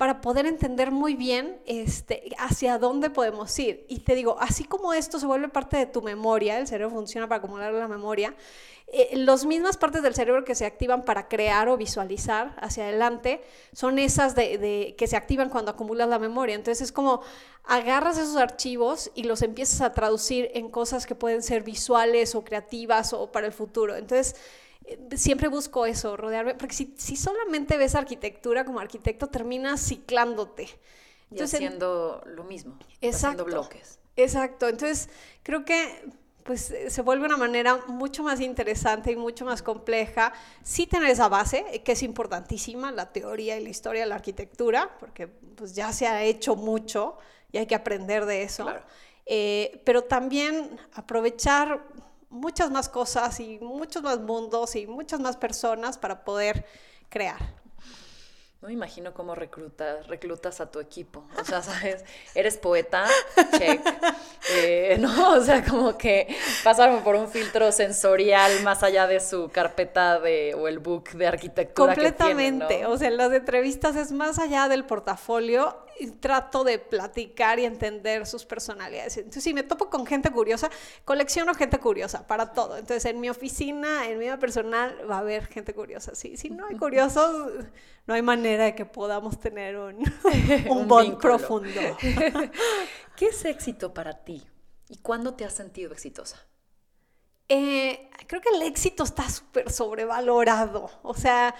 para 0.00 0.22
poder 0.22 0.46
entender 0.46 0.92
muy 0.92 1.14
bien 1.14 1.60
este, 1.66 2.30
hacia 2.38 2.78
dónde 2.78 3.10
podemos 3.10 3.58
ir. 3.58 3.84
Y 3.86 3.98
te 3.98 4.14
digo, 4.14 4.38
así 4.40 4.64
como 4.64 4.94
esto 4.94 5.18
se 5.18 5.26
vuelve 5.26 5.50
parte 5.50 5.76
de 5.76 5.84
tu 5.84 6.00
memoria, 6.00 6.58
el 6.58 6.66
cerebro 6.66 6.88
funciona 6.88 7.28
para 7.28 7.40
acumular 7.40 7.70
la 7.74 7.86
memoria, 7.86 8.34
eh, 8.86 9.10
las 9.12 9.44
mismas 9.44 9.76
partes 9.76 10.02
del 10.02 10.14
cerebro 10.14 10.42
que 10.42 10.54
se 10.54 10.64
activan 10.64 11.04
para 11.04 11.28
crear 11.28 11.68
o 11.68 11.76
visualizar 11.76 12.56
hacia 12.62 12.84
adelante 12.84 13.42
son 13.74 13.98
esas 13.98 14.34
de, 14.34 14.94
que 14.96 15.06
se 15.06 15.18
activan 15.18 15.50
cuando 15.50 15.72
acumulas 15.72 16.08
la 16.08 16.18
memoria. 16.18 16.54
Entonces 16.54 16.80
es 16.80 16.92
como 16.92 17.20
agarras 17.64 18.16
esos 18.16 18.36
archivos 18.36 19.10
y 19.14 19.24
los 19.24 19.42
empiezas 19.42 19.82
a 19.82 19.92
traducir 19.92 20.50
en 20.54 20.70
cosas 20.70 21.04
que 21.04 21.14
pueden 21.14 21.42
ser 21.42 21.62
visuales 21.62 22.34
o 22.34 22.42
creativas 22.42 23.12
o 23.12 23.30
para 23.30 23.46
el 23.46 23.52
futuro. 23.52 23.94
Entonces 23.96 24.34
siempre 25.16 25.48
busco 25.48 25.86
eso, 25.86 26.16
rodearme, 26.16 26.54
porque 26.54 26.74
si, 26.74 26.94
si, 26.96 27.16
solamente 27.16 27.76
ves 27.76 27.94
arquitectura 27.94 28.64
como 28.64 28.80
arquitecto, 28.80 29.28
terminas 29.28 29.80
ciclándote. 29.80 30.68
Entonces, 31.30 31.60
y 31.60 31.64
haciendo 31.64 32.22
lo 32.26 32.44
mismo, 32.44 32.78
exacto, 33.00 33.42
haciendo 33.42 33.44
bloques. 33.44 33.98
Exacto, 34.16 34.68
entonces 34.68 35.08
creo 35.42 35.64
que 35.64 36.04
pues 36.42 36.74
se 36.88 37.02
vuelve 37.02 37.26
una 37.26 37.36
manera 37.36 37.76
mucho 37.86 38.22
más 38.22 38.40
interesante 38.40 39.12
y 39.12 39.16
mucho 39.16 39.44
más 39.44 39.62
compleja. 39.62 40.32
Sí 40.62 40.86
tener 40.86 41.08
esa 41.10 41.28
base, 41.28 41.82
que 41.84 41.92
es 41.92 42.02
importantísima, 42.02 42.90
la 42.90 43.12
teoría 43.12 43.56
y 43.58 43.62
la 43.62 43.68
historia 43.68 44.02
de 44.02 44.08
la 44.08 44.16
arquitectura, 44.16 44.96
porque 44.98 45.28
pues 45.28 45.74
ya 45.74 45.92
se 45.92 46.06
ha 46.06 46.24
hecho 46.24 46.56
mucho 46.56 47.18
y 47.52 47.58
hay 47.58 47.66
que 47.66 47.74
aprender 47.74 48.26
de 48.26 48.42
eso. 48.42 48.66
Eh, 49.26 49.82
pero 49.84 50.02
también 50.02 50.80
aprovechar 50.94 51.84
muchas 52.30 52.70
más 52.70 52.88
cosas 52.88 53.38
y 53.40 53.58
muchos 53.60 54.02
más 54.02 54.20
mundos 54.20 54.76
y 54.76 54.86
muchas 54.86 55.20
más 55.20 55.36
personas 55.36 55.98
para 55.98 56.24
poder 56.24 56.64
crear. 57.08 57.60
No 58.62 58.68
me 58.68 58.74
imagino 58.74 59.14
cómo 59.14 59.34
reclutas, 59.34 60.06
reclutas 60.06 60.60
a 60.60 60.70
tu 60.70 60.80
equipo. 60.80 61.24
O 61.40 61.44
sea, 61.46 61.62
¿sabes? 61.62 62.04
Eres 62.34 62.58
poeta, 62.58 63.06
check. 63.58 63.80
Eh, 64.52 64.96
no, 64.98 65.32
o 65.32 65.40
sea, 65.40 65.64
como 65.64 65.96
que 65.96 66.36
pasaron 66.64 67.04
por 67.04 67.14
un 67.14 67.28
filtro 67.28 67.70
sensorial 67.72 68.62
más 68.62 68.82
allá 68.82 69.06
de 69.06 69.20
su 69.20 69.48
carpeta 69.48 70.18
de, 70.18 70.54
o 70.54 70.66
el 70.66 70.78
book 70.78 71.10
de 71.10 71.26
arquitectura. 71.26 71.94
Completamente. 71.94 72.84
O 72.86 72.98
sea, 72.98 73.08
en 73.08 73.16
las 73.16 73.32
entrevistas 73.32 73.96
es 73.96 74.12
más 74.12 74.38
allá 74.38 74.68
del 74.68 74.84
portafolio. 74.84 75.76
Trato 76.06 76.64
de 76.64 76.78
platicar 76.78 77.58
y 77.58 77.64
entender 77.64 78.26
sus 78.26 78.44
personalidades. 78.44 79.16
Entonces, 79.16 79.44
si 79.44 79.54
me 79.54 79.62
topo 79.62 79.90
con 79.90 80.06
gente 80.06 80.30
curiosa, 80.30 80.70
colecciono 81.04 81.54
gente 81.54 81.78
curiosa 81.78 82.26
para 82.26 82.52
todo. 82.52 82.76
Entonces, 82.76 83.04
en 83.06 83.20
mi 83.20 83.28
oficina, 83.28 84.08
en 84.08 84.18
mi 84.18 84.24
vida 84.24 84.38
personal, 84.38 84.96
va 85.08 85.16
a 85.16 85.20
haber 85.20 85.46
gente 85.46 85.74
curiosa. 85.74 86.14
Sí, 86.14 86.36
si 86.36 86.50
no 86.50 86.66
hay 86.66 86.76
curiosos, 86.76 87.64
no 88.06 88.14
hay 88.14 88.22
manera 88.22 88.64
de 88.64 88.74
que 88.74 88.86
podamos 88.86 89.38
tener 89.38 89.76
un, 89.76 90.02
un, 90.68 90.88
bond 90.88 91.18
profundo. 91.18 91.80
¿Qué 93.16 93.26
es 93.26 93.44
éxito 93.44 93.92
para 93.92 94.24
ti? 94.24 94.42
¿Y 94.88 94.98
cuándo 94.98 95.34
te 95.34 95.44
has 95.44 95.54
sentido 95.54 95.92
exitosa? 95.92 96.44
Eh, 97.52 98.10
creo 98.28 98.40
que 98.40 98.50
el 98.50 98.62
éxito 98.62 99.02
está 99.02 99.28
súper 99.28 99.72
sobrevalorado. 99.72 100.88
O 101.02 101.14
sea, 101.14 101.54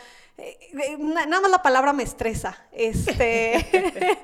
nada 0.99 1.41
más 1.41 1.51
la 1.51 1.63
palabra 1.63 1.93
me 1.93 2.03
estresa. 2.03 2.57
Este, 2.73 4.19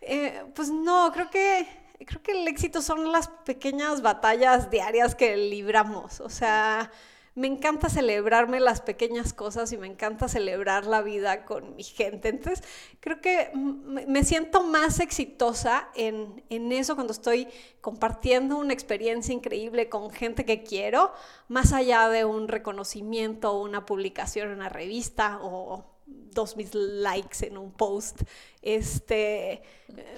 pues 0.54 0.70
no, 0.70 1.10
creo 1.12 1.30
que, 1.30 1.66
creo 2.06 2.22
que 2.22 2.32
el 2.32 2.48
éxito 2.48 2.82
son 2.82 3.12
las 3.12 3.28
pequeñas 3.28 4.02
batallas 4.02 4.70
diarias 4.70 5.14
que 5.14 5.36
libramos. 5.36 6.20
O 6.20 6.28
sea, 6.28 6.90
me 7.36 7.48
encanta 7.48 7.88
celebrarme 7.88 8.60
las 8.60 8.80
pequeñas 8.80 9.32
cosas 9.32 9.72
y 9.72 9.76
me 9.76 9.88
encanta 9.88 10.28
celebrar 10.28 10.86
la 10.86 11.02
vida 11.02 11.44
con 11.44 11.74
mi 11.74 11.82
gente. 11.82 12.28
Entonces, 12.28 12.64
creo 13.00 13.20
que 13.20 13.50
me 13.54 14.22
siento 14.22 14.62
más 14.62 15.00
exitosa 15.00 15.88
en, 15.96 16.44
eso 16.48 16.94
cuando 16.94 17.12
estoy 17.12 17.48
compartiendo 17.80 18.56
una 18.56 18.72
experiencia 18.72 19.34
increíble 19.34 19.88
con 19.88 20.10
gente 20.10 20.44
que 20.44 20.62
quiero, 20.62 21.12
más 21.48 21.72
allá 21.72 22.08
de 22.08 22.24
un 22.24 22.46
reconocimiento 22.46 23.58
una 23.60 23.84
publicación 23.84 24.48
en 24.48 24.54
una 24.54 24.68
revista 24.68 25.38
o 25.42 25.84
dos 26.06 26.56
mis 26.56 26.72
likes 26.72 27.44
en 27.46 27.58
un 27.58 27.72
post. 27.72 28.22
Este, 28.62 29.62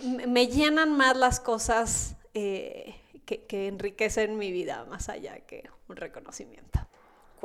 me 0.03 0.49
llenan 0.49 0.95
más 0.95 1.17
las 1.17 1.41
cosas 1.41 2.17
eh, 2.35 2.95
que, 3.25 3.47
que 3.47 3.69
enriquecen 3.69 4.37
mi 4.37 4.53
vida, 4.53 4.85
más 4.85 5.09
allá 5.09 5.41
que 5.41 5.65
un 5.89 5.97
reconocimiento. 5.97 6.87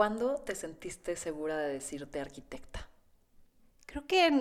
¿Cuándo 0.01 0.37
te 0.37 0.55
sentiste 0.55 1.15
segura 1.15 1.59
de 1.59 1.73
decirte 1.73 2.19
arquitecta? 2.19 2.89
Creo 3.85 4.07
que 4.07 4.31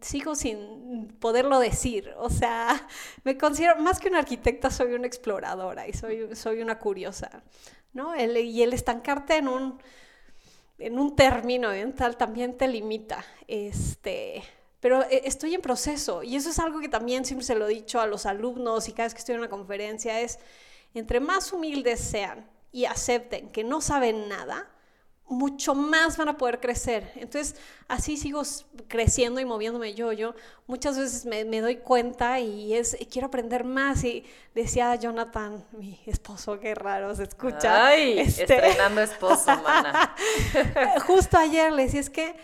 sigo 0.00 0.36
sin 0.36 1.08
poderlo 1.18 1.58
decir. 1.58 2.14
O 2.18 2.30
sea, 2.30 2.86
me 3.24 3.36
considero, 3.36 3.74
más 3.78 3.98
que 3.98 4.06
una 4.06 4.20
arquitecta, 4.20 4.70
soy 4.70 4.92
una 4.92 5.08
exploradora 5.08 5.88
y 5.88 5.92
soy, 5.92 6.36
soy 6.36 6.62
una 6.62 6.78
curiosa. 6.78 7.42
¿no? 7.92 8.14
y 8.14 8.62
el 8.62 8.72
estancarte 8.72 9.38
en 9.38 9.48
un, 9.48 9.80
en 10.78 10.96
un 10.96 11.16
término 11.16 11.70
tal 11.96 12.16
también 12.16 12.56
te 12.56 12.68
limita. 12.68 13.24
Este, 13.48 14.44
pero 14.78 15.02
eh, 15.02 15.22
estoy 15.24 15.56
en 15.56 15.62
proceso 15.62 16.22
y 16.22 16.36
eso 16.36 16.50
es 16.50 16.60
algo 16.60 16.78
que 16.78 16.88
también 16.88 17.24
siempre 17.24 17.44
se 17.44 17.56
lo 17.56 17.66
he 17.66 17.74
dicho 17.74 18.00
a 18.00 18.06
los 18.06 18.24
alumnos 18.24 18.88
y 18.88 18.92
cada 18.92 19.06
vez 19.06 19.14
que 19.14 19.18
estoy 19.18 19.34
en 19.34 19.40
una 19.40 19.50
conferencia 19.50 20.20
es, 20.20 20.38
entre 20.94 21.18
más 21.18 21.52
humildes 21.52 21.98
sean 21.98 22.48
y 22.70 22.84
acepten 22.84 23.50
que 23.50 23.64
no 23.64 23.80
saben 23.80 24.28
nada, 24.28 24.71
mucho 25.32 25.74
más 25.74 26.16
van 26.16 26.28
a 26.28 26.36
poder 26.36 26.60
crecer. 26.60 27.10
Entonces, 27.16 27.56
así 27.88 28.16
sigo 28.16 28.42
creciendo 28.88 29.40
y 29.40 29.44
moviéndome 29.44 29.94
yo. 29.94 30.12
Yo 30.12 30.34
muchas 30.66 30.98
veces 30.98 31.24
me, 31.24 31.60
doy 31.60 31.76
cuenta 31.76 32.38
y 32.40 32.74
es, 32.74 32.96
quiero 33.10 33.28
aprender 33.28 33.64
más. 33.64 34.04
Y 34.04 34.24
decía 34.54 34.94
Jonathan, 34.94 35.64
mi 35.72 35.98
esposo, 36.06 36.60
qué 36.60 36.74
raro 36.74 37.14
se 37.14 37.24
escucha. 37.24 37.88
Ay, 37.88 38.18
este, 38.18 38.42
estrenando 38.42 39.00
esposo, 39.00 39.56
mana. 39.64 40.14
Justo 41.06 41.38
ayer 41.38 41.72
le 41.72 41.84
decía, 41.84 42.00
es 42.00 42.10
que 42.10 42.34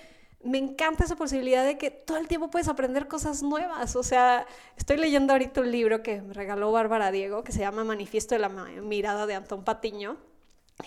me 0.42 0.58
encanta 0.58 1.04
esa 1.04 1.16
posibilidad 1.16 1.64
de 1.64 1.78
que 1.78 1.90
todo 1.90 2.16
el 2.16 2.28
tiempo 2.28 2.48
puedes 2.48 2.68
aprender 2.68 3.08
cosas 3.08 3.42
nuevas. 3.42 3.96
O 3.96 4.02
sea, 4.02 4.46
estoy 4.76 4.96
leyendo 4.96 5.32
ahorita 5.32 5.60
un 5.60 5.70
libro 5.70 6.02
que 6.02 6.22
me 6.22 6.32
regaló 6.32 6.72
Bárbara 6.72 7.10
Diego, 7.10 7.44
que 7.44 7.52
se 7.52 7.60
llama 7.60 7.84
Manifiesto 7.84 8.34
de 8.34 8.40
la 8.40 8.48
Mirada 8.48 9.26
de 9.26 9.34
Antón 9.34 9.64
Patiño 9.64 10.16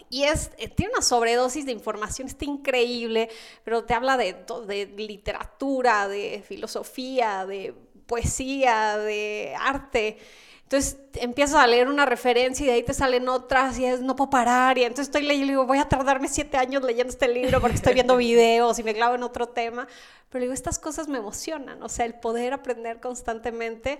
y 0.10 0.24
es, 0.24 0.52
eh, 0.58 0.68
tiene 0.68 0.94
una 0.94 1.02
sobredosis 1.02 1.66
de 1.66 1.72
información, 1.72 2.28
está 2.28 2.46
increíble, 2.46 3.30
pero 3.64 3.84
te 3.84 3.94
habla 3.94 4.18
de, 4.18 4.36
de 4.68 4.86
literatura, 4.98 6.08
de 6.08 6.44
filosofía, 6.48 7.46
de 7.46 7.74
poesía, 8.06 8.98
de 8.98 9.54
arte. 9.58 10.18
Entonces 10.64 10.98
empiezas 11.16 11.58
a 11.58 11.68
leer 11.68 11.90
una 11.90 12.06
referencia 12.06 12.64
y 12.64 12.68
de 12.68 12.74
ahí 12.74 12.84
te 12.84 12.94
salen 12.94 13.28
otras 13.28 13.78
y 13.78 13.86
es 13.86 14.02
no 14.02 14.16
puedo 14.16 14.30
parar. 14.30 14.78
Y 14.78 14.84
entonces 14.84 15.08
estoy 15.08 15.24
leyendo 15.24 15.48
y 15.48 15.50
digo, 15.50 15.66
voy 15.66 15.80
a 15.80 15.90
tardarme 15.90 16.30
siete 16.30 16.56
años 16.56 16.84
leyendo 16.84 17.12
este 17.12 17.28
libro 17.28 17.60
porque 17.60 17.76
estoy 17.76 17.94
viendo 17.94 18.16
videos 18.16 18.80
y 18.80 18.84
me 18.84 18.94
clavo 18.94 19.16
en 19.16 19.24
otro 19.24 19.50
tema. 19.50 19.88
Pero 20.30 20.44
digo, 20.44 20.54
estas 20.54 20.80
cosas 20.80 21.10
me 21.10 21.18
emocionan, 21.18 21.84
o 21.84 21.90
sea, 21.90 22.06
el 22.06 22.14
poder 22.14 22.54
aprender 22.54 23.02
constantemente 23.02 24.00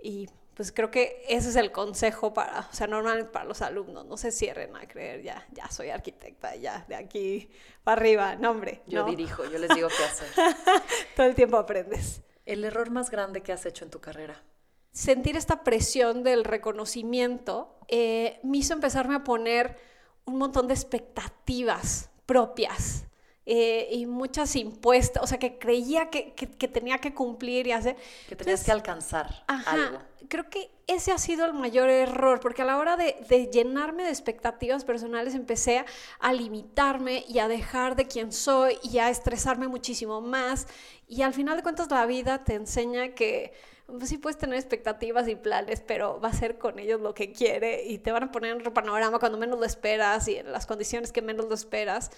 y 0.00 0.28
pues 0.54 0.72
creo 0.72 0.90
que 0.90 1.24
ese 1.28 1.48
es 1.48 1.56
el 1.56 1.72
consejo 1.72 2.32
para, 2.32 2.60
o 2.60 2.74
sea, 2.74 2.86
normalmente 2.86 3.30
para 3.30 3.44
los 3.44 3.60
alumnos, 3.60 4.06
no 4.06 4.16
se 4.16 4.30
cierren 4.30 4.76
a 4.76 4.86
creer, 4.86 5.22
ya, 5.22 5.46
ya 5.52 5.68
soy 5.68 5.90
arquitecta, 5.90 6.54
ya, 6.54 6.84
de 6.88 6.94
aquí 6.94 7.50
para 7.82 8.00
arriba, 8.00 8.36
no 8.36 8.52
hombre. 8.52 8.82
Yo 8.86 9.04
dirijo, 9.04 9.44
yo 9.44 9.58
les 9.58 9.74
digo 9.74 9.88
qué 9.88 10.04
hacer. 10.04 10.28
Todo 11.16 11.26
el 11.26 11.34
tiempo 11.34 11.56
aprendes. 11.56 12.22
¿El 12.46 12.64
error 12.64 12.90
más 12.90 13.10
grande 13.10 13.42
que 13.42 13.52
has 13.52 13.66
hecho 13.66 13.84
en 13.84 13.90
tu 13.90 14.00
carrera? 14.00 14.42
Sentir 14.92 15.36
esta 15.36 15.64
presión 15.64 16.22
del 16.22 16.44
reconocimiento 16.44 17.76
eh, 17.88 18.38
me 18.44 18.58
hizo 18.58 18.74
empezarme 18.74 19.16
a 19.16 19.24
poner 19.24 19.76
un 20.24 20.38
montón 20.38 20.68
de 20.68 20.74
expectativas 20.74 22.10
propias 22.26 23.06
eh, 23.46 23.88
y 23.90 24.06
muchas 24.06 24.56
impuestas, 24.56 25.22
o 25.22 25.26
sea, 25.26 25.38
que 25.38 25.58
creía 25.58 26.08
que, 26.08 26.32
que, 26.32 26.68
tenía 26.68 26.98
que 26.98 27.12
cumplir 27.12 27.66
y 27.66 27.72
hacer. 27.72 27.96
Que 28.28 28.36
tenías 28.36 28.64
que 28.64 28.72
alcanzar 28.72 29.44
algo. 29.46 29.98
Creo 30.28 30.48
que 30.48 30.70
ese 30.86 31.12
ha 31.12 31.18
sido 31.18 31.44
el 31.44 31.52
mayor 31.52 31.90
error, 31.90 32.40
porque 32.40 32.62
a 32.62 32.64
la 32.64 32.78
hora 32.78 32.96
de, 32.96 33.16
de 33.28 33.48
llenarme 33.48 34.04
de 34.04 34.08
expectativas 34.08 34.84
personales 34.84 35.34
empecé 35.34 35.84
a, 36.20 36.32
limitarme 36.32 37.24
y 37.28 37.38
a 37.38 37.48
dejar 37.48 37.96
de 37.96 38.06
quién 38.06 38.32
soy 38.32 38.78
y 38.82 38.98
a 38.98 39.10
estresarme 39.10 39.68
muchísimo 39.68 40.22
más. 40.22 40.66
Y 41.06 41.20
al 41.20 41.34
final 41.34 41.58
de 41.58 41.62
cuentas 41.62 41.90
la 41.90 42.06
vida 42.06 42.44
te 42.44 42.54
enseña 42.54 43.10
que 43.10 43.52
pues 43.86 44.08
sí 44.08 44.16
puedes 44.16 44.38
tener 44.38 44.56
expectativas 44.56 45.28
y 45.28 45.36
planes, 45.36 45.82
pero 45.82 46.18
va 46.18 46.28
a 46.28 46.32
ser 46.32 46.56
con 46.56 46.78
ellos 46.78 47.02
lo 47.02 47.12
que 47.12 47.32
quiere 47.32 47.84
y 47.84 47.98
te 47.98 48.10
van 48.10 48.22
a 48.22 48.32
poner 48.32 48.52
en 48.52 48.60
otro 48.60 48.72
panorama 48.72 49.18
cuando 49.18 49.36
menos 49.36 49.58
lo 49.58 49.66
esperas 49.66 50.26
y 50.28 50.36
en 50.36 50.50
las 50.50 50.64
condiciones 50.64 51.12
que 51.12 51.20
menos 51.20 51.46
lo 51.46 51.54
esperas. 51.54 52.10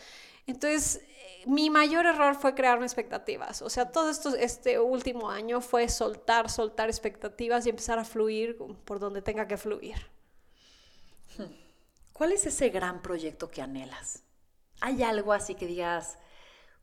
Entonces, 0.46 1.00
mi 1.46 1.70
mayor 1.70 2.06
error 2.06 2.34
fue 2.34 2.54
crearme 2.54 2.84
expectativas. 2.84 3.62
O 3.62 3.70
sea, 3.70 3.92
todo 3.92 4.10
esto, 4.10 4.34
este 4.34 4.80
último 4.80 5.30
año 5.30 5.60
fue 5.60 5.88
soltar, 5.88 6.50
soltar 6.50 6.88
expectativas 6.88 7.64
y 7.66 7.70
empezar 7.70 7.98
a 7.98 8.04
fluir 8.04 8.58
por 8.84 8.98
donde 8.98 9.22
tenga 9.22 9.46
que 9.46 9.56
fluir. 9.56 9.96
¿Cuál 12.12 12.32
es 12.32 12.46
ese 12.46 12.70
gran 12.70 13.00
proyecto 13.00 13.50
que 13.50 13.62
anhelas? 13.62 14.22
¿Hay 14.80 15.02
algo 15.02 15.32
así 15.32 15.54
que 15.54 15.66
digas, 15.66 16.18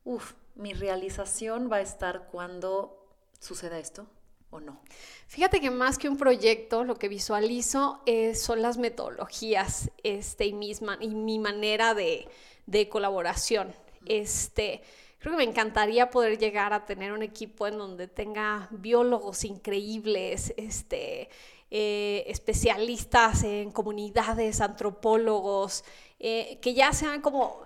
uff, 0.05 0.34
mi 0.55 0.74
realización 0.74 1.70
va 1.72 1.78
a 1.78 1.82
estar 1.82 2.28
cuando 2.28 3.09
suceda 3.39 3.80
esto 3.80 4.07
o 4.49 4.59
no? 4.59 4.80
Fíjate 5.28 5.59
que 5.59 5.72
más 5.72 5.97
que 5.97 6.07
un 6.07 6.18
proyecto, 6.18 6.84
lo 6.84 6.95
que 6.95 7.09
visualizo 7.09 8.01
son 8.36 8.61
las 8.61 8.78
metodologías 8.78 9.91
este, 10.03 10.45
y, 10.45 10.53
misma, 10.53 10.97
y 11.01 11.09
mi 11.09 11.39
manera 11.39 11.93
de, 11.95 12.30
de 12.66 12.88
colaboración. 12.88 13.74
Este, 14.05 14.81
creo 15.19 15.33
que 15.33 15.45
me 15.45 15.49
encantaría 15.49 16.09
poder 16.09 16.37
llegar 16.37 16.73
a 16.73 16.85
tener 16.85 17.11
un 17.11 17.23
equipo 17.23 17.67
en 17.67 17.77
donde 17.77 18.07
tenga 18.07 18.67
biólogos 18.71 19.43
increíbles, 19.45 20.53
este, 20.57 21.29
eh, 21.71 22.23
especialistas 22.27 23.43
en 23.43 23.71
comunidades, 23.71 24.61
antropólogos, 24.61 25.83
eh, 26.19 26.59
que 26.61 26.73
ya 26.73 26.93
sean 26.93 27.21
como 27.21 27.65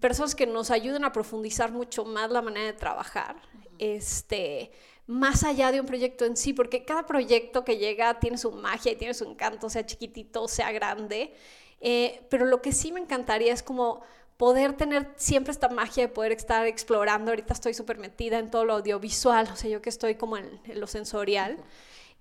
personas 0.00 0.34
que 0.34 0.46
nos 0.46 0.70
ayuden 0.70 1.04
a 1.04 1.12
profundizar 1.12 1.72
mucho 1.72 2.04
más 2.04 2.30
la 2.30 2.42
manera 2.42 2.66
de 2.66 2.72
trabajar. 2.72 3.36
Este, 3.78 4.70
más 5.06 5.44
allá 5.44 5.72
de 5.72 5.80
un 5.80 5.86
proyecto 5.86 6.24
en 6.24 6.36
sí, 6.36 6.52
porque 6.52 6.84
cada 6.84 7.06
proyecto 7.06 7.64
que 7.64 7.78
llega 7.78 8.20
tiene 8.20 8.38
su 8.38 8.52
magia 8.52 8.92
y 8.92 8.96
tiene 8.96 9.14
su 9.14 9.24
encanto, 9.24 9.70
sea 9.70 9.84
chiquitito, 9.86 10.46
sea 10.48 10.72
grande, 10.72 11.32
eh, 11.80 12.22
pero 12.30 12.44
lo 12.44 12.62
que 12.62 12.72
sí 12.72 12.92
me 12.92 13.00
encantaría 13.00 13.52
es 13.52 13.62
como 13.62 14.02
poder 14.36 14.74
tener 14.74 15.08
siempre 15.16 15.52
esta 15.52 15.68
magia 15.68 16.04
de 16.04 16.08
poder 16.08 16.32
estar 16.32 16.66
explorando. 16.66 17.30
Ahorita 17.30 17.52
estoy 17.52 17.74
súper 17.74 17.98
metida 17.98 18.38
en 18.38 18.50
todo 18.50 18.64
lo 18.64 18.74
audiovisual, 18.74 19.48
o 19.52 19.56
sea, 19.56 19.70
yo 19.70 19.82
que 19.82 19.90
estoy 19.90 20.16
como 20.16 20.36
en, 20.36 20.60
lo 20.74 20.86
sensorial 20.86 21.58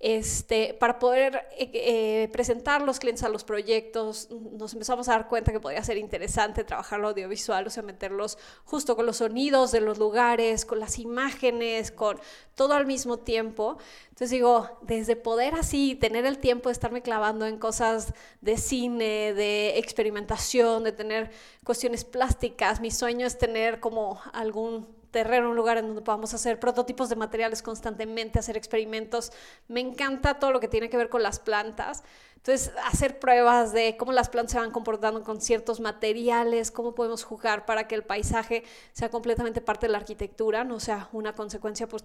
este, 0.04 0.74
para 0.74 0.97
poder 0.97 1.47
eh, 1.52 1.70
eh, 1.74 2.30
presentar 2.32 2.82
los 2.82 2.99
clientes 2.99 3.24
a 3.24 3.30
los 3.30 3.43
proyectos, 3.43 4.30
nos 4.32 4.74
empezamos 4.74 5.08
a 5.08 5.12
dar 5.12 5.28
cuenta 5.28 5.52
que 5.52 5.60
podría 5.60 5.84
ser 5.84 5.97
interesante 5.97 6.64
trabajar 6.64 6.99
lo 6.99 7.10
audiovisual, 7.10 7.68
o 7.68 7.70
sea, 7.70 7.84
meterlos 7.84 8.39
justo 8.66 8.95
con 8.95 9.06
los 9.06 9.18
sonidos 9.18 9.72
de 9.72 9.80
los 9.80 9.99
lugares, 9.99 10.66
con 10.66 10.80
las 10.80 10.97
imágenes, 10.97 11.91
con 11.91 12.20
todo 12.56 12.74
al 12.74 12.88
mismo 12.88 13.18
tiempo. 13.18 13.78
Entonces 14.10 14.32
digo, 14.32 14.80
desde 14.82 15.16
poder 15.16 15.54
así 15.54 15.93
tener 15.93 16.26
el 16.26 16.39
tiempo 16.39 16.70
de 16.70 16.74
estarme 16.74 17.04
clavando 17.04 17.45
en 17.45 17.60
cosas 17.60 18.12
de 18.41 18.58
cine, 18.58 19.34
de 19.34 19.78
experimentación, 19.78 20.84
de 20.84 20.93
tener 20.93 21.30
cuestiones 21.64 22.06
plásticas, 22.06 22.82
mi 22.82 22.89
sueño 22.89 23.28
es 23.28 23.38
tener 23.38 23.80
como 23.80 24.20
algún 24.34 25.01
terreno, 25.12 25.49
un 25.49 25.55
lugar 25.55 25.78
en 25.78 25.88
donde 25.88 26.01
podamos 26.01 26.34
hacer 26.34 26.59
prototipos 26.59 27.09
de 27.09 27.16
materiales 27.16 27.62
constantemente, 27.62 28.39
hacer 28.39 28.57
experimentos. 28.57 29.32
Me 29.68 29.80
encanta 29.80 30.39
todo 30.39 30.51
lo 30.51 30.59
que 30.59 30.68
tiene 30.68 30.89
que 30.89 30.97
ver 30.97 31.09
con 31.09 31.22
las 31.22 31.39
plantas. 31.39 32.03
Entonces, 32.38 32.72
hacer 32.86 33.20
pruebas 33.20 33.72
de 33.72 33.97
cómo 33.97 34.14
las 34.14 34.30
plantas 34.30 34.53
se 34.53 34.59
van 34.59 34.72
comportando 34.72 35.24
con 35.24 35.41
ciertos 35.41 35.80
materiales, 35.80 36.72
cómo 36.72 36.95
podemos 36.95 37.24
jugar 37.24 37.66
para 37.68 37.88
que 37.88 37.93
el 37.93 38.03
paisaje 38.03 38.64
sea 38.93 39.09
completamente 39.09 39.62
parte 39.62 39.86
de 39.86 39.91
la 39.91 39.99
arquitectura, 39.99 40.64
no 40.64 40.80
sea 40.80 41.07
una 41.12 41.36
consecuencia 41.36 41.88
pues, 41.88 42.03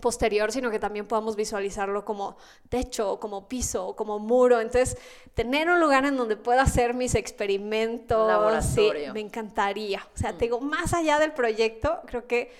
posterior, 0.00 0.52
sino 0.52 0.70
que 0.70 0.78
también 0.78 1.06
podamos 1.06 1.36
visualizarlo 1.36 2.04
como 2.04 2.36
techo, 2.68 3.18
como 3.18 3.48
piso, 3.48 3.94
como 3.96 4.18
muro. 4.18 4.60
Entonces, 4.60 4.98
tener 5.34 5.68
un 5.68 5.80
lugar 5.80 6.04
en 6.04 6.16
donde 6.16 6.36
pueda 6.36 6.62
hacer 6.62 6.94
mis 6.94 7.14
experimentos, 7.14 8.28
Laboratorio. 8.28 9.06
sí, 9.06 9.12
me 9.12 9.20
encantaría. 9.20 10.06
O 10.14 10.18
sea, 10.18 10.32
te 10.32 10.46
digo, 10.46 10.60
más 10.60 10.94
allá 10.94 11.18
del 11.18 11.32
proyecto, 11.32 12.00
creo 12.06 12.26
que 12.26 12.52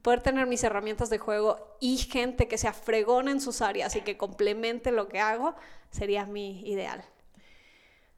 poder 0.00 0.22
tener 0.22 0.46
mis 0.46 0.64
herramientas 0.64 1.10
de 1.10 1.18
juego 1.18 1.76
y 1.80 1.98
gente 1.98 2.48
que 2.48 2.56
sea 2.56 2.72
fregona 2.72 3.30
en 3.30 3.40
sus 3.40 3.60
áreas 3.60 3.94
y 3.96 4.00
que 4.00 4.16
complemente 4.16 4.90
lo 4.90 5.08
que 5.08 5.20
hago, 5.20 5.54
sería 5.90 6.24
mi 6.24 6.60
ideal. 6.68 7.04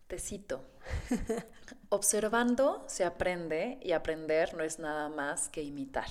Te 0.06 0.18
cito. 0.18 0.62
Observando 1.88 2.84
se 2.86 3.04
aprende 3.04 3.78
y 3.82 3.92
aprender 3.92 4.54
no 4.54 4.62
es 4.62 4.78
nada 4.78 5.08
más 5.08 5.48
que 5.48 5.62
imitar. 5.62 6.08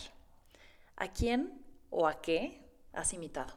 ¿A 0.96 1.08
quién 1.08 1.63
o 1.94 2.08
a 2.08 2.22
qué 2.22 2.60
has 2.94 3.14
imitado? 3.14 3.54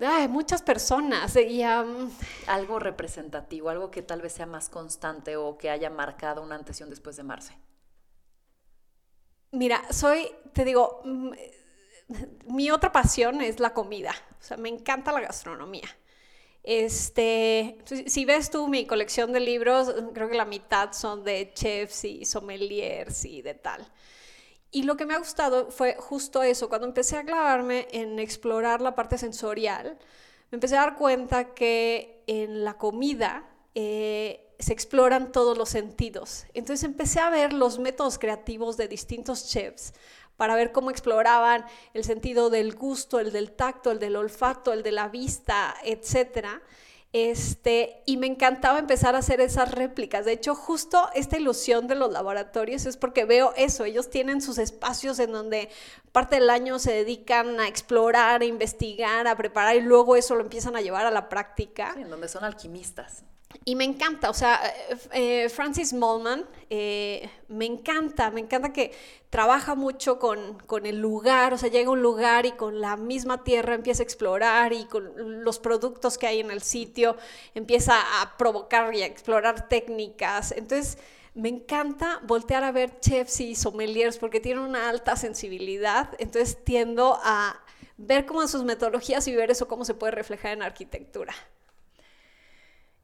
Ay, 0.00 0.26
muchas 0.26 0.60
personas 0.62 1.36
y 1.36 1.62
um, 1.64 2.10
Algo 2.48 2.80
representativo, 2.80 3.70
algo 3.70 3.90
que 3.90 4.02
tal 4.02 4.20
vez 4.22 4.32
sea 4.32 4.46
más 4.46 4.68
constante 4.68 5.36
o 5.36 5.56
que 5.56 5.70
haya 5.70 5.88
marcado 5.88 6.42
un 6.42 6.52
antes 6.52 6.80
y 6.80 6.82
un 6.82 6.90
después 6.90 7.16
de 7.16 7.22
Marce. 7.22 7.54
mira, 9.52 9.82
soy, 9.92 10.28
te 10.52 10.64
digo, 10.64 11.00
mm, 11.04 11.30
mi 12.46 12.70
otra 12.70 12.92
pasión 12.92 13.40
es 13.40 13.60
la 13.60 13.72
comida. 13.72 14.12
O 14.40 14.42
sea, 14.42 14.56
me 14.56 14.68
encanta 14.68 15.12
la 15.12 15.20
gastronomía. 15.20 15.88
Este, 16.62 17.78
si 18.06 18.24
ves 18.24 18.50
tú 18.50 18.68
mi 18.68 18.86
colección 18.86 19.32
de 19.32 19.40
libros, 19.40 19.94
creo 20.14 20.28
que 20.28 20.36
la 20.36 20.46
mitad 20.46 20.92
son 20.92 21.22
de 21.24 21.52
chefs 21.54 22.04
y 22.04 22.24
sommeliers 22.24 23.24
y 23.26 23.42
de 23.42 23.54
tal. 23.54 23.86
Y 24.74 24.82
lo 24.82 24.96
que 24.96 25.06
me 25.06 25.14
ha 25.14 25.18
gustado 25.18 25.70
fue 25.70 25.94
justo 25.96 26.42
eso, 26.42 26.68
cuando 26.68 26.88
empecé 26.88 27.16
a 27.16 27.24
clavarme 27.24 27.86
en 27.92 28.18
explorar 28.18 28.80
la 28.80 28.96
parte 28.96 29.18
sensorial, 29.18 29.96
me 30.50 30.56
empecé 30.56 30.76
a 30.76 30.80
dar 30.80 30.96
cuenta 30.96 31.54
que 31.54 32.24
en 32.26 32.64
la 32.64 32.76
comida 32.76 33.48
eh, 33.76 34.52
se 34.58 34.72
exploran 34.72 35.30
todos 35.30 35.56
los 35.56 35.68
sentidos. 35.68 36.46
Entonces 36.54 36.82
empecé 36.82 37.20
a 37.20 37.30
ver 37.30 37.52
los 37.52 37.78
métodos 37.78 38.18
creativos 38.18 38.76
de 38.76 38.88
distintos 38.88 39.48
chefs 39.48 39.92
para 40.36 40.56
ver 40.56 40.72
cómo 40.72 40.90
exploraban 40.90 41.64
el 41.92 42.02
sentido 42.02 42.50
del 42.50 42.74
gusto, 42.74 43.20
el 43.20 43.30
del 43.30 43.52
tacto, 43.52 43.92
el 43.92 44.00
del 44.00 44.16
olfato, 44.16 44.72
el 44.72 44.82
de 44.82 44.90
la 44.90 45.06
vista, 45.06 45.76
etcétera. 45.84 46.60
Este, 47.14 48.02
y 48.06 48.16
me 48.16 48.26
encantaba 48.26 48.80
empezar 48.80 49.14
a 49.14 49.18
hacer 49.18 49.40
esas 49.40 49.70
réplicas. 49.70 50.24
De 50.24 50.32
hecho, 50.32 50.56
justo 50.56 51.08
esta 51.14 51.38
ilusión 51.38 51.86
de 51.86 51.94
los 51.94 52.10
laboratorios 52.10 52.86
es 52.86 52.96
porque 52.96 53.24
veo 53.24 53.52
eso. 53.56 53.84
Ellos 53.84 54.10
tienen 54.10 54.42
sus 54.42 54.58
espacios 54.58 55.20
en 55.20 55.30
donde 55.30 55.68
parte 56.10 56.34
del 56.34 56.50
año 56.50 56.80
se 56.80 56.92
dedican 56.92 57.60
a 57.60 57.68
explorar, 57.68 58.42
a 58.42 58.44
investigar, 58.44 59.28
a 59.28 59.36
preparar 59.36 59.76
y 59.76 59.80
luego 59.80 60.16
eso 60.16 60.34
lo 60.34 60.40
empiezan 60.40 60.74
a 60.74 60.80
llevar 60.80 61.06
a 61.06 61.12
la 61.12 61.28
práctica. 61.28 61.94
En 61.96 62.10
donde 62.10 62.26
son 62.26 62.42
alquimistas. 62.42 63.22
Y 63.64 63.76
me 63.76 63.84
encanta, 63.84 64.30
o 64.30 64.34
sea, 64.34 64.60
eh, 65.12 65.48
Francis 65.48 65.92
Mollman, 65.92 66.44
eh, 66.68 67.30
me 67.48 67.64
encanta, 67.64 68.30
me 68.30 68.40
encanta 68.40 68.72
que 68.72 68.92
trabaja 69.30 69.74
mucho 69.74 70.18
con, 70.18 70.58
con, 70.66 70.86
el 70.86 71.00
lugar, 71.00 71.54
o 71.54 71.58
sea, 71.58 71.70
llega 71.70 71.88
a 71.88 71.92
un 71.92 72.02
lugar 72.02 72.46
y 72.46 72.52
con 72.52 72.80
la 72.80 72.96
misma 72.96 73.42
tierra 73.42 73.74
empieza 73.74 74.02
a 74.02 74.04
explorar 74.04 74.72
y 74.72 74.84
con 74.84 75.44
los 75.44 75.58
productos 75.58 76.18
que 76.18 76.26
hay 76.26 76.40
en 76.40 76.50
el 76.50 76.62
sitio 76.62 77.16
empieza 77.54 77.94
a 78.20 78.36
provocar 78.36 78.94
y 78.94 79.02
a 79.02 79.06
explorar 79.06 79.68
técnicas. 79.68 80.52
Entonces, 80.52 80.98
me 81.34 81.48
encanta 81.48 82.20
voltear 82.24 82.64
a 82.64 82.72
ver 82.72 83.00
chefs 83.00 83.40
y 83.40 83.54
sommeliers 83.54 84.18
porque 84.18 84.40
tienen 84.40 84.62
una 84.62 84.88
alta 84.88 85.16
sensibilidad, 85.16 86.10
entonces 86.18 86.64
tiendo 86.64 87.18
a 87.22 87.60
ver 87.96 88.26
cómo 88.26 88.46
sus 88.46 88.62
metodologías 88.62 89.26
y 89.26 89.34
ver 89.34 89.50
eso 89.50 89.68
cómo 89.68 89.84
se 89.84 89.94
puede 89.94 90.12
reflejar 90.12 90.52
en 90.52 90.62
arquitectura. 90.62 91.34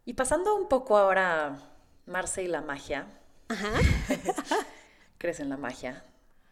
Y 0.05 0.15
pasando 0.15 0.55
un 0.57 0.69
poco 0.69 0.97
ahora 0.97 1.47
a 1.47 1.59
Marce 2.07 2.43
y 2.43 2.49
la 2.49 2.61
magia. 2.63 3.07
Ajá. 3.49 3.73
¿Crees 5.19 5.41
en 5.41 5.49
la 5.49 5.57
magia? 5.57 6.05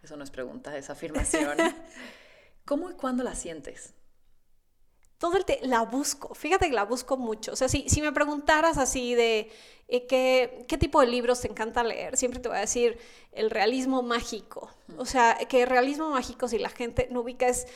Eso 0.02 0.16
no 0.16 0.24
es 0.24 0.30
pregunta, 0.30 0.76
es 0.76 0.90
afirmación. 0.90 1.56
¿Cómo 2.64 2.90
y 2.90 2.94
cuándo 2.94 3.24
la 3.24 3.34
sientes? 3.34 3.94
Todo 5.18 5.36
el 5.36 5.44
la 5.68 5.82
busco, 5.82 6.34
fíjate 6.34 6.68
que 6.68 6.74
la 6.74 6.84
busco 6.84 7.16
mucho. 7.16 7.52
O 7.52 7.56
sea, 7.56 7.68
si, 7.68 7.88
si 7.88 8.00
me 8.00 8.12
preguntaras 8.12 8.78
así 8.78 9.14
de 9.14 9.50
eh, 9.88 10.06
¿qué, 10.06 10.66
qué 10.68 10.76
tipo 10.76 11.00
de 11.00 11.06
libros 11.06 11.40
te 11.40 11.48
encanta 11.48 11.82
leer, 11.82 12.18
siempre 12.18 12.40
te 12.40 12.48
voy 12.48 12.58
a 12.58 12.60
decir 12.60 12.98
el 13.32 13.50
realismo 13.50 14.02
mágico. 14.02 14.70
O 14.98 15.06
sea, 15.06 15.38
que 15.48 15.62
el 15.62 15.68
realismo 15.68 16.10
mágico, 16.10 16.46
si 16.46 16.58
la 16.58 16.68
gente 16.68 17.08
no 17.10 17.20
ubica, 17.20 17.48
es 17.48 17.66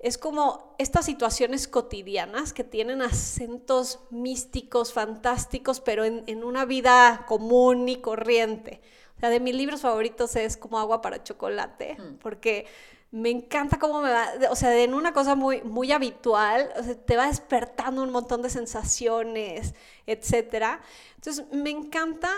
es 0.00 0.16
como 0.16 0.74
estas 0.78 1.04
situaciones 1.04 1.68
cotidianas 1.68 2.52
que 2.52 2.64
tienen 2.64 3.02
acentos 3.02 4.00
místicos, 4.10 4.92
fantásticos, 4.92 5.80
pero 5.80 6.04
en, 6.04 6.24
en, 6.26 6.42
una 6.42 6.64
vida 6.64 7.24
común 7.28 7.88
y 7.88 7.96
corriente. 7.96 8.80
O 9.16 9.20
sea, 9.20 9.28
de 9.28 9.40
mis 9.40 9.54
libros 9.54 9.82
favoritos 9.82 10.34
es 10.36 10.56
como 10.56 10.78
agua 10.78 11.02
para 11.02 11.22
chocolate, 11.22 11.98
mm. 11.98 12.14
porque 12.16 12.66
me 13.12 13.28
encanta 13.28 13.78
cómo 13.78 14.00
me 14.00 14.10
va, 14.10 14.30
o 14.50 14.56
sea, 14.56 14.76
en 14.78 14.94
una 14.94 15.12
cosa 15.12 15.34
muy, 15.34 15.62
muy 15.62 15.90
habitual, 15.90 16.72
o 16.78 16.82
sea, 16.82 16.94
te 16.94 17.16
va 17.16 17.26
despertando 17.26 18.02
un 18.02 18.10
montón 18.10 18.40
de 18.40 18.50
sensaciones, 18.50 19.74
etcétera. 20.06 20.80
Entonces, 21.16 21.44
me 21.52 21.70
encanta 21.70 22.30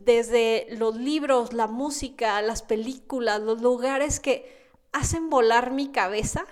desde 0.00 0.66
los 0.70 0.96
libros, 0.96 1.52
la 1.52 1.66
música, 1.66 2.40
las 2.42 2.62
películas, 2.62 3.40
los 3.40 3.60
lugares 3.60 4.20
que 4.20 4.57
hacen 4.92 5.30
volar 5.30 5.70
mi 5.72 5.90
cabeza. 5.90 6.46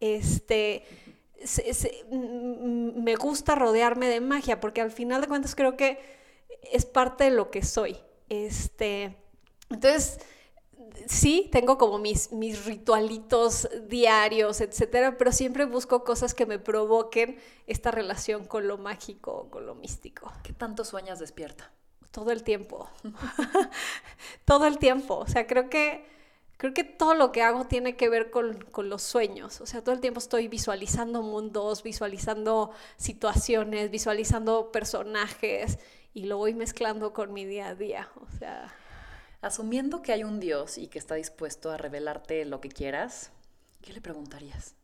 Este, 0.00 0.84
se, 1.44 1.72
se, 1.74 2.04
me 2.10 3.16
gusta 3.16 3.54
rodearme 3.54 4.08
de 4.08 4.20
magia, 4.20 4.60
porque 4.60 4.80
al 4.80 4.90
final 4.90 5.20
de 5.20 5.28
cuentas 5.28 5.54
creo 5.54 5.76
que 5.76 5.98
es 6.72 6.84
parte 6.84 7.24
de 7.24 7.30
lo 7.30 7.50
que 7.50 7.62
soy. 7.62 7.96
Este, 8.28 9.16
entonces, 9.70 10.20
sí, 11.06 11.48
tengo 11.52 11.78
como 11.78 11.98
mis, 11.98 12.32
mis 12.32 12.64
ritualitos 12.64 13.68
diarios, 13.88 14.60
etcétera, 14.60 15.16
pero 15.18 15.32
siempre 15.32 15.64
busco 15.64 16.04
cosas 16.04 16.34
que 16.34 16.46
me 16.46 16.58
provoquen 16.58 17.38
esta 17.66 17.90
relación 17.90 18.44
con 18.44 18.68
lo 18.68 18.78
mágico, 18.78 19.48
con 19.50 19.66
lo 19.66 19.74
místico. 19.74 20.32
¿Qué 20.42 20.52
tanto 20.52 20.84
sueñas 20.84 21.18
despierta? 21.18 21.70
Todo 22.10 22.30
el 22.30 22.42
tiempo. 22.42 22.88
Todo 24.44 24.66
el 24.66 24.78
tiempo. 24.78 25.16
O 25.18 25.26
sea, 25.26 25.46
creo 25.46 25.68
que 25.68 26.04
creo 26.58 26.74
que 26.74 26.84
todo 26.84 27.14
lo 27.14 27.32
que 27.32 27.42
hago 27.42 27.66
tiene 27.66 27.96
que 27.96 28.10
ver 28.10 28.30
con, 28.30 28.62
con, 28.66 28.90
los 28.90 29.02
sueños. 29.02 29.62
O 29.62 29.66
sea, 29.66 29.82
todo 29.82 29.94
el 29.94 30.02
tiempo 30.02 30.18
estoy 30.18 30.48
visualizando 30.48 31.22
mundos, 31.22 31.82
visualizando 31.82 32.72
situaciones, 32.96 33.90
visualizando 33.90 34.70
personajes 34.70 35.78
y 36.12 36.26
lo 36.26 36.36
voy 36.36 36.52
mezclando 36.52 37.14
con 37.14 37.32
mi 37.32 37.46
día 37.46 37.68
a 37.68 37.74
día. 37.74 38.10
O 38.16 38.26
sea. 38.38 38.74
Asumiendo 39.40 40.02
que 40.02 40.12
hay 40.12 40.24
un 40.24 40.40
Dios 40.40 40.78
y 40.78 40.88
que 40.88 40.98
está 40.98 41.14
dispuesto 41.14 41.70
a 41.70 41.76
revelarte 41.76 42.44
lo 42.44 42.60
que 42.60 42.70
quieras, 42.70 43.30
¿qué 43.82 43.92
le 43.92 44.00
preguntarías? 44.00 44.74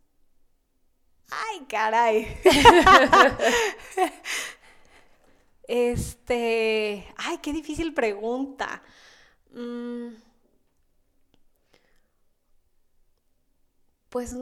¡Ay, 1.29 1.67
caray! 1.67 2.39
este. 5.65 7.05
¡Ay, 7.17 7.39
qué 7.43 7.53
difícil 7.53 7.95
pregunta! 7.95 8.81
Mm. 9.51 10.24
Pues, 14.15 14.37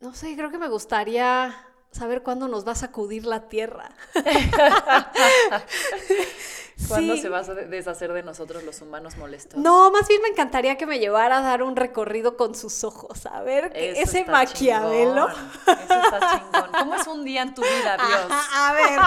no 0.00 0.14
sé, 0.14 0.36
creo 0.36 0.50
que 0.50 0.58
me 0.58 0.68
gustaría 0.68 1.56
saber 1.92 2.22
cuándo 2.22 2.46
nos 2.46 2.68
va 2.68 2.72
a 2.72 2.74
sacudir 2.74 3.24
la 3.24 3.48
tierra. 3.48 3.88
¿Cuándo 6.86 7.16
sí. 7.16 7.22
se 7.22 7.28
va 7.28 7.38
a 7.38 7.42
deshacer 7.42 8.12
de 8.12 8.22
nosotros 8.22 8.62
los 8.62 8.80
humanos 8.80 9.16
molestos? 9.16 9.58
No, 9.58 9.90
más 9.90 10.06
bien 10.06 10.22
me 10.22 10.28
encantaría 10.28 10.76
que 10.76 10.86
me 10.86 10.98
llevara 10.98 11.38
a 11.38 11.40
dar 11.40 11.62
un 11.62 11.74
recorrido 11.76 12.36
con 12.36 12.54
sus 12.54 12.84
ojos, 12.84 13.26
a 13.26 13.42
ver 13.42 13.72
Eso 13.74 14.02
ese 14.02 14.24
maquiavelo. 14.24 15.26
Chingón. 15.28 15.50
Eso 15.66 15.94
está 15.94 16.38
chingón. 16.38 16.70
¿Cómo 16.78 16.94
es 16.94 17.06
un 17.06 17.24
día 17.24 17.42
en 17.42 17.54
tu 17.54 17.62
vida, 17.62 17.96
Dios? 17.96 18.26
A, 18.30 18.68
a 18.68 18.72
ver, 18.74 19.00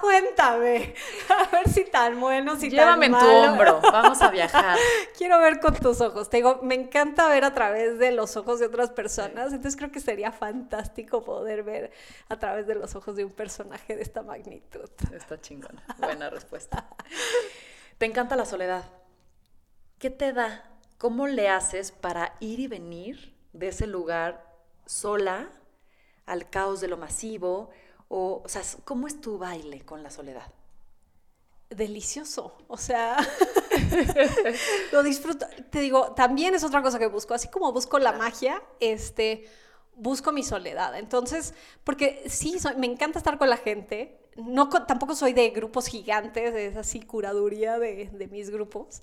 cuéntame. 0.00 0.94
A 1.28 1.56
ver 1.56 1.68
si 1.68 1.84
tan 1.84 2.20
bueno, 2.20 2.56
si 2.56 2.70
Llévame 2.70 3.08
tan 3.08 3.14
en 3.14 3.20
tu 3.20 3.26
malo. 3.26 3.52
hombro, 3.52 3.80
vamos 3.80 4.20
a 4.22 4.28
viajar. 4.30 4.78
Quiero 5.16 5.38
ver 5.40 5.60
con 5.60 5.74
tus 5.74 6.00
ojos. 6.00 6.28
Te 6.28 6.38
digo, 6.38 6.60
me 6.62 6.74
encanta 6.74 7.28
ver 7.28 7.44
a 7.44 7.54
través 7.54 7.98
de 7.98 8.12
los 8.12 8.36
ojos 8.36 8.60
de 8.60 8.66
otras 8.66 8.90
personas, 8.90 9.46
entonces 9.52 9.76
creo 9.76 9.90
que 9.90 10.00
sería 10.00 10.32
fantástico 10.32 11.24
poder 11.24 11.62
ver 11.62 11.92
a 12.28 12.36
través 12.38 12.66
de 12.66 12.74
los 12.74 12.94
ojos 12.94 13.16
de 13.16 13.24
un 13.24 13.32
personaje 13.32 13.96
de 13.96 14.02
esta 14.02 14.22
magnitud. 14.22 14.88
Está 15.12 15.40
chingón. 15.40 15.80
Buena 15.98 16.30
respuesta. 16.30 16.86
Te 17.98 18.06
encanta 18.06 18.36
la 18.36 18.44
soledad. 18.44 18.84
¿Qué 19.98 20.10
te 20.10 20.32
da 20.32 20.70
¿cómo 20.98 21.26
le 21.26 21.48
haces 21.48 21.92
para 21.92 22.36
ir 22.40 22.60
y 22.60 22.68
venir 22.68 23.34
de 23.52 23.68
ese 23.68 23.86
lugar 23.86 24.44
sola 24.86 25.48
al 26.26 26.48
caos 26.50 26.80
de 26.80 26.88
lo 26.88 26.96
masivo? 26.96 27.70
O, 28.08 28.42
o 28.44 28.48
sea, 28.48 28.62
¿cómo 28.84 29.06
es 29.06 29.20
tu 29.20 29.38
baile 29.38 29.80
con 29.84 30.02
la 30.02 30.10
soledad? 30.10 30.52
delicioso. 31.70 32.56
O 32.68 32.76
sea, 32.76 33.16
lo 34.92 35.02
disfruto. 35.02 35.46
Te 35.70 35.80
digo, 35.80 36.12
también 36.12 36.54
es 36.54 36.64
otra 36.64 36.82
cosa 36.82 36.98
que 36.98 37.06
busco. 37.06 37.34
Así 37.34 37.48
como 37.48 37.72
busco 37.72 37.98
la 37.98 38.12
magia, 38.12 38.62
este, 38.80 39.48
busco 39.96 40.32
mi 40.32 40.42
soledad. 40.42 40.96
Entonces, 40.96 41.54
porque 41.84 42.22
sí, 42.28 42.56
me 42.76 42.86
encanta 42.86 43.18
estar 43.18 43.38
con 43.38 43.50
la 43.50 43.56
gente. 43.56 44.20
No, 44.36 44.68
tampoco 44.68 45.14
soy 45.14 45.32
de 45.32 45.50
grupos 45.50 45.86
gigantes, 45.86 46.52
de 46.52 46.78
así 46.78 47.00
curaduría 47.00 47.78
de, 47.78 48.10
de 48.12 48.28
mis 48.28 48.50
grupos. 48.50 49.02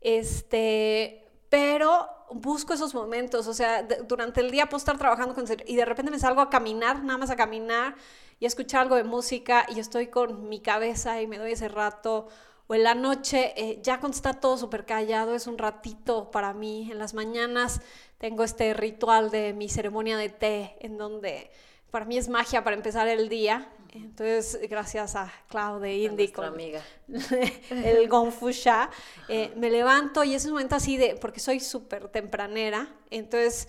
Este, 0.00 1.24
pero 1.48 2.08
busco 2.30 2.74
esos 2.74 2.94
momentos, 2.94 3.46
o 3.46 3.54
sea, 3.54 3.86
durante 4.06 4.40
el 4.40 4.50
día 4.50 4.66
puedo 4.66 4.78
estar 4.78 4.98
trabajando 4.98 5.34
con 5.34 5.44
y 5.66 5.76
de 5.76 5.84
repente 5.84 6.10
me 6.10 6.18
salgo 6.18 6.40
a 6.40 6.50
caminar, 6.50 7.02
nada 7.04 7.18
más 7.18 7.30
a 7.30 7.36
caminar 7.36 7.94
y 8.40 8.44
a 8.44 8.48
escuchar 8.48 8.82
algo 8.82 8.96
de 8.96 9.04
música 9.04 9.64
y 9.74 9.78
estoy 9.78 10.08
con 10.08 10.48
mi 10.48 10.60
cabeza 10.60 11.22
y 11.22 11.26
me 11.26 11.38
doy 11.38 11.52
ese 11.52 11.68
rato. 11.68 12.28
O 12.66 12.74
en 12.74 12.82
la 12.82 12.94
noche, 12.94 13.52
eh, 13.56 13.80
ya 13.82 14.00
cuando 14.00 14.16
está 14.16 14.34
todo 14.34 14.56
súper 14.56 14.86
callado, 14.86 15.34
es 15.34 15.46
un 15.46 15.58
ratito 15.58 16.30
para 16.30 16.54
mí. 16.54 16.90
En 16.90 16.98
las 16.98 17.12
mañanas 17.12 17.82
tengo 18.18 18.44
este 18.44 18.74
ritual 18.74 19.30
de 19.30 19.52
mi 19.52 19.68
ceremonia 19.68 20.16
de 20.16 20.28
té, 20.28 20.76
en 20.80 20.98
donde 20.98 21.50
para 21.90 22.04
mí 22.04 22.16
es 22.16 22.28
magia 22.28 22.64
para 22.64 22.76
empezar 22.76 23.08
el 23.08 23.28
día. 23.28 23.70
Entonces, 23.92 24.58
gracias 24.68 25.14
a 25.14 25.32
Clau 25.48 25.78
de 25.78 25.94
Indy 25.94 26.28
con 26.28 26.44
amiga. 26.44 26.82
el 27.70 28.08
Gonfusha, 28.08 28.90
eh, 29.28 29.52
me 29.56 29.70
levanto 29.70 30.24
y 30.24 30.34
es 30.34 30.44
un 30.46 30.52
momento 30.52 30.74
así 30.74 30.96
de, 30.96 31.14
porque 31.14 31.38
soy 31.38 31.60
súper 31.60 32.08
tempranera, 32.08 32.88
entonces 33.10 33.68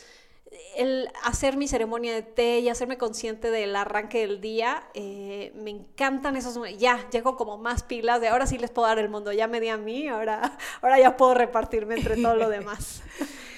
el 0.75 1.09
hacer 1.23 1.57
mi 1.57 1.67
ceremonia 1.67 2.13
de 2.13 2.21
té 2.21 2.59
y 2.59 2.69
hacerme 2.69 2.97
consciente 2.97 3.51
del 3.51 3.75
arranque 3.75 4.19
del 4.19 4.41
día, 4.41 4.83
eh, 4.93 5.51
me 5.55 5.69
encantan 5.69 6.35
esos 6.35 6.55
momentos. 6.57 6.81
Ya, 6.81 7.09
llego 7.09 7.35
como 7.35 7.57
más 7.57 7.83
pilas 7.83 8.21
de 8.21 8.27
ahora 8.27 8.47
sí 8.47 8.57
les 8.57 8.71
puedo 8.71 8.87
dar 8.87 8.99
el 8.99 9.09
mundo, 9.09 9.31
ya 9.31 9.47
me 9.47 9.59
di 9.59 9.69
a 9.69 9.77
mí, 9.77 10.07
ahora, 10.07 10.57
ahora 10.81 10.99
ya 10.99 11.17
puedo 11.17 11.33
repartirme 11.33 11.95
entre 11.95 12.15
todo 12.17 12.35
lo 12.35 12.49
demás. 12.49 13.03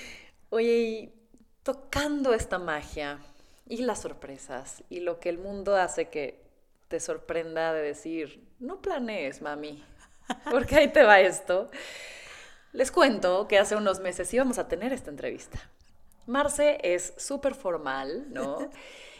Oye, 0.50 0.78
y 0.78 1.14
tocando 1.64 2.34
esta 2.34 2.58
magia 2.58 3.20
y 3.68 3.78
las 3.78 4.02
sorpresas 4.02 4.84
y 4.90 5.02
lo 5.02 5.20
que 5.20 5.30
el 5.30 5.38
mundo 5.38 5.76
hace 5.76 6.10
que 6.10 6.48
te 6.88 7.00
sorprenda 7.00 7.74
de 7.74 7.82
decir, 7.82 8.48
no 8.60 8.82
planees, 8.82 9.42
mami, 9.42 9.84
porque 10.50 10.76
ahí 10.76 10.88
te 10.88 11.04
va 11.04 11.20
esto. 11.20 11.70
Les 12.72 12.92
cuento 12.92 13.48
que 13.48 13.58
hace 13.58 13.76
unos 13.76 14.00
meses 14.00 14.34
íbamos 14.34 14.58
a 14.58 14.68
tener 14.68 14.94
esta 14.94 15.10
entrevista. 15.10 15.60
Marce 16.26 16.78
es 16.84 17.14
súper 17.18 17.56
formal, 17.56 18.32
¿no? 18.34 18.70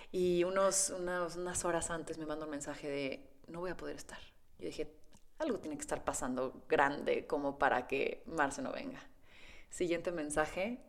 Y 0.10 0.46
unos, 0.46 0.90
unas 0.90 1.66
horas 1.66 1.90
antes 1.92 2.18
me 2.18 2.26
mandó 2.26 2.46
un 2.46 2.52
mensaje 2.52 2.88
de, 2.90 3.30
no 3.48 3.60
voy 3.60 3.72
a 3.72 3.78
poder 3.78 3.98
estar. 3.98 4.18
Yo 4.58 4.66
dije, 4.66 4.90
algo 5.38 5.60
tiene 5.60 5.76
que 5.76 5.82
estar 5.82 6.06
pasando 6.06 6.64
grande 6.70 7.28
como 7.28 7.60
para 7.60 7.88
que 7.88 8.24
Marce 8.26 8.62
no 8.62 8.72
venga. 8.72 9.02
Siguiente 9.70 10.14
mensaje, 10.14 10.80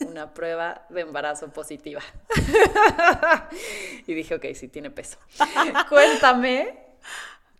una 0.00 0.32
prueba 0.32 0.86
de 0.88 1.00
embarazo 1.00 1.52
positiva. 1.52 2.02
y 4.06 4.14
dije, 4.14 4.34
ok, 4.34 4.46
sí, 4.54 4.68
tiene 4.68 4.90
peso. 4.90 5.18
Cuéntame, 5.88 6.96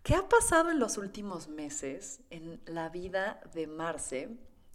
¿qué 0.03 0.15
ha 0.15 0.27
pasado 0.27 0.71
en 0.71 0.79
los 0.79 0.97
últimos 0.97 1.47
meses 1.47 2.21
en 2.29 2.61
la 2.65 2.89
vida 2.89 3.41
de 3.53 3.67
Marce 3.67 4.29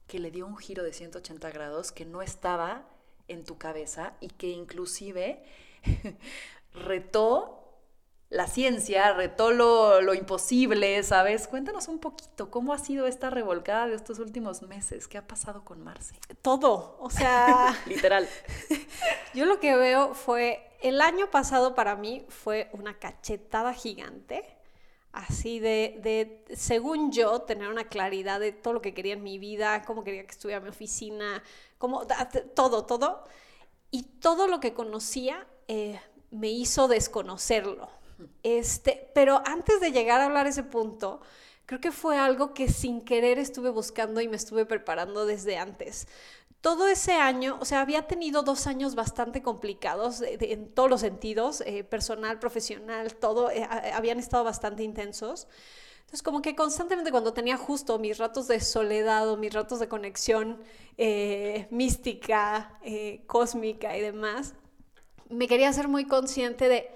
que 0.07 0.19
le 0.19 0.31
dio 0.31 0.47
un 0.47 0.57
giro 0.57 0.83
de 0.83 0.93
180 0.93 1.51
grados 1.51 1.93
que 1.93 2.05
no 2.05 2.23
estaba 2.23 2.87
en 3.29 3.45
tu 3.45 3.57
cabeza 3.57 4.15
y 4.21 4.29
que 4.29 4.49
inclusive 4.49 5.43
retó 6.75 7.54
la 8.35 8.49
ciencia, 8.49 9.13
retó 9.13 9.53
lo, 9.53 10.13
imposible, 10.13 11.01
¿sabes? 11.05 11.47
Cuéntanos 11.47 11.87
un 11.87 12.01
poquito, 12.01 12.51
¿cómo 12.51 12.73
ha 12.73 12.79
sido 12.79 13.07
esta 13.07 13.31
revolcada 13.31 13.87
de 13.87 13.95
estos 13.95 14.19
últimos 14.19 14.63
meses? 14.63 15.07
¿Qué 15.07 15.19
ha 15.19 15.27
pasado 15.27 15.65
con 15.65 15.85
Marce? 15.85 16.17
Todo, 16.43 16.97
o 16.99 17.11
sea... 17.11 17.81
Literal. 17.87 18.29
Yo 19.35 19.47
lo 19.47 19.61
que 19.61 19.77
veo 19.77 20.15
fue, 20.15 20.69
el 20.83 21.01
año 21.01 21.31
pasado 21.31 21.77
para 21.77 21.95
mí 21.95 22.27
fue 22.29 22.71
una 22.73 22.99
cachetada 22.99 23.73
gigante, 23.73 24.45
así 25.13 25.61
de, 25.61 26.01
de, 26.03 26.57
según 26.57 27.13
yo, 27.13 27.43
tener 27.43 27.69
una 27.69 27.85
claridad 27.85 28.41
de 28.41 28.51
todo 28.51 28.75
lo 28.75 28.83
que 28.83 28.95
quería 28.95 29.13
en 29.13 29.23
mi 29.23 29.39
vida, 29.39 29.83
cómo 29.83 30.03
quería 30.03 30.25
que 30.25 30.33
estuviera 30.33 30.61
mi 30.61 30.71
oficina, 30.71 31.41
cómo, 31.79 32.05
todo, 32.57 32.85
todo. 32.85 33.23
Y 33.93 34.03
todo 34.03 34.49
lo 34.49 34.59
que 34.59 34.75
conocía 34.75 35.47
eh, 35.69 36.01
me 36.33 36.49
hizo 36.49 36.89
desconocerlo 36.89 37.89
este, 38.43 39.11
pero 39.15 39.43
antes 39.45 39.81
de 39.81 39.93
llegar 39.93 40.21
a 40.21 40.27
hablar 40.27 40.47
ese 40.47 40.63
punto, 40.63 41.21
creo 41.67 41.81
que 41.81 41.93
fue 41.93 42.19
algo 42.19 42.55
que 42.55 42.69
sin 42.69 43.01
querer 43.01 43.39
estuve 43.39 43.71
buscando 43.71 44.21
y 44.21 44.29
me 44.29 44.37
estuve 44.37 44.67
preparando 44.67 45.27
desde 45.27 45.57
antes. 45.57 46.07
Todo 46.61 46.89
ese 46.89 47.13
año, 47.13 47.59
o 47.61 47.65
sea, 47.67 47.83
había 47.83 48.07
tenido 48.07 48.43
dos 48.43 48.67
años 48.67 48.95
bastante 48.95 49.43
complicados 49.43 50.23
en 50.23 50.73
todos 50.73 50.89
los 50.89 51.01
sentidos, 51.03 51.63
eh, 51.67 51.85
personal, 51.85 52.39
profesional, 52.39 53.15
todo, 53.17 53.51
eh, 53.51 53.69
habían 53.93 54.19
estado 54.19 54.45
bastante 54.45 54.83
intensos. 54.83 55.47
Entonces, 56.01 56.23
como 56.23 56.41
que 56.41 56.55
constantemente 56.55 57.11
cuando 57.11 57.35
tenía 57.35 57.57
justo 57.59 57.99
mis 57.99 58.17
ratos 58.19 58.49
de 58.49 58.61
soledad 58.61 59.29
o 59.29 59.37
mis 59.37 59.53
ratos 59.53 59.79
de 59.79 59.89
conexión 59.89 60.63
eh, 60.97 61.67
mística, 61.71 62.79
cósmica 63.27 63.97
y 63.97 64.01
demás, 64.01 64.55
me 65.29 65.49
quería 65.49 65.73
ser 65.73 65.89
muy 65.89 66.07
consciente 66.07 66.69
de 66.69 66.89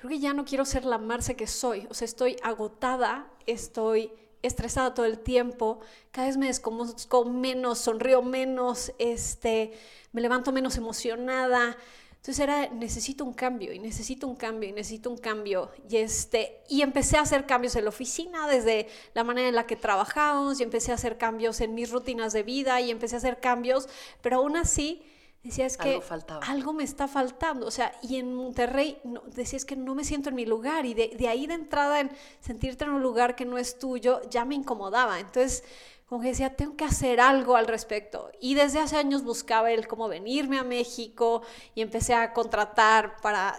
creo 0.00 0.10
que 0.10 0.18
ya 0.18 0.32
no 0.32 0.46
quiero 0.46 0.64
ser 0.64 0.86
la 0.86 0.96
Marce 0.96 1.36
que 1.36 1.46
soy. 1.46 1.86
O 1.90 1.94
sea, 1.94 2.06
estoy 2.06 2.36
agotada, 2.42 3.30
estoy 3.46 4.10
estresada 4.42 4.94
todo 4.94 5.04
el 5.04 5.18
tiempo, 5.18 5.80
cada 6.10 6.26
vez 6.26 6.38
me 6.38 6.46
desconozco 6.46 7.26
menos, 7.26 7.80
sonrío 7.80 8.22
menos, 8.22 8.92
este, 8.98 9.72
me 10.12 10.22
levanto 10.22 10.52
menos 10.52 10.78
emocionada. 10.78 11.76
Entonces 12.12 12.38
era, 12.38 12.68
necesito 12.68 13.26
un 13.26 13.34
cambio 13.34 13.74
y 13.74 13.78
necesito 13.78 14.26
un 14.26 14.36
cambio 14.36 14.70
y 14.70 14.72
necesito 14.72 15.10
un 15.10 15.18
cambio. 15.18 15.70
Y, 15.86 15.98
este, 15.98 16.62
y 16.70 16.80
empecé 16.80 17.18
a 17.18 17.22
hacer 17.22 17.44
cambios 17.44 17.76
en 17.76 17.84
la 17.84 17.90
oficina, 17.90 18.48
desde 18.48 18.88
la 19.12 19.24
manera 19.24 19.48
en 19.48 19.54
la 19.54 19.66
que 19.66 19.76
trabajamos, 19.76 20.60
y 20.60 20.62
empecé 20.62 20.92
a 20.92 20.94
hacer 20.94 21.18
cambios 21.18 21.60
en 21.60 21.74
mis 21.74 21.90
rutinas 21.90 22.32
de 22.32 22.42
vida 22.42 22.80
y 22.80 22.90
empecé 22.90 23.16
a 23.16 23.18
hacer 23.18 23.38
cambios, 23.38 23.86
pero 24.22 24.36
aún 24.36 24.56
así 24.56 25.02
Decía, 25.42 25.64
es 25.64 25.78
que 25.78 26.02
algo, 26.42 26.74
me 26.74 26.84
está 26.84 27.08
faltando. 27.08 27.66
O 27.66 27.70
sea, 27.70 27.92
y 28.02 28.16
en 28.16 28.34
Monterrey 28.34 28.98
no, 29.04 29.22
decía, 29.26 29.56
es 29.56 29.64
que 29.64 29.74
no 29.74 29.94
me 29.94 30.04
siento 30.04 30.28
en 30.28 30.34
mi 30.34 30.44
lugar. 30.44 30.84
Y 30.84 30.92
de, 30.92 31.14
de, 31.16 31.28
ahí 31.28 31.46
de 31.46 31.54
entrada, 31.54 32.00
en 32.00 32.10
sentirte 32.40 32.84
en 32.84 32.90
un 32.90 33.02
lugar 33.02 33.36
que 33.36 33.46
no 33.46 33.56
es 33.56 33.78
tuyo, 33.78 34.20
ya 34.28 34.44
me 34.44 34.54
incomodaba. 34.54 35.18
Entonces, 35.18 35.64
como 36.10 36.22
que 36.22 36.28
decía, 36.28 36.56
tengo 36.56 36.76
que 36.76 36.84
hacer 36.84 37.20
algo 37.20 37.54
al 37.54 37.68
respecto. 37.68 38.32
Y 38.40 38.56
desde 38.56 38.80
hace 38.80 38.96
años 38.96 39.22
buscaba 39.22 39.70
el 39.70 39.86
cómo 39.86 40.08
venirme 40.08 40.58
a 40.58 40.64
México 40.64 41.42
y 41.76 41.82
empecé 41.82 42.14
a 42.14 42.32
contratar 42.32 43.16
para 43.22 43.56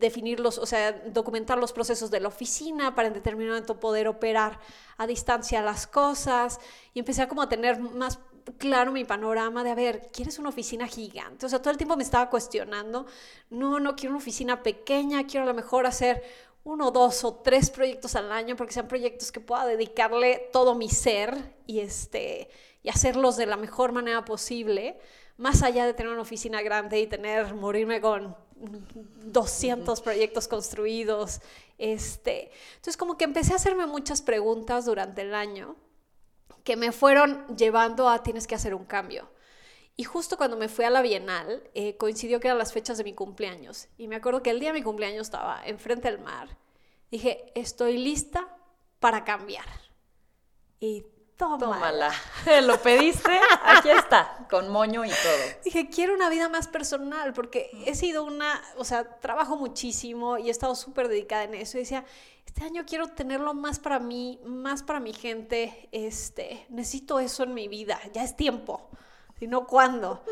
definir 0.00 0.40
los, 0.40 0.58
o 0.58 0.66
sea, 0.66 0.90
documentar 0.90 1.58
los 1.58 1.72
procesos 1.72 2.10
de 2.10 2.18
la 2.18 2.26
oficina 2.26 2.96
para 2.96 3.06
en 3.06 3.14
determinado 3.14 3.54
momento 3.54 3.78
poder 3.78 4.08
operar 4.08 4.58
a 4.98 5.06
distancia 5.06 5.62
las 5.62 5.86
cosas. 5.86 6.58
Y 6.92 6.98
empecé 6.98 7.22
a 7.22 7.28
como 7.28 7.40
a 7.40 7.48
tener 7.48 7.78
más 7.78 8.18
claro 8.58 8.92
mi 8.92 9.04
panorama 9.04 9.64
de, 9.64 9.70
a 9.70 9.74
ver, 9.74 10.08
¿quieres 10.12 10.38
una 10.38 10.48
oficina 10.48 10.86
gigante? 10.86 11.46
O 11.46 11.48
sea, 11.48 11.60
todo 11.60 11.70
el 11.70 11.76
tiempo 11.76 11.96
me 11.96 12.02
estaba 12.02 12.30
cuestionando, 12.30 13.06
no, 13.50 13.80
no 13.80 13.96
quiero 13.96 14.14
una 14.14 14.22
oficina 14.22 14.62
pequeña, 14.62 15.26
quiero 15.26 15.44
a 15.44 15.46
lo 15.46 15.54
mejor 15.54 15.86
hacer 15.86 16.22
uno, 16.64 16.90
dos 16.90 17.24
o 17.24 17.34
tres 17.36 17.70
proyectos 17.70 18.14
al 18.14 18.30
año, 18.30 18.56
porque 18.56 18.72
sean 18.72 18.88
proyectos 18.88 19.32
que 19.32 19.40
pueda 19.40 19.66
dedicarle 19.66 20.48
todo 20.52 20.74
mi 20.74 20.88
ser 20.88 21.54
y, 21.66 21.80
este, 21.80 22.48
y 22.82 22.88
hacerlos 22.88 23.36
de 23.36 23.46
la 23.46 23.56
mejor 23.56 23.92
manera 23.92 24.24
posible, 24.24 24.98
más 25.36 25.62
allá 25.62 25.86
de 25.86 25.94
tener 25.94 26.12
una 26.12 26.22
oficina 26.22 26.62
grande 26.62 27.00
y 27.00 27.06
tener, 27.06 27.54
morirme 27.54 28.00
con 28.00 28.36
200 29.24 30.00
proyectos 30.00 30.46
construidos. 30.46 31.40
Este. 31.78 32.52
Entonces, 32.76 32.96
como 32.96 33.18
que 33.18 33.24
empecé 33.24 33.54
a 33.54 33.56
hacerme 33.56 33.86
muchas 33.86 34.22
preguntas 34.22 34.84
durante 34.84 35.22
el 35.22 35.34
año 35.34 35.74
que 36.64 36.76
me 36.76 36.92
fueron 36.92 37.46
llevando 37.56 38.08
a 38.08 38.22
tienes 38.22 38.46
que 38.46 38.54
hacer 38.54 38.74
un 38.74 38.84
cambio. 38.84 39.30
Y 39.96 40.04
justo 40.04 40.36
cuando 40.36 40.56
me 40.56 40.68
fui 40.68 40.84
a 40.84 40.90
la 40.90 41.02
Bienal, 41.02 41.68
eh, 41.74 41.96
coincidió 41.96 42.40
que 42.40 42.48
eran 42.48 42.58
las 42.58 42.72
fechas 42.72 42.98
de 42.98 43.04
mi 43.04 43.14
cumpleaños. 43.14 43.88
Y 43.98 44.08
me 44.08 44.16
acuerdo 44.16 44.42
que 44.42 44.50
el 44.50 44.60
día 44.60 44.72
de 44.72 44.78
mi 44.78 44.82
cumpleaños 44.82 45.22
estaba 45.22 45.62
enfrente 45.66 46.10
del 46.10 46.18
mar. 46.18 46.56
Dije, 47.10 47.52
estoy 47.54 47.98
lista 47.98 48.56
para 49.00 49.24
cambiar. 49.24 49.66
Y 50.80 51.04
tómala. 51.58 52.12
Lo 52.62 52.80
pediste, 52.80 53.38
aquí 53.64 53.90
está, 53.90 54.46
con 54.50 54.68
moño 54.68 55.04
y 55.04 55.08
todo. 55.08 55.60
Dije, 55.64 55.88
quiero 55.88 56.14
una 56.14 56.28
vida 56.28 56.48
más 56.48 56.68
personal, 56.68 57.32
porque 57.32 57.70
he 57.86 57.94
sido 57.94 58.24
una, 58.24 58.60
o 58.76 58.84
sea, 58.84 59.18
trabajo 59.20 59.56
muchísimo 59.56 60.38
y 60.38 60.48
he 60.48 60.50
estado 60.50 60.74
súper 60.74 61.08
dedicada 61.08 61.44
en 61.44 61.54
eso. 61.54 61.78
Y 61.78 61.80
decía, 61.80 62.04
este 62.46 62.64
año 62.64 62.84
quiero 62.86 63.08
tenerlo 63.08 63.54
más 63.54 63.78
para 63.78 63.98
mí, 63.98 64.40
más 64.44 64.82
para 64.82 65.00
mi 65.00 65.12
gente, 65.12 65.88
este, 65.92 66.66
necesito 66.68 67.18
eso 67.18 67.44
en 67.44 67.54
mi 67.54 67.68
vida, 67.68 68.00
ya 68.12 68.22
es 68.22 68.36
tiempo. 68.36 68.88
sino 69.38 69.66
cuándo. 69.66 70.22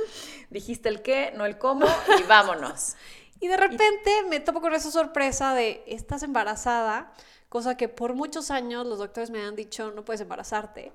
Dijiste 0.50 0.88
el 0.88 1.02
qué, 1.02 1.32
no 1.36 1.44
el 1.44 1.58
cómo 1.58 1.86
y 2.18 2.22
vámonos. 2.24 2.94
y 3.40 3.48
de 3.48 3.56
repente 3.56 4.22
me 4.28 4.38
topo 4.38 4.60
con 4.60 4.72
esa 4.74 4.90
sorpresa 4.90 5.54
de, 5.54 5.82
estás 5.86 6.22
embarazada, 6.22 7.12
cosa 7.50 7.76
que 7.76 7.88
por 7.88 8.14
muchos 8.14 8.50
años 8.50 8.86
los 8.86 8.98
doctores 8.98 9.28
me 9.28 9.42
han 9.42 9.54
dicho, 9.54 9.90
no 9.90 10.02
puedes 10.02 10.22
embarazarte. 10.22 10.92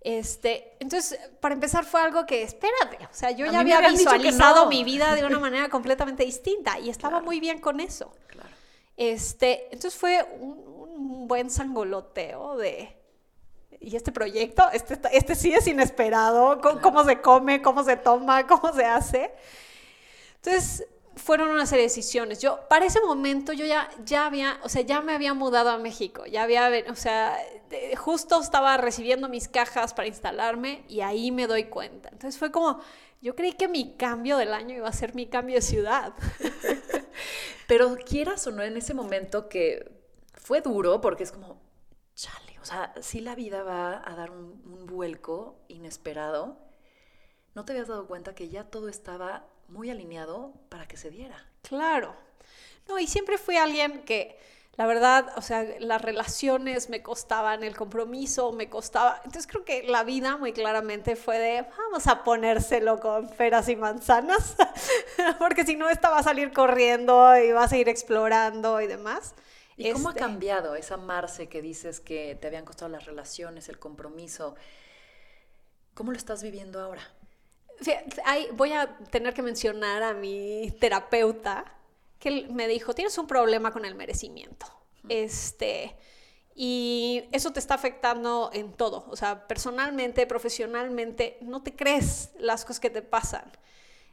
Este, 0.00 0.76
entonces, 0.80 1.18
para 1.40 1.54
empezar 1.54 1.84
fue 1.84 2.00
algo 2.00 2.24
que, 2.26 2.42
espérate, 2.42 3.04
o 3.04 3.14
sea, 3.14 3.30
yo 3.30 3.44
ya 3.46 3.60
había 3.60 3.80
visualizado 3.88 4.66
mi 4.66 4.84
vida 4.84 5.14
de 5.14 5.24
una 5.24 5.38
manera 5.40 5.68
completamente 5.68 6.24
distinta 6.24 6.78
y 6.78 6.88
estaba 6.88 7.20
muy 7.20 7.40
bien 7.40 7.60
con 7.60 7.80
eso. 7.80 8.12
Claro. 8.26 8.48
Este, 8.96 9.64
entonces 9.64 9.94
fue 9.94 10.26
un, 10.40 11.28
buen 11.28 11.50
sangoloteo 11.50 12.56
de, 12.56 12.96
y 13.80 13.96
este 13.96 14.12
proyecto, 14.12 14.70
este, 14.72 14.98
este 15.12 15.34
sí 15.34 15.52
es 15.52 15.66
inesperado, 15.66 16.60
cómo 16.80 17.04
se 17.04 17.20
come, 17.20 17.60
cómo 17.60 17.84
se 17.84 17.96
toma, 17.96 18.46
cómo 18.46 18.72
se 18.72 18.84
hace. 18.84 19.32
Entonces, 20.36 20.86
fueron 21.16 21.48
una 21.48 21.64
serie 21.66 21.82
de 21.82 21.88
decisiones. 21.88 22.40
Yo, 22.40 22.60
para 22.68 22.84
ese 22.84 23.00
momento, 23.00 23.52
yo 23.52 23.64
ya, 23.64 23.88
ya 24.04 24.26
había, 24.26 24.60
o 24.62 24.68
sea, 24.68 24.82
ya 24.82 25.00
me 25.00 25.14
había 25.14 25.32
mudado 25.34 25.70
a 25.70 25.78
México, 25.78 26.26
ya 26.26 26.42
había, 26.42 26.70
o 26.90 26.94
sea, 26.94 27.36
justo 27.96 28.40
estaba 28.40 28.76
recibiendo 28.76 29.28
mis 29.28 29.48
cajas 29.48 29.94
para 29.94 30.08
instalarme 30.08 30.84
y 30.88 31.00
ahí 31.00 31.30
me 31.30 31.46
doy 31.46 31.64
cuenta. 31.64 32.10
Entonces 32.10 32.38
fue 32.38 32.52
como, 32.52 32.80
yo 33.22 33.34
creí 33.34 33.54
que 33.54 33.66
mi 33.66 33.96
cambio 33.96 34.36
del 34.36 34.52
año 34.52 34.76
iba 34.76 34.88
a 34.88 34.92
ser 34.92 35.14
mi 35.14 35.26
cambio 35.26 35.56
de 35.56 35.62
ciudad. 35.62 36.12
Pero 37.66 37.96
quieras 37.96 38.46
o 38.46 38.52
no, 38.52 38.62
en 38.62 38.76
ese 38.76 38.92
momento 38.92 39.48
que 39.48 39.90
fue 40.34 40.60
duro, 40.60 41.00
porque 41.00 41.24
es 41.24 41.32
como, 41.32 41.60
chale, 42.14 42.58
o 42.60 42.64
sea, 42.64 42.92
si 43.00 43.20
la 43.20 43.34
vida 43.34 43.62
va 43.62 44.02
a 44.04 44.14
dar 44.14 44.30
un, 44.30 44.62
un 44.66 44.86
vuelco 44.86 45.64
inesperado, 45.68 46.58
¿no 47.54 47.64
te 47.64 47.72
habías 47.72 47.88
dado 47.88 48.06
cuenta 48.06 48.34
que 48.34 48.50
ya 48.50 48.64
todo 48.64 48.88
estaba 48.90 49.46
muy 49.68 49.90
alineado 49.90 50.52
para 50.68 50.86
que 50.86 50.96
se 50.96 51.10
diera. 51.10 51.44
Claro. 51.62 52.14
No, 52.88 52.98
y 52.98 53.06
siempre 53.06 53.38
fui 53.38 53.56
alguien 53.56 54.04
que, 54.04 54.38
la 54.76 54.86
verdad, 54.86 55.32
o 55.36 55.42
sea, 55.42 55.64
las 55.80 56.00
relaciones 56.02 56.88
me 56.88 57.02
costaban, 57.02 57.64
el 57.64 57.76
compromiso 57.76 58.52
me 58.52 58.68
costaba. 58.68 59.20
Entonces 59.24 59.46
creo 59.46 59.64
que 59.64 59.82
la 59.84 60.04
vida 60.04 60.36
muy 60.36 60.52
claramente 60.52 61.16
fue 61.16 61.38
de, 61.38 61.66
vamos 61.76 62.06
a 62.06 62.22
ponérselo 62.22 63.00
con 63.00 63.28
peras 63.28 63.68
y 63.68 63.76
manzanas, 63.76 64.56
porque 65.38 65.64
si 65.64 65.76
no, 65.76 65.88
esta 65.88 66.10
va 66.10 66.18
a 66.18 66.22
salir 66.22 66.52
corriendo 66.52 67.36
y 67.36 67.50
va 67.52 67.64
a 67.64 67.68
seguir 67.68 67.88
explorando 67.88 68.80
y 68.80 68.86
demás. 68.86 69.34
¿Y 69.76 69.92
cómo 69.92 70.08
ha 70.08 70.12
este 70.12 70.20
cambiado 70.20 70.74
esa 70.74 70.96
Marce 70.96 71.48
que 71.48 71.60
dices 71.60 72.00
que 72.00 72.34
te 72.40 72.46
habían 72.46 72.64
costado 72.64 72.90
las 72.90 73.04
relaciones, 73.04 73.68
el 73.68 73.78
compromiso? 73.78 74.54
¿Cómo 75.94 76.12
lo 76.12 76.16
estás 76.16 76.42
viviendo 76.42 76.80
ahora? 76.80 77.02
Voy 78.52 78.72
a 78.72 78.96
tener 79.10 79.34
que 79.34 79.42
mencionar 79.42 80.02
a 80.02 80.14
mi 80.14 80.70
terapeuta 80.80 81.64
que 82.18 82.46
me 82.50 82.66
dijo, 82.68 82.94
tienes 82.94 83.16
un 83.18 83.26
problema 83.26 83.72
con 83.72 83.84
el 83.84 83.94
merecimiento. 83.94 84.66
Este, 85.08 85.96
y 86.54 87.24
eso 87.32 87.52
te 87.52 87.60
está 87.60 87.74
afectando 87.74 88.50
en 88.52 88.72
todo, 88.72 89.04
o 89.08 89.16
sea, 89.16 89.46
personalmente, 89.46 90.26
profesionalmente, 90.26 91.38
no 91.42 91.62
te 91.62 91.76
crees 91.76 92.30
las 92.38 92.64
cosas 92.64 92.80
que 92.80 92.90
te 92.90 93.02
pasan. 93.02 93.44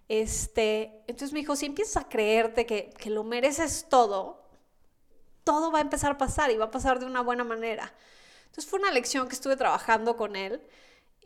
Este, 0.10 1.02
entonces 1.08 1.32
me 1.32 1.40
dijo, 1.40 1.56
si 1.56 1.66
empiezas 1.66 2.04
a 2.04 2.10
creerte 2.10 2.66
que, 2.66 2.90
que 2.98 3.10
lo 3.10 3.24
mereces 3.24 3.88
todo, 3.90 4.44
todo 5.44 5.72
va 5.72 5.80
a 5.80 5.82
empezar 5.82 6.12
a 6.12 6.18
pasar 6.18 6.52
y 6.52 6.58
va 6.58 6.66
a 6.66 6.72
pasar 6.72 7.00
de 7.00 7.06
una 7.06 7.22
buena 7.22 7.44
manera. 7.44 7.94
Entonces 8.46 8.70
fue 8.70 8.80
una 8.80 8.92
lección 8.92 9.28
que 9.28 9.36
estuve 9.36 9.56
trabajando 9.56 10.16
con 10.16 10.36
él 10.36 10.62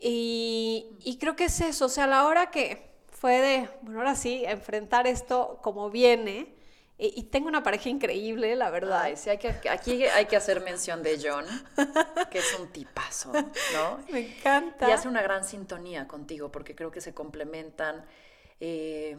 y, 0.00 1.18
creo 1.20 1.36
que 1.36 1.46
es 1.46 1.60
eso, 1.60 1.86
o 1.86 1.88
sea, 1.88 2.06
la 2.06 2.26
hora 2.26 2.50
que 2.50 2.90
fue 3.10 3.40
de, 3.40 3.68
bueno, 3.82 4.00
ahora 4.00 4.14
sí, 4.14 4.44
enfrentar 4.46 5.06
esto 5.06 5.58
como 5.62 5.90
viene, 5.90 6.54
y, 7.00 7.22
tengo 7.24 7.46
una 7.46 7.62
pareja 7.62 7.88
increíble, 7.88 8.56
la 8.56 8.70
verdad. 8.70 9.08
sí, 9.14 9.30
hay 9.30 9.38
que, 9.38 9.54
aquí 9.70 10.04
hay 10.04 10.26
que 10.26 10.36
hacer 10.36 10.60
mención 10.60 11.02
de 11.04 11.20
John, 11.22 11.44
que 12.30 12.38
es 12.38 12.58
un 12.58 12.72
tipazo, 12.72 13.32
¿no? 13.32 14.00
Me 14.10 14.36
encanta. 14.36 14.88
Y 14.88 14.92
hace 14.92 15.06
una 15.06 15.22
gran 15.22 15.44
sintonía 15.44 16.08
contigo, 16.08 16.50
porque 16.50 16.74
creo 16.74 16.90
que 16.90 17.00
se 17.00 17.14
complementan. 17.14 18.04
Eh, 18.58 19.16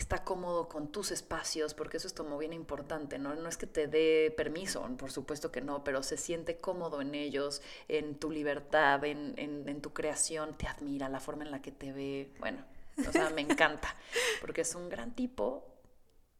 está 0.00 0.24
cómodo 0.24 0.68
con 0.68 0.88
tus 0.88 1.10
espacios, 1.10 1.74
porque 1.74 1.98
eso 1.98 2.06
es 2.06 2.12
como 2.12 2.38
bien 2.38 2.52
importante, 2.52 3.18
¿no? 3.18 3.34
No 3.34 3.48
es 3.48 3.56
que 3.56 3.66
te 3.66 3.86
dé 3.86 4.32
permiso, 4.36 4.82
por 4.96 5.12
supuesto 5.12 5.52
que 5.52 5.60
no, 5.60 5.84
pero 5.84 6.02
se 6.02 6.16
siente 6.16 6.56
cómodo 6.56 7.00
en 7.00 7.14
ellos, 7.14 7.62
en 7.88 8.16
tu 8.16 8.30
libertad, 8.30 9.04
en, 9.04 9.34
en, 9.36 9.80
tu 9.82 9.92
creación, 9.92 10.56
te 10.56 10.66
admira 10.66 11.08
la 11.08 11.20
forma 11.20 11.44
en 11.44 11.50
la 11.50 11.62
que 11.62 11.70
te 11.70 11.92
ve, 11.92 12.32
bueno, 12.40 12.64
o 13.06 13.12
sea, 13.12 13.30
me 13.30 13.42
encanta, 13.42 13.94
porque 14.40 14.62
es 14.62 14.74
un 14.74 14.88
gran 14.88 15.14
tipo 15.14 15.66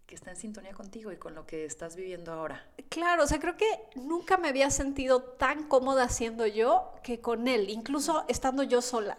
que 0.06 0.16
está 0.16 0.30
en 0.30 0.36
sintonía 0.36 0.72
contigo 0.72 1.12
y 1.12 1.16
con 1.16 1.34
lo 1.34 1.46
que 1.46 1.64
estás 1.64 1.94
viviendo 1.94 2.32
ahora. 2.32 2.66
Claro, 2.88 3.22
o 3.22 3.26
sea, 3.28 3.38
creo 3.38 3.56
que 3.56 3.68
nunca 3.94 4.38
me 4.38 4.48
había 4.48 4.70
sentido 4.70 5.22
tan 5.22 5.68
cómoda 5.68 6.08
siendo 6.08 6.46
yo 6.46 6.92
que 7.04 7.20
con 7.20 7.46
él, 7.46 7.70
incluso 7.70 8.24
estando 8.26 8.64
yo 8.64 8.82
sola. 8.82 9.16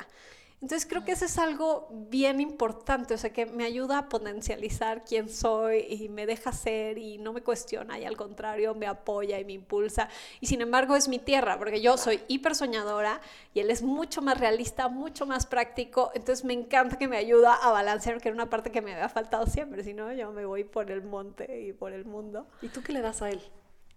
Entonces 0.61 0.87
creo 0.87 1.03
que 1.03 1.13
eso 1.13 1.25
es 1.25 1.39
algo 1.39 1.87
bien 1.89 2.39
importante, 2.39 3.15
o 3.15 3.17
sea, 3.17 3.33
que 3.33 3.47
me 3.47 3.63
ayuda 3.63 3.97
a 3.97 4.09
potencializar 4.09 5.03
quién 5.03 5.27
soy 5.27 5.87
y 5.89 6.07
me 6.07 6.27
deja 6.27 6.51
ser 6.51 6.99
y 6.99 7.17
no 7.17 7.33
me 7.33 7.41
cuestiona 7.41 7.97
y 7.97 8.05
al 8.05 8.15
contrario 8.15 8.75
me 8.75 8.85
apoya 8.85 9.39
y 9.39 9.45
me 9.45 9.53
impulsa. 9.53 10.07
Y 10.39 10.45
sin 10.45 10.61
embargo 10.61 10.95
es 10.95 11.07
mi 11.07 11.17
tierra, 11.17 11.57
porque 11.57 11.81
yo 11.81 11.97
soy 11.97 12.21
hiper 12.27 12.53
soñadora 12.53 13.21
y 13.55 13.61
él 13.61 13.71
es 13.71 13.81
mucho 13.81 14.21
más 14.21 14.39
realista, 14.39 14.87
mucho 14.87 15.25
más 15.25 15.47
práctico, 15.47 16.11
entonces 16.13 16.45
me 16.45 16.53
encanta 16.53 16.95
que 16.95 17.07
me 17.07 17.17
ayuda 17.17 17.55
a 17.55 17.71
balancear, 17.71 18.21
que 18.21 18.29
era 18.29 18.35
una 18.35 18.49
parte 18.51 18.71
que 18.71 18.83
me 18.83 18.93
había 18.93 19.09
faltado 19.09 19.47
siempre, 19.47 19.83
si 19.83 19.95
no 19.95 20.13
yo 20.13 20.31
me 20.31 20.45
voy 20.45 20.63
por 20.63 20.91
el 20.91 21.01
monte 21.01 21.61
y 21.61 21.73
por 21.73 21.91
el 21.91 22.05
mundo. 22.05 22.45
¿Y 22.61 22.67
tú 22.67 22.83
qué 22.83 22.93
le 22.93 23.01
das 23.01 23.23
a 23.23 23.31
él? 23.31 23.41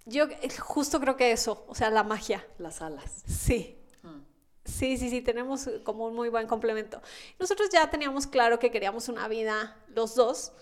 Yo 0.06 0.24
eh, 0.24 0.48
justo 0.58 0.98
creo 0.98 1.16
que 1.16 1.30
eso, 1.30 1.66
o 1.68 1.74
sea, 1.74 1.90
la 1.90 2.04
magia. 2.04 2.46
Las 2.58 2.80
alas. 2.80 3.22
Sí. 3.26 3.83
Sí, 4.64 4.96
sí, 4.96 5.10
sí, 5.10 5.20
tenemos 5.20 5.68
como 5.82 6.06
un 6.06 6.14
muy 6.14 6.28
buen 6.30 6.46
complemento. 6.46 7.02
Nosotros 7.38 7.68
ya 7.70 7.90
teníamos 7.90 8.26
claro 8.26 8.58
que 8.58 8.70
queríamos 8.70 9.08
una 9.08 9.28
vida 9.28 9.76
los 9.88 10.14
dos. 10.14 10.52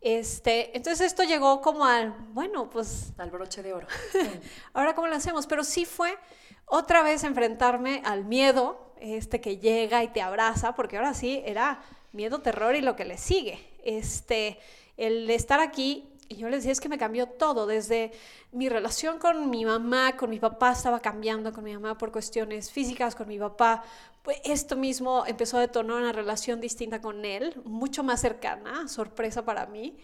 Este, 0.00 0.76
entonces 0.76 1.06
esto 1.06 1.22
llegó 1.22 1.60
como 1.60 1.84
al, 1.84 2.10
bueno, 2.30 2.68
pues... 2.68 3.12
Al 3.18 3.30
broche 3.30 3.62
de 3.62 3.72
oro. 3.72 3.86
Ahora 4.72 4.94
cómo 4.96 5.06
lo 5.06 5.14
hacemos, 5.14 5.46
pero 5.46 5.62
sí 5.62 5.84
fue 5.84 6.18
otra 6.66 7.02
vez 7.02 7.22
enfrentarme 7.22 8.02
al 8.04 8.24
miedo, 8.24 8.94
este 9.00 9.40
que 9.40 9.58
llega 9.58 10.02
y 10.02 10.08
te 10.08 10.22
abraza, 10.22 10.74
porque 10.74 10.96
ahora 10.96 11.12
sí 11.12 11.42
era 11.44 11.82
miedo, 12.12 12.40
terror 12.40 12.74
y 12.74 12.80
lo 12.80 12.96
que 12.96 13.04
le 13.04 13.18
sigue. 13.18 13.60
Este, 13.84 14.58
el 14.96 15.28
estar 15.30 15.60
aquí 15.60 16.11
y 16.28 16.36
yo 16.36 16.48
les 16.48 16.60
decía, 16.60 16.72
es 16.72 16.80
que 16.80 16.88
me 16.88 16.98
cambió 16.98 17.26
todo, 17.26 17.66
desde 17.66 18.12
mi 18.52 18.68
relación 18.68 19.18
con 19.18 19.50
mi 19.50 19.64
mamá, 19.64 20.16
con 20.16 20.30
mi 20.30 20.38
papá 20.38 20.72
estaba 20.72 21.00
cambiando 21.00 21.52
con 21.52 21.64
mi 21.64 21.74
mamá 21.74 21.98
por 21.98 22.10
cuestiones 22.10 22.70
físicas, 22.70 23.14
con 23.14 23.28
mi 23.28 23.38
papá. 23.38 23.84
Pues 24.22 24.38
esto 24.44 24.76
mismo 24.76 25.24
empezó 25.26 25.58
a 25.58 25.60
detonar 25.60 25.98
una 25.98 26.12
relación 26.12 26.60
distinta 26.60 27.00
con 27.00 27.24
él, 27.24 27.60
mucho 27.64 28.02
más 28.02 28.20
cercana, 28.20 28.88
sorpresa 28.88 29.44
para 29.44 29.66
mí. 29.66 29.96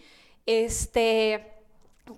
Este, 0.45 1.53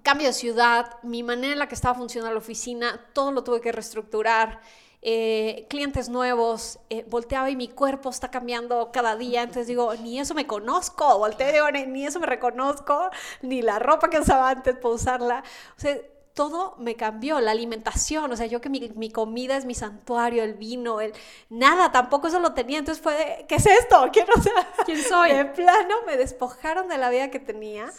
cambio 0.03 0.27
de 0.27 0.33
ciudad, 0.33 0.97
mi 1.03 1.23
manera 1.23 1.53
en 1.53 1.59
la 1.59 1.67
que 1.67 1.75
estaba 1.75 1.95
funcionando 1.95 2.33
la 2.33 2.39
oficina, 2.39 2.99
todo 3.13 3.31
lo 3.31 3.43
tuve 3.43 3.61
que 3.61 3.71
reestructurar. 3.71 4.61
Eh, 5.03 5.65
clientes 5.67 6.09
nuevos, 6.09 6.79
eh, 6.91 7.03
volteaba 7.09 7.49
y 7.49 7.55
mi 7.55 7.67
cuerpo 7.67 8.11
está 8.11 8.29
cambiando 8.29 8.91
cada 8.91 9.15
día, 9.15 9.41
entonces 9.41 9.65
digo, 9.65 9.91
ni 9.95 10.19
eso 10.19 10.35
me 10.35 10.45
conozco, 10.45 11.17
volteo 11.17 11.51
digo, 11.51 11.87
ni 11.87 12.05
eso 12.05 12.19
me 12.19 12.27
reconozco, 12.27 13.09
ni 13.41 13.63
la 13.63 13.79
ropa 13.79 14.11
que 14.11 14.19
usaba 14.19 14.51
antes 14.51 14.75
para 14.75 14.93
usarla, 14.93 15.43
o 15.75 15.81
sea, 15.81 15.97
todo 16.33 16.75
me 16.77 16.95
cambió, 16.95 17.39
la 17.39 17.51
alimentación, 17.51 18.31
o 18.31 18.35
sea, 18.35 18.45
yo 18.45 18.61
que 18.61 18.69
mi, 18.69 19.09
comida 19.09 19.57
es 19.57 19.65
mi 19.65 19.73
santuario, 19.73 20.43
el 20.43 20.53
vino, 20.53 21.01
el 21.01 21.13
nada, 21.49 21.91
tampoco 21.91 22.27
eso 22.27 22.39
lo 22.39 22.53
tenía, 22.53 22.79
entonces 22.79 23.03
fue 23.03 23.13
de, 23.13 23.45
¿qué 23.47 23.55
es 23.55 23.65
esto? 23.65 24.07
¿Quién, 24.13 24.27
o 24.35 24.41
sea, 24.41 24.53
¿Quién 24.85 25.01
soy? 25.01 25.33
De 25.33 25.45
plano 25.45 25.95
me 26.05 26.15
despojaron 26.15 26.87
de 26.87 26.97
la 26.97 27.09
vida 27.09 27.31
que 27.31 27.39
tenía 27.39 27.91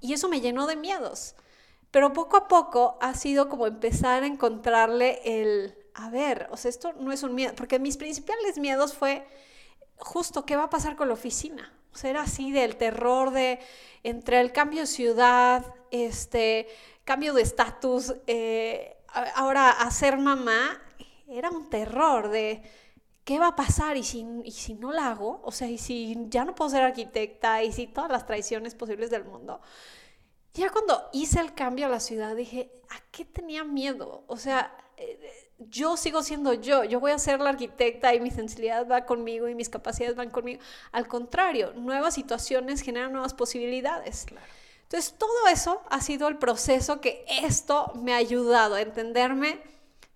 y 0.00 0.12
eso 0.12 0.28
me 0.28 0.40
llenó 0.40 0.66
de 0.66 0.76
miedos. 0.76 1.34
Pero 1.90 2.12
poco 2.12 2.36
a 2.36 2.48
poco 2.48 2.98
ha 3.00 3.14
sido 3.14 3.48
como 3.48 3.66
empezar 3.66 4.22
a 4.22 4.26
encontrarle 4.26 5.20
el, 5.24 5.74
a 5.96 6.10
ver, 6.10 6.46
o 6.50 6.56
sea, 6.56 6.68
esto 6.68 6.92
no 6.92 7.10
es 7.10 7.22
un 7.22 7.34
miedo, 7.34 7.54
porque 7.56 7.78
mis 7.78 7.96
principales 7.96 8.58
miedos 8.58 8.92
fue 8.92 9.26
justo 9.96 10.44
qué 10.44 10.54
va 10.54 10.64
a 10.64 10.70
pasar 10.70 10.94
con 10.94 11.08
la 11.08 11.14
oficina. 11.14 11.72
O 11.92 11.96
sea, 11.96 12.10
era 12.10 12.22
así 12.22 12.52
del 12.52 12.76
terror 12.76 13.30
de 13.30 13.58
entre 14.02 14.40
el 14.40 14.52
cambio 14.52 14.80
de 14.80 14.86
ciudad, 14.86 15.64
este, 15.90 16.68
cambio 17.04 17.32
de 17.32 17.40
estatus, 17.40 18.14
eh, 18.26 18.98
ahora 19.34 19.70
a 19.70 19.90
ser 19.90 20.18
mamá, 20.18 20.82
era 21.28 21.48
un 21.50 21.70
terror 21.70 22.28
de 22.28 22.62
qué 23.24 23.38
va 23.38 23.48
a 23.48 23.56
pasar 23.56 23.96
y 23.96 24.04
si, 24.04 24.26
y 24.44 24.50
si 24.50 24.74
no 24.74 24.92
la 24.92 25.10
hago, 25.12 25.40
o 25.44 25.50
sea, 25.50 25.68
y 25.68 25.78
si 25.78 26.14
ya 26.28 26.44
no 26.44 26.54
puedo 26.54 26.70
ser 26.70 26.82
arquitecta 26.82 27.62
y 27.62 27.72
si 27.72 27.86
todas 27.86 28.10
las 28.10 28.26
traiciones 28.26 28.74
posibles 28.74 29.08
del 29.08 29.24
mundo. 29.24 29.62
Ya 30.52 30.70
cuando 30.70 31.08
hice 31.14 31.40
el 31.40 31.54
cambio 31.54 31.86
a 31.86 31.88
la 31.88 32.00
ciudad 32.00 32.36
dije, 32.36 32.70
¿a 32.90 33.00
qué 33.10 33.24
tenía 33.24 33.64
miedo? 33.64 34.24
O 34.26 34.36
sea, 34.36 34.76
eh, 34.98 35.45
yo 35.58 35.96
sigo 35.96 36.22
siendo 36.22 36.52
yo, 36.52 36.84
yo 36.84 37.00
voy 37.00 37.12
a 37.12 37.18
ser 37.18 37.40
la 37.40 37.50
arquitecta 37.50 38.14
y 38.14 38.20
mi 38.20 38.30
sensibilidad 38.30 38.86
va 38.86 39.06
conmigo 39.06 39.48
y 39.48 39.54
mis 39.54 39.68
capacidades 39.68 40.16
van 40.16 40.30
conmigo. 40.30 40.60
Al 40.92 41.08
contrario, 41.08 41.72
nuevas 41.74 42.14
situaciones 42.14 42.82
generan 42.82 43.12
nuevas 43.12 43.34
posibilidades. 43.34 44.26
Entonces, 44.82 45.14
todo 45.18 45.48
eso 45.50 45.82
ha 45.90 46.00
sido 46.00 46.28
el 46.28 46.36
proceso 46.36 47.00
que 47.00 47.24
esto 47.42 47.92
me 47.94 48.12
ha 48.12 48.18
ayudado 48.18 48.74
a 48.74 48.82
entenderme. 48.82 49.60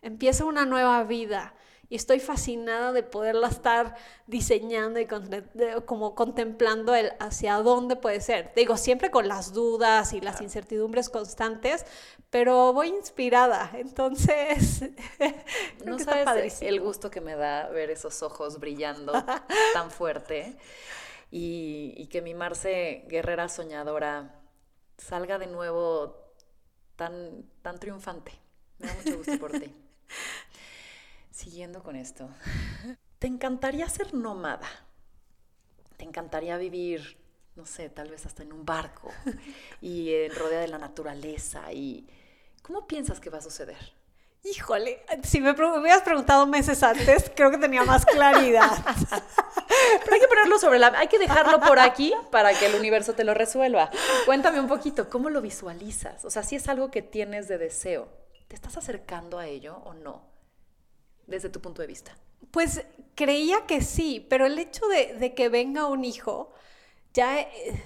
Empieza 0.03 0.45
una 0.45 0.67
nueva 0.67 1.03
vida 1.05 1.55
y 1.89 1.97
estoy 1.97 2.21
fascinada 2.21 2.93
de 2.93 3.03
poderla 3.03 3.49
estar 3.49 3.97
diseñando 4.29 5.01
y 5.01 5.09
como 5.87 6.15
contemplando 6.15 6.95
el 6.95 7.13
hacia 7.19 7.57
dónde 7.57 7.97
puede 7.97 8.21
ser. 8.21 8.53
Digo, 8.55 8.77
siempre 8.77 9.11
con 9.11 9.27
las 9.27 9.53
dudas 9.53 10.13
y 10.13 10.21
las 10.21 10.41
incertidumbres 10.41 11.11
constantes, 11.11 11.85
pero 12.31 12.73
voy 12.73 12.89
inspirada, 12.89 13.71
entonces... 13.75 14.85
no 15.85 15.99
sabes 15.99 16.63
el 16.63 16.81
gusto 16.81 17.11
que 17.11 17.21
me 17.21 17.35
da 17.35 17.69
ver 17.69 17.91
esos 17.91 18.23
ojos 18.23 18.61
brillando 18.61 19.13
tan 19.75 19.91
fuerte 19.91 20.57
y, 21.31 21.93
y 21.97 22.07
que 22.07 22.23
mi 22.23 22.35
Marce 22.35 23.05
guerrera 23.09 23.49
soñadora 23.49 24.41
salga 24.97 25.39
de 25.39 25.49
nuevo 25.49 26.35
tan, 26.97 27.45
tan 27.63 27.79
triunfante. 27.79 28.33
Me 28.79 28.89
da 28.89 28.95
mucho 28.95 29.19
gusto 29.19 29.39
por 29.39 29.53
ti. 29.53 29.75
Siguiendo 31.31 31.83
con 31.83 31.97
esto, 31.97 32.29
¿te 33.19 33.27
encantaría 33.27 33.89
ser 33.89 34.13
nómada? 34.15 34.69
¿Te 35.97 36.05
encantaría 36.05 36.57
vivir, 36.59 37.17
no 37.57 37.65
sé, 37.67 37.89
tal 37.89 38.11
vez 38.11 38.27
hasta 38.27 38.43
en 38.43 38.53
un 38.53 38.65
barco 38.65 39.11
y 39.81 40.13
en 40.13 40.35
rodea 40.35 40.61
de 40.61 40.69
la 40.69 40.79
naturaleza? 40.79 41.73
¿Y 41.73 42.07
cómo 42.63 42.87
piensas 42.87 43.21
que 43.21 43.31
va 43.31 43.39
a 43.39 43.43
suceder? 43.43 43.79
Híjole, 44.43 45.05
si 45.23 45.41
me, 45.41 45.51
hubieras 45.51 46.03
preguntado 46.03 46.47
meses 46.47 46.83
antes, 46.83 47.31
creo 47.37 47.51
que 47.51 47.59
tenía 47.59 47.85
más 47.85 48.07
claridad. 48.07 48.71
Pero 50.05 50.15
hay 50.15 50.21
que 50.21 50.29
ponerlo 50.29 50.59
sobre 50.59 50.79
la... 50.79 50.89
Hay 50.97 51.09
que 51.09 51.19
dejarlo 51.19 51.61
por 51.61 51.79
aquí 51.79 52.15
para 52.31 52.59
que 52.59 52.67
el 52.67 52.75
universo 52.75 53.13
te 53.13 53.25
lo 53.25 53.35
resuelva. 53.35 53.91
Cuéntame 54.25 54.59
un 54.59 54.67
poquito, 54.67 55.11
¿cómo 55.11 55.29
lo 55.29 55.43
visualizas? 55.43 56.25
O 56.25 56.31
sea, 56.31 56.43
si 56.43 56.57
es 56.57 56.69
algo 56.69 56.91
que 56.91 57.03
tienes 57.03 57.49
de 57.49 57.59
deseo, 57.59 58.09
¿te 58.49 58.55
estás 58.55 58.79
acercando 58.79 59.39
a 59.39 59.47
ello 59.47 59.77
o 59.85 59.93
no? 59.93 60.31
desde 61.31 61.49
tu 61.49 61.61
punto 61.61 61.81
de 61.81 61.89
vista? 61.89 62.15
Pues 62.51 62.85
creía 63.15 63.65
que 63.67 63.81
sí, 63.81 64.27
pero 64.29 64.45
el 64.45 64.59
hecho 64.59 64.87
de, 64.89 65.35
que 65.35 65.49
venga 65.49 65.87
un 65.87 66.05
hijo 66.05 66.53
ya, 67.15 67.41
eh, 67.41 67.83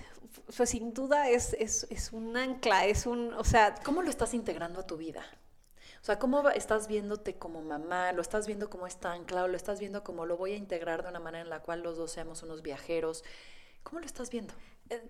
pues 0.56 0.70
sin 0.70 0.92
duda 0.92 1.28
es, 1.28 1.54
es, 1.54 2.12
un 2.12 2.36
ancla, 2.36 2.86
es 2.86 3.06
un, 3.06 3.32
o 3.34 3.44
sea... 3.44 3.74
¿Cómo 3.84 4.02
lo 4.02 4.10
estás 4.10 4.34
integrando 4.34 4.80
a 4.80 4.86
tu 4.86 4.96
vida? 4.96 5.24
O 6.00 6.04
sea, 6.04 6.18
¿cómo 6.18 6.48
estás 6.50 6.86
viéndote 6.86 7.36
como 7.36 7.62
mamá? 7.62 8.12
¿Lo 8.12 8.20
estás 8.20 8.46
viendo 8.46 8.68
como 8.68 8.86
está 8.86 9.12
anclado? 9.12 9.48
¿Lo 9.48 9.56
estás 9.56 9.80
viendo 9.80 10.04
como 10.04 10.26
lo 10.26 10.36
voy 10.36 10.52
a 10.52 10.56
integrar 10.56 11.02
de 11.02 11.08
una 11.08 11.20
manera 11.20 11.42
en 11.42 11.50
la 11.50 11.60
cual 11.60 11.82
los 11.82 11.96
dos 11.96 12.10
seamos 12.10 12.42
unos 12.42 12.62
viajeros? 12.62 13.24
¿Cómo 13.82 14.00
lo 14.00 14.06
estás 14.06 14.30
viendo? 14.30 14.52
Eh, 14.90 15.02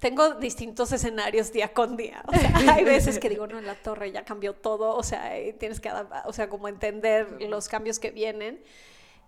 tengo 0.00 0.34
distintos 0.34 0.90
escenarios 0.90 1.52
día 1.52 1.72
con 1.72 1.96
día. 1.96 2.24
hay 2.68 2.84
veces 2.84 3.18
que 3.18 3.28
digo, 3.28 3.46
no, 3.46 3.58
en 3.58 3.66
la 3.66 3.76
torre 3.76 4.10
ya 4.10 4.24
cambió 4.24 4.54
todo, 4.54 4.96
o 4.96 5.02
sea, 5.02 5.32
tienes 5.58 5.78
que, 5.78 5.90
o 6.24 6.32
sea, 6.32 6.48
como 6.48 6.66
entender 6.66 7.40
los 7.42 7.68
cambios 7.68 7.98
que 7.98 8.10
vienen. 8.10 8.62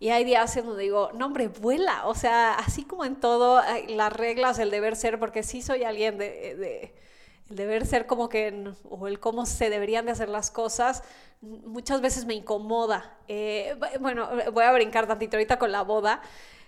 Y 0.03 0.11
hay 0.11 0.25
días 0.25 0.57
en 0.57 0.67
donde 0.67 0.83
digo, 0.83 1.11
no, 1.15 1.27
hombre, 1.27 1.47
vuela. 1.47 2.09
O 2.09 2.17
sea, 2.17 2.55
así 2.55 2.83
como 2.83 3.05
en 3.05 3.15
todo, 3.15 3.63
las 3.87 4.13
reglas, 4.13 4.59
el 4.59 4.73
deber 4.73 4.97
ser, 4.97 5.21
porque 5.21 5.45
sí 5.45 5.63
soy 5.63 5.85
alguien 5.85 6.19
de, 6.19 6.93
el 7.49 7.55
deber 7.55 7.87
ser 7.87 8.09
como 8.09 8.29
que, 8.29 8.73
o 8.91 9.07
el 9.07 9.21
cómo 9.21 9.47
se 9.47 9.71
deberían 9.71 10.05
de 10.05 10.11
hacer 10.11 10.29
las 10.29 10.51
cosas, 10.51 11.05
muchas 11.41 12.01
veces 12.01 12.25
me 12.25 12.35
incomoda. 12.35 13.17
Eh, 13.29 13.77
bueno, 14.01 14.29
voy 14.53 14.65
a 14.65 14.73
brincar 14.73 15.07
tantito 15.07 15.37
ahorita 15.37 15.61
con 15.61 15.71
la 15.71 15.83
boda 15.83 16.21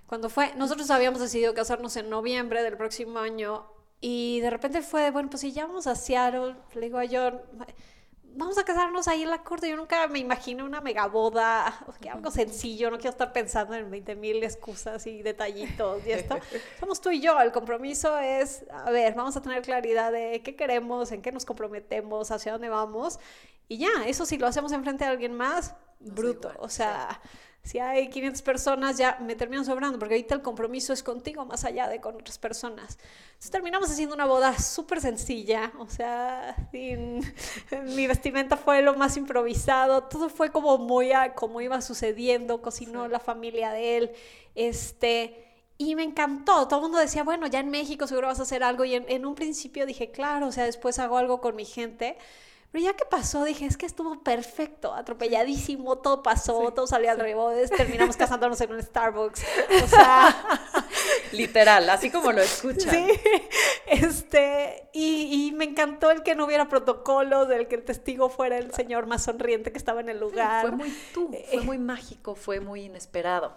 cuando 0.07 0.29
fue, 0.29 0.55
nosotros 0.55 0.89
habíamos 0.93 1.19
decidido 1.19 1.55
casarnos 1.55 1.97
en 1.97 2.09
noviembre 2.09 2.63
del 2.63 2.77
próximo 2.77 3.19
año 3.19 3.67
y 4.01 4.39
de 4.43 4.51
repente 4.51 4.81
fue, 4.81 5.11
bueno, 5.11 5.29
pues 5.29 5.41
si 5.41 5.51
ya 5.51 5.67
vamos 5.67 5.89
a 5.89 5.97
Seattle, 5.97 6.55
le 6.75 6.81
digo 6.83 6.99
a 6.99 7.05
John, 7.11 7.41
vamos 8.37 8.59
a 8.59 8.65
casarnos 8.65 9.09
ahí 9.09 9.23
en 9.23 9.31
la 9.31 9.43
corte. 9.43 9.69
Yo 9.69 9.77
nunca 9.77 10.07
me 10.09 10.19
imagino 10.19 10.65
una 10.65 10.81
mega 10.81 11.07
boda, 11.07 11.85
algo 12.11 12.31
sencillo, 12.31 12.91
no 12.91 12.97
quiero 12.99 13.11
estar 13.11 13.33
pensando 13.33 13.75
en 13.75 13.91
20 13.91 14.15
mil 14.17 14.43
excusas 14.43 15.07
y 15.07 15.23
detallitos 15.23 16.07
y 16.07 16.13
esto. 16.13 16.39
Somos 16.81 17.01
tú 17.01 17.11
y 17.11 17.21
yo, 17.21 17.41
el 17.41 17.53
compromiso 17.53 18.19
es, 18.19 18.65
a 18.71 18.91
ver, 18.91 19.15
vamos 19.15 19.37
a 19.37 19.43
tener 19.43 19.63
claridad 19.63 20.13
de 20.13 20.43
qué 20.43 20.57
queremos, 20.57 21.13
en 21.13 21.23
qué 21.23 21.33
nos 21.33 21.45
comprometemos, 21.45 22.31
hacia 22.31 22.53
dónde 22.53 22.69
vamos. 22.69 23.19
Y 23.69 23.79
ya, 23.79 24.07
eso 24.07 24.27
si 24.27 24.37
lo 24.37 24.47
hacemos 24.47 24.73
enfrente 24.73 25.05
de 25.05 25.11
alguien 25.11 25.35
más, 25.35 25.75
bruto. 26.01 26.53
o 26.59 26.69
sea, 26.69 27.21
si 27.65 27.79
hay 27.79 28.11
500 28.11 28.43
personas, 28.43 28.99
ya 28.99 29.17
me 29.23 29.35
termino 29.35 29.65
sobrando, 29.65 29.99
porque 29.99 30.15
ahorita 30.15 30.35
el 30.35 30.43
compromiso 30.43 30.93
es 30.93 31.03
contigo 31.03 31.47
más 31.47 31.65
allá 31.65 31.89
de 31.89 31.99
con 31.99 32.15
otras 32.15 32.37
personas. 32.37 32.99
Entonces 33.29 33.51
terminamos 33.51 33.91
haciendo 33.91 34.15
una 34.15 34.27
boda 34.27 34.59
súper 34.59 35.01
sencilla, 35.01 35.73
o 35.79 35.89
sea, 35.89 36.55
mi 36.73 38.07
vestimenta 38.07 38.59
fue 38.59 38.83
lo 38.83 38.95
más 38.95 39.17
improvisado, 39.17 40.05
todo 40.05 40.29
fue 40.29 40.51
como 40.51 40.77
muy 40.77 41.13
a, 41.13 41.35
como 41.35 41.63
iba 41.63 41.81
sucediendo, 41.81 42.61
cocinó 42.61 43.09
la 43.09 43.19
familia 43.19 43.73
de 43.73 43.97
él, 43.97 44.11
este... 44.55 45.41
Y 45.77 45.97
me 45.97 46.05
encantó, 46.05 46.69
todo 46.69 46.79
el 46.79 46.83
mundo 46.85 46.99
decía, 46.99 47.25
bueno, 47.25 47.49
ya 47.49 47.59
en 47.59 47.69
México 47.69 48.07
seguro 48.07 48.29
vas 48.29 48.39
a 48.39 48.45
hacer 48.45 48.63
algo. 48.63 48.85
Y 48.85 48.95
en, 48.95 49.07
en 49.09 49.27
un 49.27 49.35
principio 49.35 49.87
dije, 49.87 50.13
claro, 50.13 50.47
o 50.47 50.53
sea, 50.53 50.67
después 50.67 51.01
hago 51.01 51.19
algo 51.19 51.41
con 51.41 51.57
mi 51.57 51.65
gente. 51.65 52.17
Pero 52.75 52.87
ya 52.87 52.93
que 52.95 53.05
pasó, 53.05 53.45
dije, 53.45 53.67
es 53.67 53.77
que 53.77 53.87
estuvo 53.87 54.21
perfecto, 54.25 54.93
atropelladísimo, 54.95 55.99
todo 55.99 56.25
pasó, 56.25 56.73
todo 56.73 56.89
salió 56.89 57.13
al 57.13 57.21
revés, 57.21 57.71
terminamos 57.77 58.17
casándonos 58.17 58.61
en 58.63 58.73
un 58.73 58.83
Starbucks. 58.83 59.45
O 59.85 59.87
sea. 59.87 60.35
Literal, 61.33 61.89
así 61.89 62.11
como 62.11 62.33
lo 62.33 62.43
escuchan. 62.43 62.91
Sí. 62.93 63.07
Este, 63.87 64.89
y, 64.93 65.53
me 65.55 65.67
encantó 65.67 66.11
el 66.11 66.25
que 66.25 66.35
no 66.35 66.47
hubiera 66.47 66.69
protocolos, 66.69 67.49
el 67.51 67.69
que 67.69 67.77
el 67.77 67.85
testigo 67.85 68.29
fuera 68.29 68.59
el 68.59 68.73
señor 68.73 69.07
más 69.07 69.23
sonriente 69.23 69.71
que 69.71 69.79
estaba 69.79 70.01
en 70.01 70.09
el 70.09 70.19
lugar. 70.19 70.63
fue 70.63 70.71
muy 70.73 70.99
tú, 71.13 71.31
fue 71.53 71.61
muy 71.61 71.79
mágico, 71.79 72.35
fue 72.35 72.59
muy 72.59 72.87
inesperado. 72.87 73.55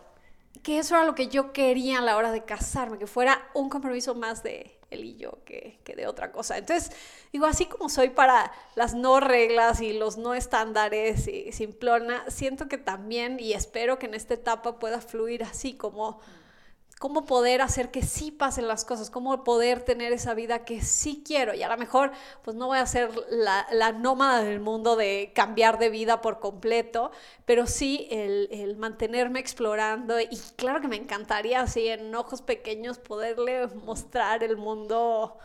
Que 0.62 0.78
eso 0.78 0.96
era 0.96 1.06
lo 1.06 1.16
que 1.16 1.28
yo 1.28 1.54
quería 1.54 2.00
a 2.00 2.02
la 2.02 2.18
hora 2.18 2.32
de 2.32 2.44
casarme, 2.44 3.00
que 3.00 3.08
fuera 3.08 3.50
un 3.56 3.70
compromiso 3.70 4.14
más 4.14 4.44
de 4.44 4.77
él 4.90 5.04
y 5.04 5.18
yo 5.18 5.40
que, 5.46 5.80
de 5.86 6.08
otra 6.08 6.32
cosa. 6.32 6.58
Entonces, 6.58 6.92
digo, 7.32 7.46
así 7.46 7.66
como 7.66 7.90
soy 7.90 8.10
para 8.10 8.52
las 8.76 8.94
no 8.94 9.20
reglas 9.20 9.82
y 9.82 9.94
los 9.94 10.18
no 10.18 10.34
estándares 10.34 11.28
y 11.28 11.52
simplona, 11.52 12.24
siento 12.30 12.68
que 12.68 12.78
también 12.78 13.40
y 13.40 13.54
espero 13.54 14.00
que 14.00 14.06
en 14.06 14.14
esta 14.14 14.36
etapa 14.36 14.80
pueda 14.80 15.02
fluir 15.02 15.44
así 15.44 15.74
como 15.74 16.20
cómo 17.00 17.26
poder 17.26 17.62
hacer 17.62 17.92
que 17.92 18.02
sí 18.02 18.32
pasen 18.32 18.68
las 18.68 18.84
cosas, 18.84 19.10
cómo 19.10 19.44
poder 19.44 19.84
tener 19.84 20.14
esa 20.14 20.34
vida 20.34 20.66
que 20.66 20.82
sí 20.82 21.24
quiero. 21.26 21.54
Y 21.54 21.62
a 21.64 21.70
lo 21.70 21.78
mejor, 21.78 22.12
pues 22.44 22.56
no 22.56 22.68
voy 22.68 22.80
a 22.80 22.86
ser 22.86 23.12
la, 23.30 23.68
la 23.72 23.92
nómada 23.92 24.44
del 24.44 24.60
mundo 24.60 24.96
de 24.96 25.32
cambiar 25.36 25.78
de 25.78 25.90
vida 25.90 26.22
por 26.22 26.40
completo, 26.40 27.12
pero 27.46 27.68
sí 27.68 28.08
el, 28.10 28.50
el, 28.52 28.78
mantenerme 28.78 29.40
explorando. 29.40 30.20
Y 30.20 30.38
claro 30.56 30.82
que 30.82 30.88
me 30.88 30.96
encantaría 30.96 31.62
así 31.62 31.88
en 31.88 32.14
ojos 32.16 32.42
pequeños 32.42 32.98
poderle 32.98 33.68
mostrar 33.68 34.44
el 34.44 34.58
mundo 34.58 35.38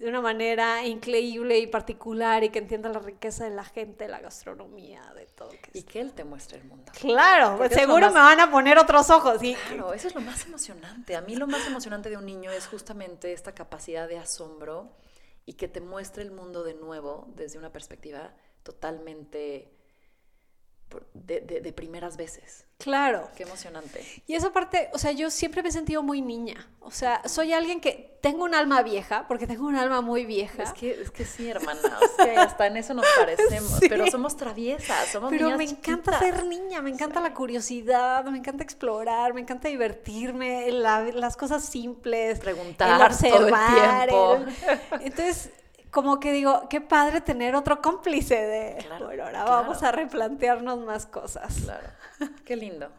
de 0.00 0.08
una 0.08 0.22
manera 0.22 0.86
increíble 0.86 1.58
y 1.58 1.66
particular 1.66 2.42
y 2.42 2.48
que 2.48 2.58
entienda 2.58 2.88
la 2.88 3.00
riqueza 3.00 3.44
de 3.44 3.50
la 3.50 3.64
gente, 3.64 4.08
la 4.08 4.18
gastronomía, 4.18 5.02
de 5.14 5.26
todo. 5.26 5.50
Que 5.50 5.78
y 5.78 5.82
que 5.82 6.00
él 6.00 6.14
te 6.14 6.24
muestre 6.24 6.56
el 6.56 6.64
mundo. 6.64 6.90
Claro, 6.98 7.58
pues 7.58 7.74
seguro 7.74 8.06
me 8.08 8.18
van 8.18 8.40
a 8.40 8.50
poner 8.50 8.78
otros 8.78 9.10
ojos. 9.10 9.42
Y... 9.42 9.54
Claro, 9.54 9.92
eso 9.92 10.08
es 10.08 10.14
lo 10.14 10.22
más 10.22 10.46
emocionante. 10.46 11.16
A 11.16 11.20
mí 11.20 11.36
lo 11.36 11.46
más 11.46 11.66
emocionante 11.66 12.08
de 12.08 12.16
un 12.16 12.24
niño 12.24 12.50
es 12.50 12.66
justamente 12.66 13.34
esta 13.34 13.52
capacidad 13.52 14.08
de 14.08 14.16
asombro 14.16 14.90
y 15.44 15.52
que 15.52 15.68
te 15.68 15.82
muestre 15.82 16.22
el 16.22 16.30
mundo 16.30 16.64
de 16.64 16.72
nuevo 16.72 17.28
desde 17.36 17.58
una 17.58 17.70
perspectiva 17.70 18.32
totalmente 18.62 19.70
de, 21.14 21.72
primeras 21.72 22.16
veces. 22.16 22.64
Claro. 22.78 23.28
Qué 23.36 23.42
emocionante. 23.42 24.04
Y 24.26 24.34
esa 24.34 24.52
parte, 24.52 24.88
o 24.92 24.98
sea, 24.98 25.12
yo 25.12 25.30
siempre 25.30 25.62
me 25.62 25.68
he 25.68 25.72
sentido 25.72 26.02
muy 26.02 26.22
niña. 26.22 26.68
O 26.80 26.90
sea, 26.90 27.22
soy 27.28 27.52
alguien 27.52 27.80
que 27.80 28.18
tengo 28.20 28.44
un 28.44 28.54
alma 28.54 28.82
vieja, 28.82 29.26
porque 29.28 29.46
tengo 29.46 29.66
un 29.66 29.76
alma 29.76 30.00
muy 30.00 30.24
vieja. 30.24 30.62
Es 30.62 30.72
que, 30.72 31.00
es 31.02 31.10
que 31.10 31.24
sí, 31.24 31.48
hermana. 31.48 31.98
O 32.02 32.22
sea, 32.22 32.42
hasta 32.42 32.66
en 32.66 32.76
eso 32.78 32.94
nos 32.94 33.06
parecemos. 33.18 33.80
Pero 33.80 34.10
somos 34.10 34.36
traviesas, 34.36 35.08
somos 35.08 35.30
Pero 35.30 35.56
me 35.56 35.64
encanta 35.64 36.18
ser 36.18 36.46
niña, 36.46 36.80
me 36.82 36.90
encanta 36.90 37.20
la 37.20 37.34
curiosidad, 37.34 38.24
me 38.24 38.38
encanta 38.38 38.64
explorar, 38.64 39.34
me 39.34 39.40
encanta 39.42 39.68
divertirme, 39.68 40.70
las 40.72 41.36
cosas 41.36 41.64
simples. 41.64 42.40
Preguntar 42.40 43.00
observar, 43.10 44.08
todo 44.08 44.36
el 44.36 44.44
tiempo. 44.44 44.80
entonces, 45.00 45.50
como 45.90 46.20
que 46.20 46.32
digo, 46.32 46.68
qué 46.68 46.80
padre 46.80 47.20
tener 47.20 47.54
otro 47.54 47.82
cómplice 47.82 48.34
de, 48.34 48.86
bueno, 49.00 49.24
ahora 49.24 49.44
vamos 49.44 49.82
a 49.82 49.92
replantearnos 49.92 50.78
más 50.80 51.06
cosas. 51.06 51.62
Claro, 51.64 51.88
qué 52.44 52.56
lindo. 52.56 52.90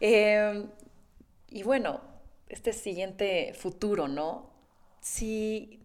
Em, 0.00 0.68
y 1.48 1.62
bueno, 1.62 2.00
este 2.48 2.72
siguiente 2.72 3.54
futuro, 3.54 4.08
¿no? 4.08 4.50
Si 5.00 5.80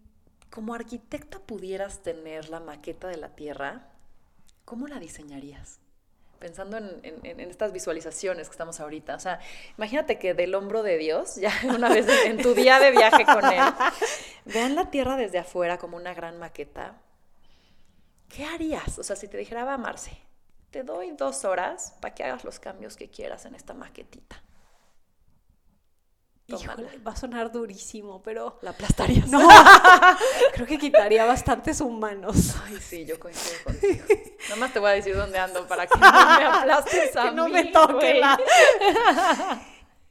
como 0.50 0.74
arquitecta 0.74 1.38
pudieras 1.38 2.02
tener 2.02 2.48
la 2.48 2.60
maqueta 2.60 3.08
de 3.08 3.18
la 3.18 3.28
Tierra, 3.30 3.88
¿cómo 4.64 4.86
la 4.88 4.98
diseñarías? 4.98 5.80
Pensando 6.38 6.76
en, 6.76 7.40
estas 7.40 7.72
visualizaciones 7.72 8.48
que 8.48 8.52
estamos 8.52 8.80
ahorita. 8.80 9.14
O 9.14 9.20
sea, 9.20 9.40
imagínate 9.76 10.18
que 10.18 10.34
del 10.34 10.54
hombro 10.54 10.82
de 10.82 10.98
Dios, 10.98 11.36
ya 11.36 11.52
una 11.74 11.88
vez 11.88 12.06
en, 12.24 12.42
tu 12.42 12.54
día 12.54 12.78
de 12.78 12.90
viaje 12.90 13.24
con 13.24 13.44
Él, 13.44 13.62
vean 14.44 14.74
la 14.74 14.90
Tierra 14.90 15.16
desde 15.16 15.38
afuera 15.38 15.78
como 15.78 15.96
una 15.96 16.14
gran 16.14 16.38
maqueta. 16.38 16.94
¿Qué 18.28 18.44
harías? 18.44 18.98
O 18.98 19.02
sea, 19.02 19.16
si 19.16 19.28
te 19.28 19.36
dijera, 19.36 19.64
va, 19.64 19.78
Marce, 19.78 20.18
te 20.70 20.82
doy 20.82 21.12
dos 21.12 21.44
horas 21.44 21.94
para 22.00 22.14
que 22.14 22.24
hagas 22.24 22.44
los 22.44 22.58
cambios 22.58 22.96
que 22.96 23.08
quieras 23.08 23.46
en 23.46 23.54
esta 23.54 23.72
maquetita. 23.72 24.42
Híjole, 26.48 26.98
va 27.04 27.10
a 27.10 27.16
sonar 27.16 27.50
durísimo, 27.50 28.22
pero... 28.22 28.58
La 28.62 28.70
aplastarías. 28.70 29.26
No, 29.28 29.48
creo 30.54 30.66
que 30.66 30.78
quitaría 30.78 31.24
bastantes 31.24 31.80
humanos. 31.80 32.54
Ay, 32.64 32.78
sí, 32.80 33.04
yo 33.04 33.18
coincido 33.18 33.56
contigo. 33.64 34.04
Nada 34.44 34.56
más 34.56 34.72
te 34.72 34.78
voy 34.78 34.90
a 34.90 34.92
decir 34.92 35.16
dónde 35.16 35.38
ando 35.40 35.66
para 35.66 35.88
que 35.88 35.98
no 35.98 36.06
me 36.08 36.44
aplastes 36.46 37.16
a 37.16 37.24
que 37.24 37.30
no 37.32 37.48
me 37.48 37.64
toque 37.64 38.14
la... 38.14 38.38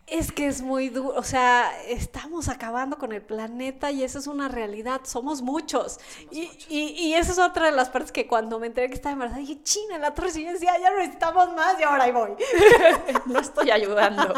Es 0.08 0.32
que 0.32 0.46
es 0.46 0.62
muy 0.62 0.90
duro, 0.90 1.18
o 1.18 1.24
sea, 1.24 1.72
estamos 1.88 2.48
acabando 2.48 3.00
con 3.00 3.12
el 3.12 3.24
planeta 3.24 3.90
y 3.90 4.04
eso 4.04 4.20
es 4.20 4.28
una 4.28 4.48
realidad, 4.48 5.02
somos 5.04 5.42
muchos. 5.42 6.00
y, 6.30 6.44
Y, 6.70 6.94
y, 6.96 7.14
esa 7.16 7.32
es 7.32 7.40
otra 7.40 7.66
de 7.66 7.72
las 7.72 7.90
partes 7.90 8.12
que 8.12 8.28
cuando 8.28 8.60
me 8.60 8.68
enteré 8.68 8.88
que 8.88 8.94
estaba 8.94 9.14
embarazada 9.14 9.42
dije, 9.42 9.64
china, 9.64 9.98
la 9.98 10.14
torre 10.14 10.30
y 10.36 10.44
decía, 10.44 10.78
ya 10.80 10.92
no 10.92 10.98
necesitamos 10.98 11.56
más 11.56 11.80
y 11.80 11.84
ahora 11.84 12.04
ahí 12.04 12.12
voy. 12.12 12.32
no 13.26 13.40
estoy 13.40 13.72
ayudando. 13.72 14.32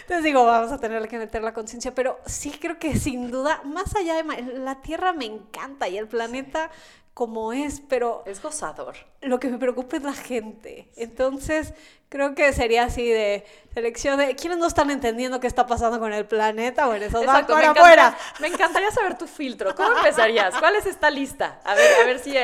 Entonces 0.00 0.24
digo, 0.24 0.46
vamos 0.46 0.72
a 0.72 0.78
tener 0.78 1.06
que 1.08 1.18
meter 1.18 1.42
la 1.42 1.52
conciencia, 1.52 1.94
pero 1.94 2.18
sí 2.24 2.52
creo 2.58 2.78
que 2.78 2.96
sin 2.98 3.30
duda, 3.30 3.60
más 3.64 3.94
allá 3.96 4.14
de 4.22 4.42
la 4.60 4.80
Tierra 4.80 5.12
me 5.12 5.26
encanta 5.26 5.88
y 5.90 5.98
el 5.98 6.08
planeta 6.08 6.70
como 7.14 7.52
es, 7.52 7.82
pero... 7.88 8.22
Es 8.26 8.40
gozador. 8.42 8.96
Lo 9.20 9.38
que 9.38 9.48
me 9.48 9.58
preocupa 9.58 9.96
es 9.96 10.02
la 10.02 10.14
gente. 10.14 10.88
Entonces, 10.96 11.74
creo 12.12 12.34
que 12.34 12.52
sería 12.52 12.84
así 12.84 13.08
de 13.08 13.42
selección 13.72 14.18
de 14.18 14.36
quiénes 14.36 14.58
no 14.58 14.66
están 14.66 14.90
entendiendo 14.90 15.40
qué 15.40 15.46
está 15.46 15.66
pasando 15.66 15.98
con 15.98 16.12
el 16.12 16.26
planeta. 16.26 16.86
Bueno, 16.86 17.06
eso 17.06 17.24
va 17.24 17.46
para 17.46 17.70
afuera. 17.70 18.18
Me 18.38 18.48
encantaría 18.48 18.90
saber 18.90 19.16
tu 19.16 19.26
filtro. 19.26 19.74
¿Cómo 19.74 19.96
empezarías? 19.96 20.54
¿Cuál 20.58 20.76
es 20.76 20.84
esta 20.84 21.10
lista? 21.10 21.58
A 21.64 21.74
ver, 21.74 21.90
a 22.02 22.04
ver 22.04 22.18
si 22.18 22.34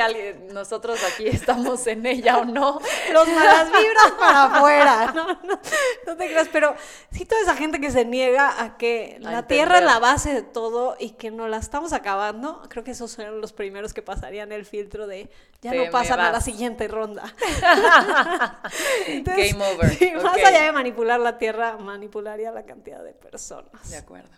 nosotros 0.51 0.99
aquí 1.03 1.27
estamos 1.27 1.85
en 1.85 2.07
ella 2.07 2.39
o 2.39 2.45
no. 2.45 2.79
Los 3.13 3.27
malas 3.27 3.67
vibras 3.67 4.11
para 4.17 4.43
afuera. 4.45 5.13
No, 5.19 5.27
no, 5.27 5.59
no 6.05 6.17
te 6.17 6.27
creas, 6.27 6.47
pero 6.51 6.75
sí 7.11 7.25
toda 7.25 7.41
esa 7.41 7.55
gente 7.55 7.81
que 7.81 7.91
se 7.91 8.05
niega 8.05 8.63
a 8.63 8.77
que 8.77 9.17
la 9.19 9.45
Tierra 9.47 9.79
es 9.79 9.83
la 9.83 9.99
base 9.99 10.33
de 10.33 10.41
todo 10.41 10.95
y 10.97 11.11
que 11.11 11.29
no 11.29 11.47
la 11.47 11.57
estamos 11.57 11.93
acabando, 11.93 12.61
creo 12.69 12.83
que 12.83 12.91
esos 12.91 13.11
son 13.11 13.41
los 13.41 13.51
primeros 13.51 13.93
que 13.93 14.01
pasarían 14.01 14.51
el 14.51 14.65
filtro 14.65 15.07
de 15.07 15.29
ya 15.61 15.73
no 15.73 15.91
pasan 15.91 16.19
a 16.21 16.31
la 16.31 16.39
siguiente 16.39 16.87
ronda. 16.87 17.23
Game 19.07 19.65
over. 19.65 20.15
Más 20.23 20.37
allá 20.37 20.63
de 20.63 20.71
manipular 20.71 21.19
la 21.19 21.37
tierra, 21.37 21.77
manipularía 21.77 22.51
la 22.51 22.65
cantidad 22.65 23.03
de 23.03 23.13
personas. 23.13 23.89
De 23.89 23.97
acuerdo. 23.97 24.29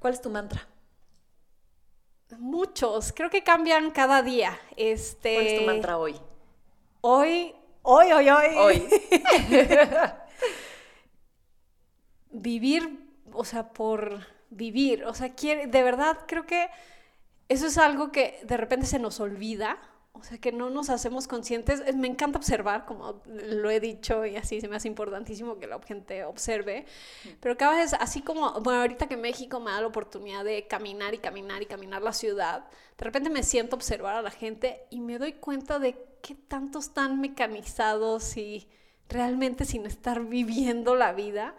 ¿Cuál 0.00 0.14
es 0.14 0.20
tu 0.20 0.30
mantra? 0.30 0.66
Muchos, 2.38 3.12
creo 3.12 3.30
que 3.30 3.44
cambian 3.44 3.90
cada 3.90 4.22
día. 4.22 4.58
Este, 4.76 5.34
¿Cuál 5.34 5.46
es 5.46 5.60
tu 5.60 5.66
mantra 5.66 5.98
hoy? 5.98 6.20
Hoy, 7.02 7.54
hoy, 7.82 8.12
hoy, 8.12 8.30
hoy. 8.30 8.56
Hoy. 8.56 8.88
vivir, 12.30 13.06
o 13.32 13.44
sea, 13.44 13.68
por 13.68 14.26
vivir. 14.50 15.04
O 15.04 15.14
sea, 15.14 15.28
de 15.28 15.82
verdad 15.82 16.18
creo 16.26 16.44
que 16.46 16.68
eso 17.48 17.66
es 17.66 17.78
algo 17.78 18.10
que 18.10 18.40
de 18.44 18.56
repente 18.56 18.86
se 18.86 18.98
nos 18.98 19.20
olvida 19.20 19.78
o 20.14 20.22
sea, 20.22 20.38
que 20.38 20.52
no 20.52 20.70
nos 20.70 20.90
hacemos 20.90 21.26
conscientes. 21.26 21.82
Me 21.96 22.06
encanta 22.06 22.38
observar, 22.38 22.84
como 22.84 23.22
lo 23.26 23.70
he 23.70 23.80
dicho, 23.80 24.26
y 24.26 24.36
así 24.36 24.60
se 24.60 24.68
me 24.68 24.76
hace 24.76 24.88
importantísimo 24.88 25.58
que 25.58 25.66
la 25.66 25.80
gente 25.80 26.24
observe. 26.24 26.84
Pero 27.40 27.56
cada 27.56 27.76
vez, 27.76 27.94
así 27.94 28.20
como, 28.20 28.52
bueno, 28.60 28.82
ahorita 28.82 29.08
que 29.08 29.16
México 29.16 29.58
me 29.58 29.70
da 29.70 29.80
la 29.80 29.86
oportunidad 29.86 30.44
de 30.44 30.66
caminar 30.68 31.14
y 31.14 31.18
caminar 31.18 31.62
y 31.62 31.66
caminar 31.66 32.02
la 32.02 32.12
ciudad, 32.12 32.66
de 32.98 33.04
repente 33.04 33.30
me 33.30 33.42
siento 33.42 33.74
a 33.74 33.78
observar 33.78 34.14
a 34.16 34.22
la 34.22 34.30
gente 34.30 34.86
y 34.90 35.00
me 35.00 35.18
doy 35.18 35.32
cuenta 35.32 35.78
de 35.78 35.96
qué 36.22 36.34
tanto 36.34 36.78
están 36.78 37.20
mecanizados 37.20 38.36
y 38.36 38.68
realmente 39.08 39.64
sin 39.64 39.86
estar 39.86 40.24
viviendo 40.24 40.94
la 40.94 41.12
vida. 41.12 41.56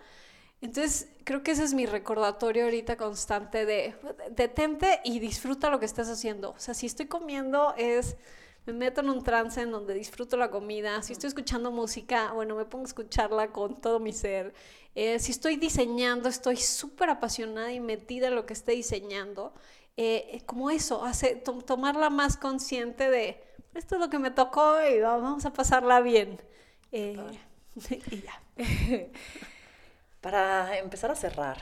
Entonces, 0.62 1.10
creo 1.26 1.44
que 1.44 1.52
ese 1.52 1.64
es 1.64 1.74
mi 1.74 1.86
recordatorio 1.86 2.64
ahorita 2.66 2.96
constante 2.96 3.66
de 3.66 3.96
detente 4.32 5.02
y 5.04 5.20
disfruta 5.20 5.70
lo 5.70 5.80
que 5.80 5.86
estás 5.86 6.08
haciendo. 6.08 6.52
O 6.52 6.60
sea, 6.60 6.74
si 6.74 6.86
estoy 6.86 7.08
comiendo 7.08 7.74
es 7.78 8.16
me 8.66 8.74
meto 8.74 9.02
en 9.02 9.10
un 9.10 9.24
trance 9.24 9.62
en 9.62 9.72
donde 9.72 9.94
disfruto 9.94 10.38
la 10.38 10.50
comida. 10.50 11.02
Si 11.02 11.14
estoy 11.14 11.28
escuchando 11.28 11.72
música, 11.72 12.32
bueno, 12.32 12.56
me 12.56 12.66
pongo 12.66 12.86
a 12.86 12.88
escucharla 12.88 13.52
con 13.52 13.82
todo 13.82 14.00
mi 14.00 14.14
ser. 14.14 14.54
Eh, 14.96 15.20
si 15.20 15.32
estoy 15.32 15.58
diseñando, 15.58 16.30
estoy 16.30 16.58
súper 16.58 17.10
apasionada 17.10 17.74
y 17.74 17.80
metida 17.80 18.28
en 18.28 18.36
lo 18.36 18.46
que 18.46 18.54
esté 18.54 18.74
diseñando. 18.74 19.54
Eh, 19.98 20.42
como 20.46 20.70
eso, 20.70 21.04
hace, 21.04 21.36
tomarla 21.36 22.10
más 22.10 22.38
consciente 22.38 23.10
de 23.10 23.44
esto 23.74 23.96
es 23.96 24.02
lo 24.02 24.10
que 24.10 24.20
me 24.20 24.32
tocó 24.32 24.78
y 24.84 25.00
vamos 25.02 25.46
a 25.46 25.54
pasarla 25.54 26.00
bien. 26.00 26.40
Eh, 26.92 27.18
y 28.12 28.22
ya. 28.22 28.42
Para 30.22 30.78
empezar 30.78 31.12
a 31.12 31.16
cerrar, 31.16 31.58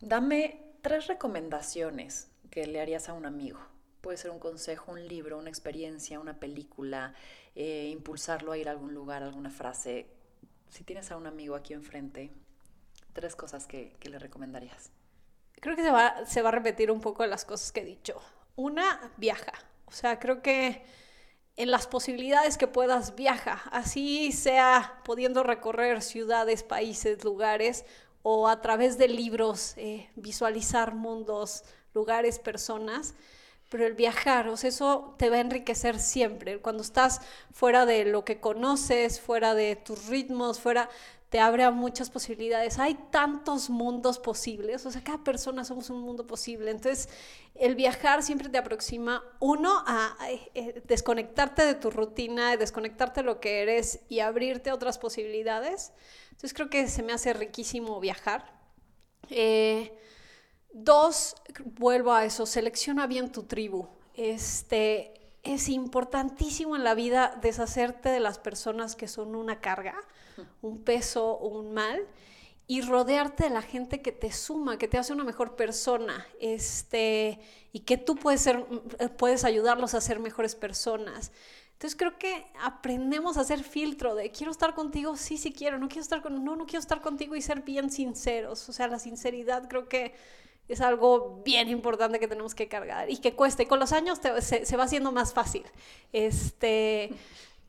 dame 0.00 0.62
tres 0.82 1.08
recomendaciones 1.08 2.30
que 2.50 2.66
le 2.66 2.80
harías 2.80 3.08
a 3.08 3.14
un 3.14 3.26
amigo 3.26 3.58
puede 4.04 4.18
ser 4.18 4.30
un 4.30 4.38
consejo, 4.38 4.92
un 4.92 5.08
libro, 5.08 5.38
una 5.38 5.48
experiencia, 5.48 6.20
una 6.20 6.38
película, 6.38 7.14
eh, 7.54 7.88
impulsarlo 7.90 8.52
a 8.52 8.58
ir 8.58 8.68
a 8.68 8.72
algún 8.72 8.92
lugar, 8.92 9.22
alguna 9.22 9.48
frase. 9.48 10.06
Si 10.68 10.84
tienes 10.84 11.10
a 11.10 11.16
un 11.16 11.26
amigo 11.26 11.54
aquí 11.54 11.72
enfrente, 11.72 12.30
tres 13.14 13.34
cosas 13.34 13.66
que, 13.66 13.96
le 14.02 14.18
recomendarías. 14.18 14.90
Creo 15.54 15.74
que 15.74 15.82
se 15.82 15.90
va, 16.42 16.48
a 16.48 16.50
repetir 16.50 16.90
un 16.90 17.00
poco 17.00 17.24
las 17.24 17.46
cosas 17.46 17.72
que 17.72 17.80
he 17.80 17.84
dicho. 17.86 18.20
Una, 18.56 19.10
viaja. 19.16 19.54
O 19.86 19.92
sea, 19.92 20.18
creo 20.18 20.42
que 20.42 20.84
en 21.56 21.70
las 21.70 21.86
posibilidades 21.86 22.58
que 22.58 22.66
puedas 22.66 23.14
viaja, 23.14 23.62
así 23.72 24.32
sea 24.32 25.00
pudiendo 25.06 25.42
recorrer 25.44 26.02
ciudades, 26.02 26.62
países, 26.62 27.24
lugares 27.24 27.86
o 28.22 28.48
a 28.48 28.60
través 28.60 28.98
de 28.98 29.08
libros, 29.08 29.72
eh, 29.78 30.10
visualizar 30.14 30.94
mundos, 30.94 31.64
lugares, 31.94 32.38
personas 32.38 33.14
pero 33.74 33.88
el 33.88 33.94
viajar, 33.94 34.46
o 34.46 34.56
sea, 34.56 34.68
eso 34.68 35.16
te 35.18 35.30
va 35.30 35.38
a 35.38 35.40
enriquecer 35.40 35.98
siempre. 35.98 36.60
Cuando 36.60 36.84
estás 36.84 37.20
fuera 37.50 37.86
de 37.86 38.04
lo 38.04 38.24
que 38.24 38.38
conoces, 38.38 39.20
fuera 39.20 39.52
de 39.56 39.74
tus 39.74 40.06
ritmos, 40.06 40.60
fuera, 40.60 40.88
te 41.28 41.40
abre 41.40 41.64
a 41.64 41.72
muchas 41.72 42.08
posibilidades. 42.08 42.78
Hay 42.78 42.94
tantos 43.10 43.70
mundos 43.70 44.20
posibles, 44.20 44.86
o 44.86 44.92
sea, 44.92 45.02
cada 45.02 45.24
persona 45.24 45.64
somos 45.64 45.90
un 45.90 46.02
mundo 46.02 46.24
posible. 46.24 46.70
Entonces, 46.70 47.08
el 47.56 47.74
viajar 47.74 48.22
siempre 48.22 48.48
te 48.48 48.58
aproxima, 48.58 49.24
uno, 49.40 49.82
a, 49.88 50.16
eh, 50.54 50.80
desconectarte 50.86 51.66
de 51.66 51.74
tu 51.74 51.90
rutina, 51.90 52.56
desconectarte 52.56 53.22
de 53.22 53.26
lo 53.26 53.40
que 53.40 53.60
eres 53.60 54.02
y 54.08 54.20
abrirte 54.20 54.70
a 54.70 54.74
otras 54.74 54.98
posibilidades. 54.98 55.92
Entonces, 56.26 56.54
creo 56.54 56.70
que 56.70 56.86
se 56.86 57.02
me 57.02 57.12
hace 57.12 57.32
riquísimo 57.32 57.98
viajar. 57.98 58.54
Eh, 59.30 59.98
Dos, 60.76 61.36
vuelvo 61.78 62.12
a 62.12 62.24
eso, 62.24 62.46
selecciona 62.46 63.06
bien 63.06 63.30
tu 63.30 63.44
tribu. 63.44 63.86
Este, 64.14 65.14
es 65.44 65.68
importantísimo 65.68 66.74
en 66.74 66.82
la 66.82 66.94
vida 66.94 67.38
deshacerte 67.40 68.08
de 68.08 68.18
las 68.18 68.40
personas 68.40 68.96
que 68.96 69.06
son 69.06 69.36
una 69.36 69.60
carga, 69.60 69.94
un 70.62 70.82
peso 70.82 71.38
un 71.38 71.72
mal 71.74 72.04
y 72.66 72.80
rodearte 72.80 73.44
de 73.44 73.50
la 73.50 73.62
gente 73.62 74.02
que 74.02 74.10
te 74.10 74.32
suma, 74.32 74.76
que 74.76 74.88
te 74.88 74.98
hace 74.98 75.12
una 75.12 75.22
mejor 75.22 75.54
persona, 75.54 76.26
este, 76.40 77.38
y 77.72 77.80
que 77.80 77.96
tú 77.96 78.16
puedes, 78.16 78.40
ser, 78.40 78.66
puedes 79.16 79.44
ayudarlos 79.44 79.94
a 79.94 80.00
ser 80.00 80.18
mejores 80.18 80.56
personas. 80.56 81.30
Entonces 81.74 81.94
creo 81.96 82.18
que 82.18 82.46
aprendemos 82.60 83.36
a 83.36 83.42
hacer 83.42 83.62
filtro 83.62 84.16
de 84.16 84.32
quiero 84.32 84.50
estar 84.50 84.74
contigo, 84.74 85.16
sí, 85.16 85.36
sí 85.36 85.52
quiero, 85.52 85.78
no 85.78 85.86
quiero 85.86 86.02
estar 86.02 86.20
con, 86.20 86.44
no, 86.44 86.56
no 86.56 86.66
quiero 86.66 86.80
estar 86.80 87.00
contigo 87.00 87.36
y 87.36 87.42
ser 87.42 87.62
bien 87.62 87.90
sinceros. 87.90 88.68
O 88.68 88.72
sea, 88.72 88.88
la 88.88 88.98
sinceridad 88.98 89.68
creo 89.68 89.88
que 89.88 90.14
es 90.68 90.80
algo 90.80 91.42
bien 91.44 91.68
importante 91.68 92.18
que 92.18 92.28
tenemos 92.28 92.54
que 92.54 92.68
cargar 92.68 93.10
y 93.10 93.18
que 93.18 93.34
cueste. 93.34 93.66
con 93.66 93.78
los 93.78 93.92
años 93.92 94.18
se, 94.40 94.76
va 94.76 94.84
haciendo 94.84 95.12
más 95.12 95.32
fácil. 95.34 95.64
Este, 96.12 97.10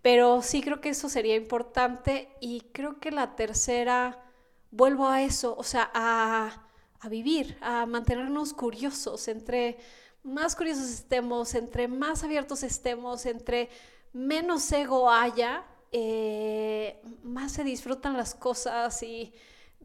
pero 0.01 0.41
sí 0.41 0.61
creo 0.61 0.81
que 0.81 0.89
eso 0.89 1.09
sería 1.09 1.35
importante 1.35 2.29
y 2.39 2.61
creo 2.71 2.99
que 2.99 3.11
la 3.11 3.35
tercera, 3.35 4.23
vuelvo 4.71 5.07
a 5.07 5.21
eso, 5.23 5.55
o 5.57 5.63
sea, 5.63 5.91
a, 5.93 6.61
vivir, 7.09 7.57
a 7.61 7.85
mantenernos 7.85 8.53
curiosos. 8.53 9.27
Entre 9.27 9.77
más 10.23 10.55
curiosos 10.55 10.89
estemos, 10.89 11.53
entre 11.53 11.87
más 11.87 12.23
abiertos 12.23 12.63
estemos, 12.63 13.25
entre 13.25 13.69
menos 14.13 14.71
ego 14.71 15.11
haya, 15.11 15.65
eh, 15.91 17.01
más 17.23 17.51
se 17.51 17.63
disfrutan 17.63 18.17
las 18.17 18.33
cosas 18.33 19.03
y 19.03 19.33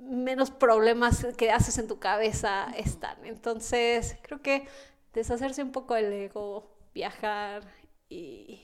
menos 0.01 0.51
problemas 0.51 1.27
que 1.37 1.51
haces 1.51 1.79
en 1.79 1.89
tu 1.89 1.99
cabeza 1.99 2.73
están. 2.77 3.25
Entonces, 3.25 4.17
creo 4.23 4.41
que 4.43 4.67
deshacerse 5.13 5.63
un 5.63 5.73
poco 5.73 5.95
del 5.95 6.13
ego, 6.13 6.71
viajar 6.95 7.63
y, 8.09 8.63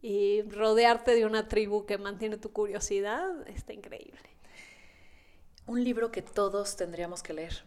y 0.00 0.42
rodearte 0.42 1.14
de 1.14 1.26
una 1.26 1.48
tribu 1.48 1.86
que 1.86 1.98
mantiene 1.98 2.36
tu 2.36 2.52
curiosidad, 2.52 3.46
está 3.48 3.72
increíble. 3.72 4.20
Un 5.66 5.82
libro 5.82 6.10
que 6.10 6.22
todos 6.22 6.76
tendríamos 6.76 7.22
que 7.22 7.32
leer. 7.32 7.64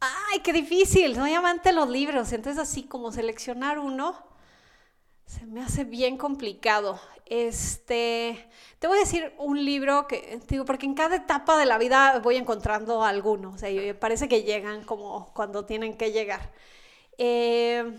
¡Ay, 0.00 0.40
qué 0.40 0.52
difícil! 0.52 1.14
Soy 1.14 1.32
amante 1.32 1.70
de 1.70 1.74
los 1.74 1.88
libros, 1.88 2.32
entonces 2.32 2.62
así 2.62 2.84
como 2.84 3.10
seleccionar 3.12 3.78
uno 3.78 4.35
se 5.26 5.44
me 5.44 5.60
hace 5.60 5.84
bien 5.84 6.16
complicado. 6.16 6.98
Este, 7.26 8.48
te 8.78 8.86
voy 8.86 8.98
a 8.98 9.00
decir 9.00 9.32
un 9.38 9.64
libro 9.64 10.06
que, 10.06 10.40
digo, 10.48 10.64
porque 10.64 10.86
en 10.86 10.94
cada 10.94 11.16
etapa 11.16 11.58
de 11.58 11.66
la 11.66 11.76
vida 11.76 12.20
voy 12.20 12.36
encontrando 12.36 13.02
algunos, 13.04 13.56
o 13.56 13.58
sea, 13.58 13.98
parece 13.98 14.28
que 14.28 14.44
llegan 14.44 14.84
como 14.84 15.32
cuando 15.34 15.64
tienen 15.64 15.96
que 15.96 16.12
llegar. 16.12 16.52
Eh, 17.18 17.98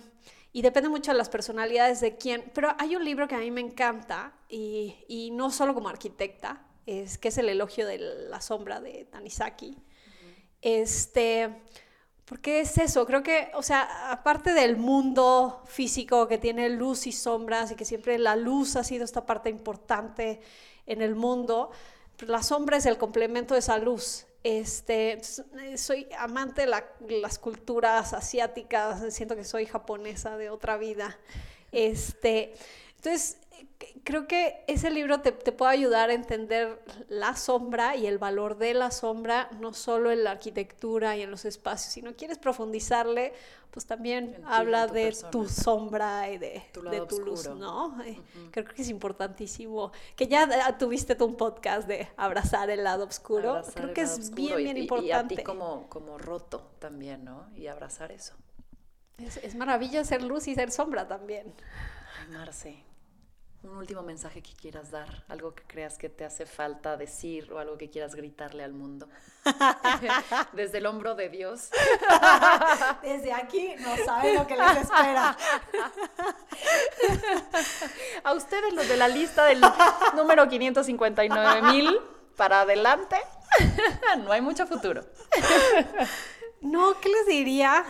y 0.53 0.61
depende 0.61 0.89
mucho 0.89 1.11
de 1.11 1.17
las 1.17 1.29
personalidades 1.29 1.99
de 1.99 2.15
quién, 2.15 2.49
pero 2.53 2.73
hay 2.79 2.95
un 2.95 3.03
libro 3.03 3.27
que 3.27 3.35
a 3.35 3.39
mí 3.39 3.51
me 3.51 3.61
encanta, 3.61 4.33
y, 4.47 4.95
y 5.09 5.31
no 5.31 5.51
solo 5.51 5.73
como 5.73 5.89
arquitecta, 5.89 6.65
es 6.85 7.17
que 7.17 7.27
es 7.27 7.37
el 7.37 7.49
elogio 7.49 7.85
de 7.85 7.97
la 7.97 8.39
sombra 8.39 8.79
de 8.79 9.05
Tanizaki. 9.11 9.77
Este 10.61 11.63
porque 12.27 12.59
es 12.59 12.77
eso, 12.77 13.05
creo 13.05 13.23
que, 13.23 13.51
o 13.53 13.63
sea, 13.63 14.11
aparte 14.11 14.53
del 14.53 14.75
mundo 14.75 15.61
físico 15.65 16.27
que 16.27 16.37
tiene 16.37 16.67
luz 16.67 17.07
y 17.07 17.13
sombras 17.13 17.71
y 17.71 17.75
que 17.75 17.85
siempre 17.85 18.19
la 18.19 18.35
luz 18.35 18.75
ha 18.75 18.83
sido 18.83 19.05
esta 19.05 19.25
parte 19.25 19.49
importante 19.49 20.41
en 20.85 21.01
el 21.01 21.15
mundo, 21.15 21.71
la 22.19 22.43
sombra 22.43 22.77
es 22.77 22.85
el 22.85 22.97
complemento 22.97 23.53
de 23.53 23.61
esa 23.61 23.77
luz. 23.77 24.25
Este, 24.43 25.21
soy 25.77 26.07
amante 26.17 26.65
de 26.65 27.21
las 27.21 27.39
culturas 27.39 28.13
asiáticas, 28.13 29.13
siento 29.13 29.37
que 29.37 29.45
soy 29.45 29.65
japonesa 29.65 30.35
de 30.35 30.49
otra 30.49 30.77
vida. 30.77 31.17
Este, 31.71 32.53
entonces, 32.97 33.37
creo 34.03 34.25
que 34.27 34.63
ese 34.67 34.89
libro 34.89 35.19
te, 35.19 35.33
puede 35.33 35.71
ayudar 35.71 36.09
a 36.09 36.13
entender 36.13 36.81
la 37.09 37.35
sombra 37.35 37.97
y 37.97 38.07
el 38.07 38.17
valor 38.17 38.57
de 38.57 38.73
la 38.73 38.89
sombra, 38.89 39.49
no 39.59 39.73
solo 39.73 40.11
en 40.11 40.23
la 40.23 40.31
arquitectura 40.31 41.17
y 41.17 41.23
en 41.23 41.29
los 41.29 41.43
espacios. 41.43 41.91
Si 41.91 42.01
no 42.01 42.15
quieres 42.15 42.37
profundizarle, 42.37 43.33
pues 43.69 43.85
también 43.85 44.41
habla 44.45 44.87
de 44.87 45.15
tu 45.29 45.47
sombra 45.49 46.29
y 46.31 46.37
de 46.37 46.63
tu, 46.71 46.81
luz, 47.19 47.49
¿no? 47.49 47.97
Creo 48.51 48.65
que 48.65 48.81
es 48.81 48.89
importantísimo. 48.89 49.91
Que 50.15 50.27
ya 50.27 50.47
ah, 50.65 50.77
tuviste 50.77 51.15
tú 51.15 51.25
un 51.25 51.35
podcast 51.35 51.87
de 51.87 52.07
abrazar 52.15 52.69
el 52.69 52.85
lado 52.85 53.05
oscuro. 53.05 53.61
creo 53.75 53.93
que 53.93 54.01
es 54.01 54.31
bien, 54.33 54.57
bien 54.57 54.77
importante. 54.77 55.33
Y 55.33 55.37
a 55.37 55.39
ti 55.39 55.43
como, 55.43 55.89
como 55.89 56.17
roto 56.17 56.71
también, 56.79 57.25
¿no? 57.25 57.49
Y 57.55 57.67
abrazar 57.67 58.13
eso. 58.13 58.35
Es, 59.17 59.37
es 59.37 59.53
maravilloso 59.55 60.05
ser 60.05 60.23
luz 60.23 60.47
y 60.47 60.55
ser 60.55 60.71
sombra 60.71 61.07
también. 61.07 61.53
Ay, 62.21 62.33
Marce, 62.33 62.83
un 63.63 63.77
último 63.77 64.01
mensaje 64.03 64.41
que 64.41 64.53
quieras 64.53 64.91
dar, 64.91 65.23
algo 65.27 65.53
que 65.53 65.63
creas 65.63 65.97
que 65.97 66.09
te 66.09 66.23
hace 66.23 66.45
falta 66.45 66.95
decir 66.95 67.51
o 67.51 67.59
algo 67.59 67.77
que 67.77 67.89
quieras 67.89 68.15
gritarle 68.15 68.63
al 68.63 68.73
mundo. 68.73 69.09
Desde 70.53 70.77
el 70.77 70.85
hombro 70.85 71.15
de 71.15 71.29
Dios. 71.29 71.69
Desde 73.01 73.33
aquí 73.33 73.75
no 73.79 73.97
saben 74.05 74.35
lo 74.35 74.47
que 74.47 74.55
les 74.55 74.77
espera. 74.77 75.37
A 78.23 78.33
ustedes 78.33 78.73
los 78.73 78.87
de 78.87 78.97
la 78.97 79.07
lista 79.07 79.45
del 79.45 79.61
número 80.15 80.47
559 80.47 81.61
mil 81.73 81.99
para 82.35 82.61
adelante, 82.61 83.17
no 84.19 84.31
hay 84.31 84.41
mucho 84.41 84.67
futuro. 84.67 85.03
No, 86.61 86.99
¿qué 86.99 87.09
les 87.09 87.25
diría? 87.25 87.83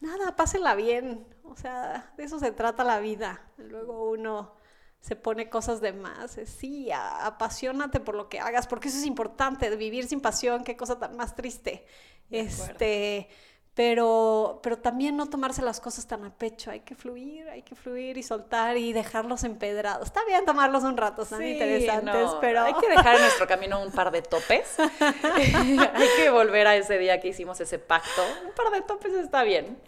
Nada, 0.00 0.34
pásenla 0.36 0.74
bien. 0.74 1.31
O 1.52 1.56
sea, 1.56 2.10
de 2.16 2.24
eso 2.24 2.38
se 2.38 2.50
trata 2.50 2.82
la 2.82 2.98
vida. 2.98 3.40
Luego 3.58 4.10
uno 4.10 4.54
se 5.00 5.16
pone 5.16 5.50
cosas 5.50 5.82
de 5.82 5.92
más. 5.92 6.38
Sí, 6.46 6.90
apasionate 6.92 8.00
por 8.00 8.14
lo 8.14 8.30
que 8.30 8.40
hagas, 8.40 8.66
porque 8.66 8.88
eso 8.88 8.96
es 8.96 9.04
importante. 9.04 9.74
Vivir 9.76 10.06
sin 10.06 10.20
pasión, 10.20 10.64
qué 10.64 10.76
cosa 10.76 10.98
tan 10.98 11.14
más 11.16 11.34
triste. 11.34 11.84
Este, 12.30 13.28
pero, 13.74 14.60
pero 14.62 14.76
también 14.78 15.16
no 15.16 15.26
tomarse 15.26 15.62
las 15.62 15.80
cosas 15.80 16.06
tan 16.06 16.24
a 16.26 16.30
pecho, 16.30 16.70
hay 16.70 16.80
que 16.80 16.94
fluir, 16.94 17.48
hay 17.48 17.62
que 17.62 17.74
fluir 17.74 18.18
y 18.18 18.22
soltar 18.22 18.76
y 18.76 18.92
dejarlos 18.92 19.44
empedrados. 19.44 20.08
Está 20.08 20.22
bien 20.26 20.44
tomarlos 20.44 20.84
un 20.84 20.98
rato, 20.98 21.24
son 21.24 21.42
interesantes, 21.42 22.30
pero... 22.40 22.62
Hay 22.62 22.74
que 22.74 22.88
dejar 22.88 23.14
en 23.14 23.22
nuestro 23.22 23.46
camino 23.46 23.82
un 23.82 23.90
par 23.90 24.10
de 24.10 24.20
topes, 24.20 24.76
hay 25.00 26.08
que 26.16 26.30
volver 26.30 26.66
a 26.66 26.76
ese 26.76 26.98
día 26.98 27.18
que 27.18 27.28
hicimos 27.28 27.60
ese 27.60 27.78
pacto, 27.78 28.22
un 28.46 28.52
par 28.52 28.70
de 28.72 28.82
topes 28.82 29.14
está 29.14 29.42
bien. 29.42 29.80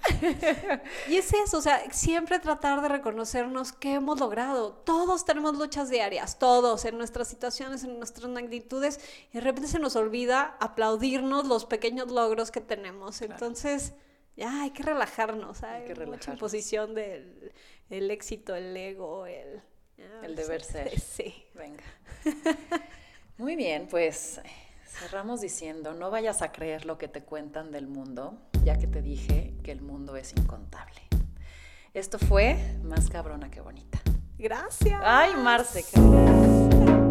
y 1.08 1.18
es 1.18 1.30
eso, 1.34 1.58
o 1.58 1.62
sea, 1.62 1.82
siempre 1.90 2.38
tratar 2.38 2.80
de 2.80 2.88
reconocernos 2.88 3.72
qué 3.72 3.94
hemos 3.94 4.18
logrado. 4.18 4.72
Todos 4.72 5.26
tenemos 5.26 5.58
luchas 5.58 5.90
diarias, 5.90 6.38
todos, 6.38 6.86
en 6.86 6.96
nuestras 6.96 7.28
situaciones, 7.28 7.84
en 7.84 7.98
nuestras 7.98 8.30
magnitudes, 8.30 8.98
y 9.30 9.34
de 9.34 9.40
repente 9.42 9.68
se 9.68 9.78
nos 9.78 9.94
olvida 9.94 10.56
aplaudirnos 10.58 11.46
los 11.46 11.66
pequeños 11.66 12.10
logros 12.10 12.50
que 12.50 12.62
tenemos. 12.62 13.20
Entonces, 13.20 13.73
ya 14.36 14.62
hay 14.62 14.70
que 14.70 14.82
relajarnos, 14.82 15.62
hay, 15.62 15.82
que 15.82 15.94
relajarnos. 15.94 16.16
mucha 16.16 16.32
imposición 16.32 16.94
del 16.94 17.52
el 17.90 18.10
éxito, 18.10 18.54
el 18.54 18.76
ego, 18.76 19.26
el... 19.26 19.62
el 20.22 20.34
deber 20.34 20.62
ser. 20.62 20.98
Sí. 21.00 21.44
Venga. 21.54 21.84
Muy 23.36 23.56
bien, 23.56 23.88
pues 23.88 24.40
cerramos 24.86 25.40
diciendo, 25.40 25.92
no 25.92 26.10
vayas 26.10 26.42
a 26.42 26.52
creer 26.52 26.86
lo 26.86 26.98
que 26.98 27.08
te 27.08 27.22
cuentan 27.22 27.72
del 27.72 27.86
mundo, 27.86 28.38
ya 28.64 28.78
que 28.78 28.86
te 28.86 29.02
dije 29.02 29.54
que 29.62 29.72
el 29.72 29.82
mundo 29.82 30.16
es 30.16 30.32
incontable. 30.36 31.00
Esto 31.92 32.18
fue 32.18 32.56
más 32.82 33.10
cabrona 33.10 33.50
que 33.50 33.60
bonita. 33.60 34.00
Gracias. 34.38 35.00
Ay, 35.04 35.34
Marce, 35.34 35.84
gracias. 35.92 37.03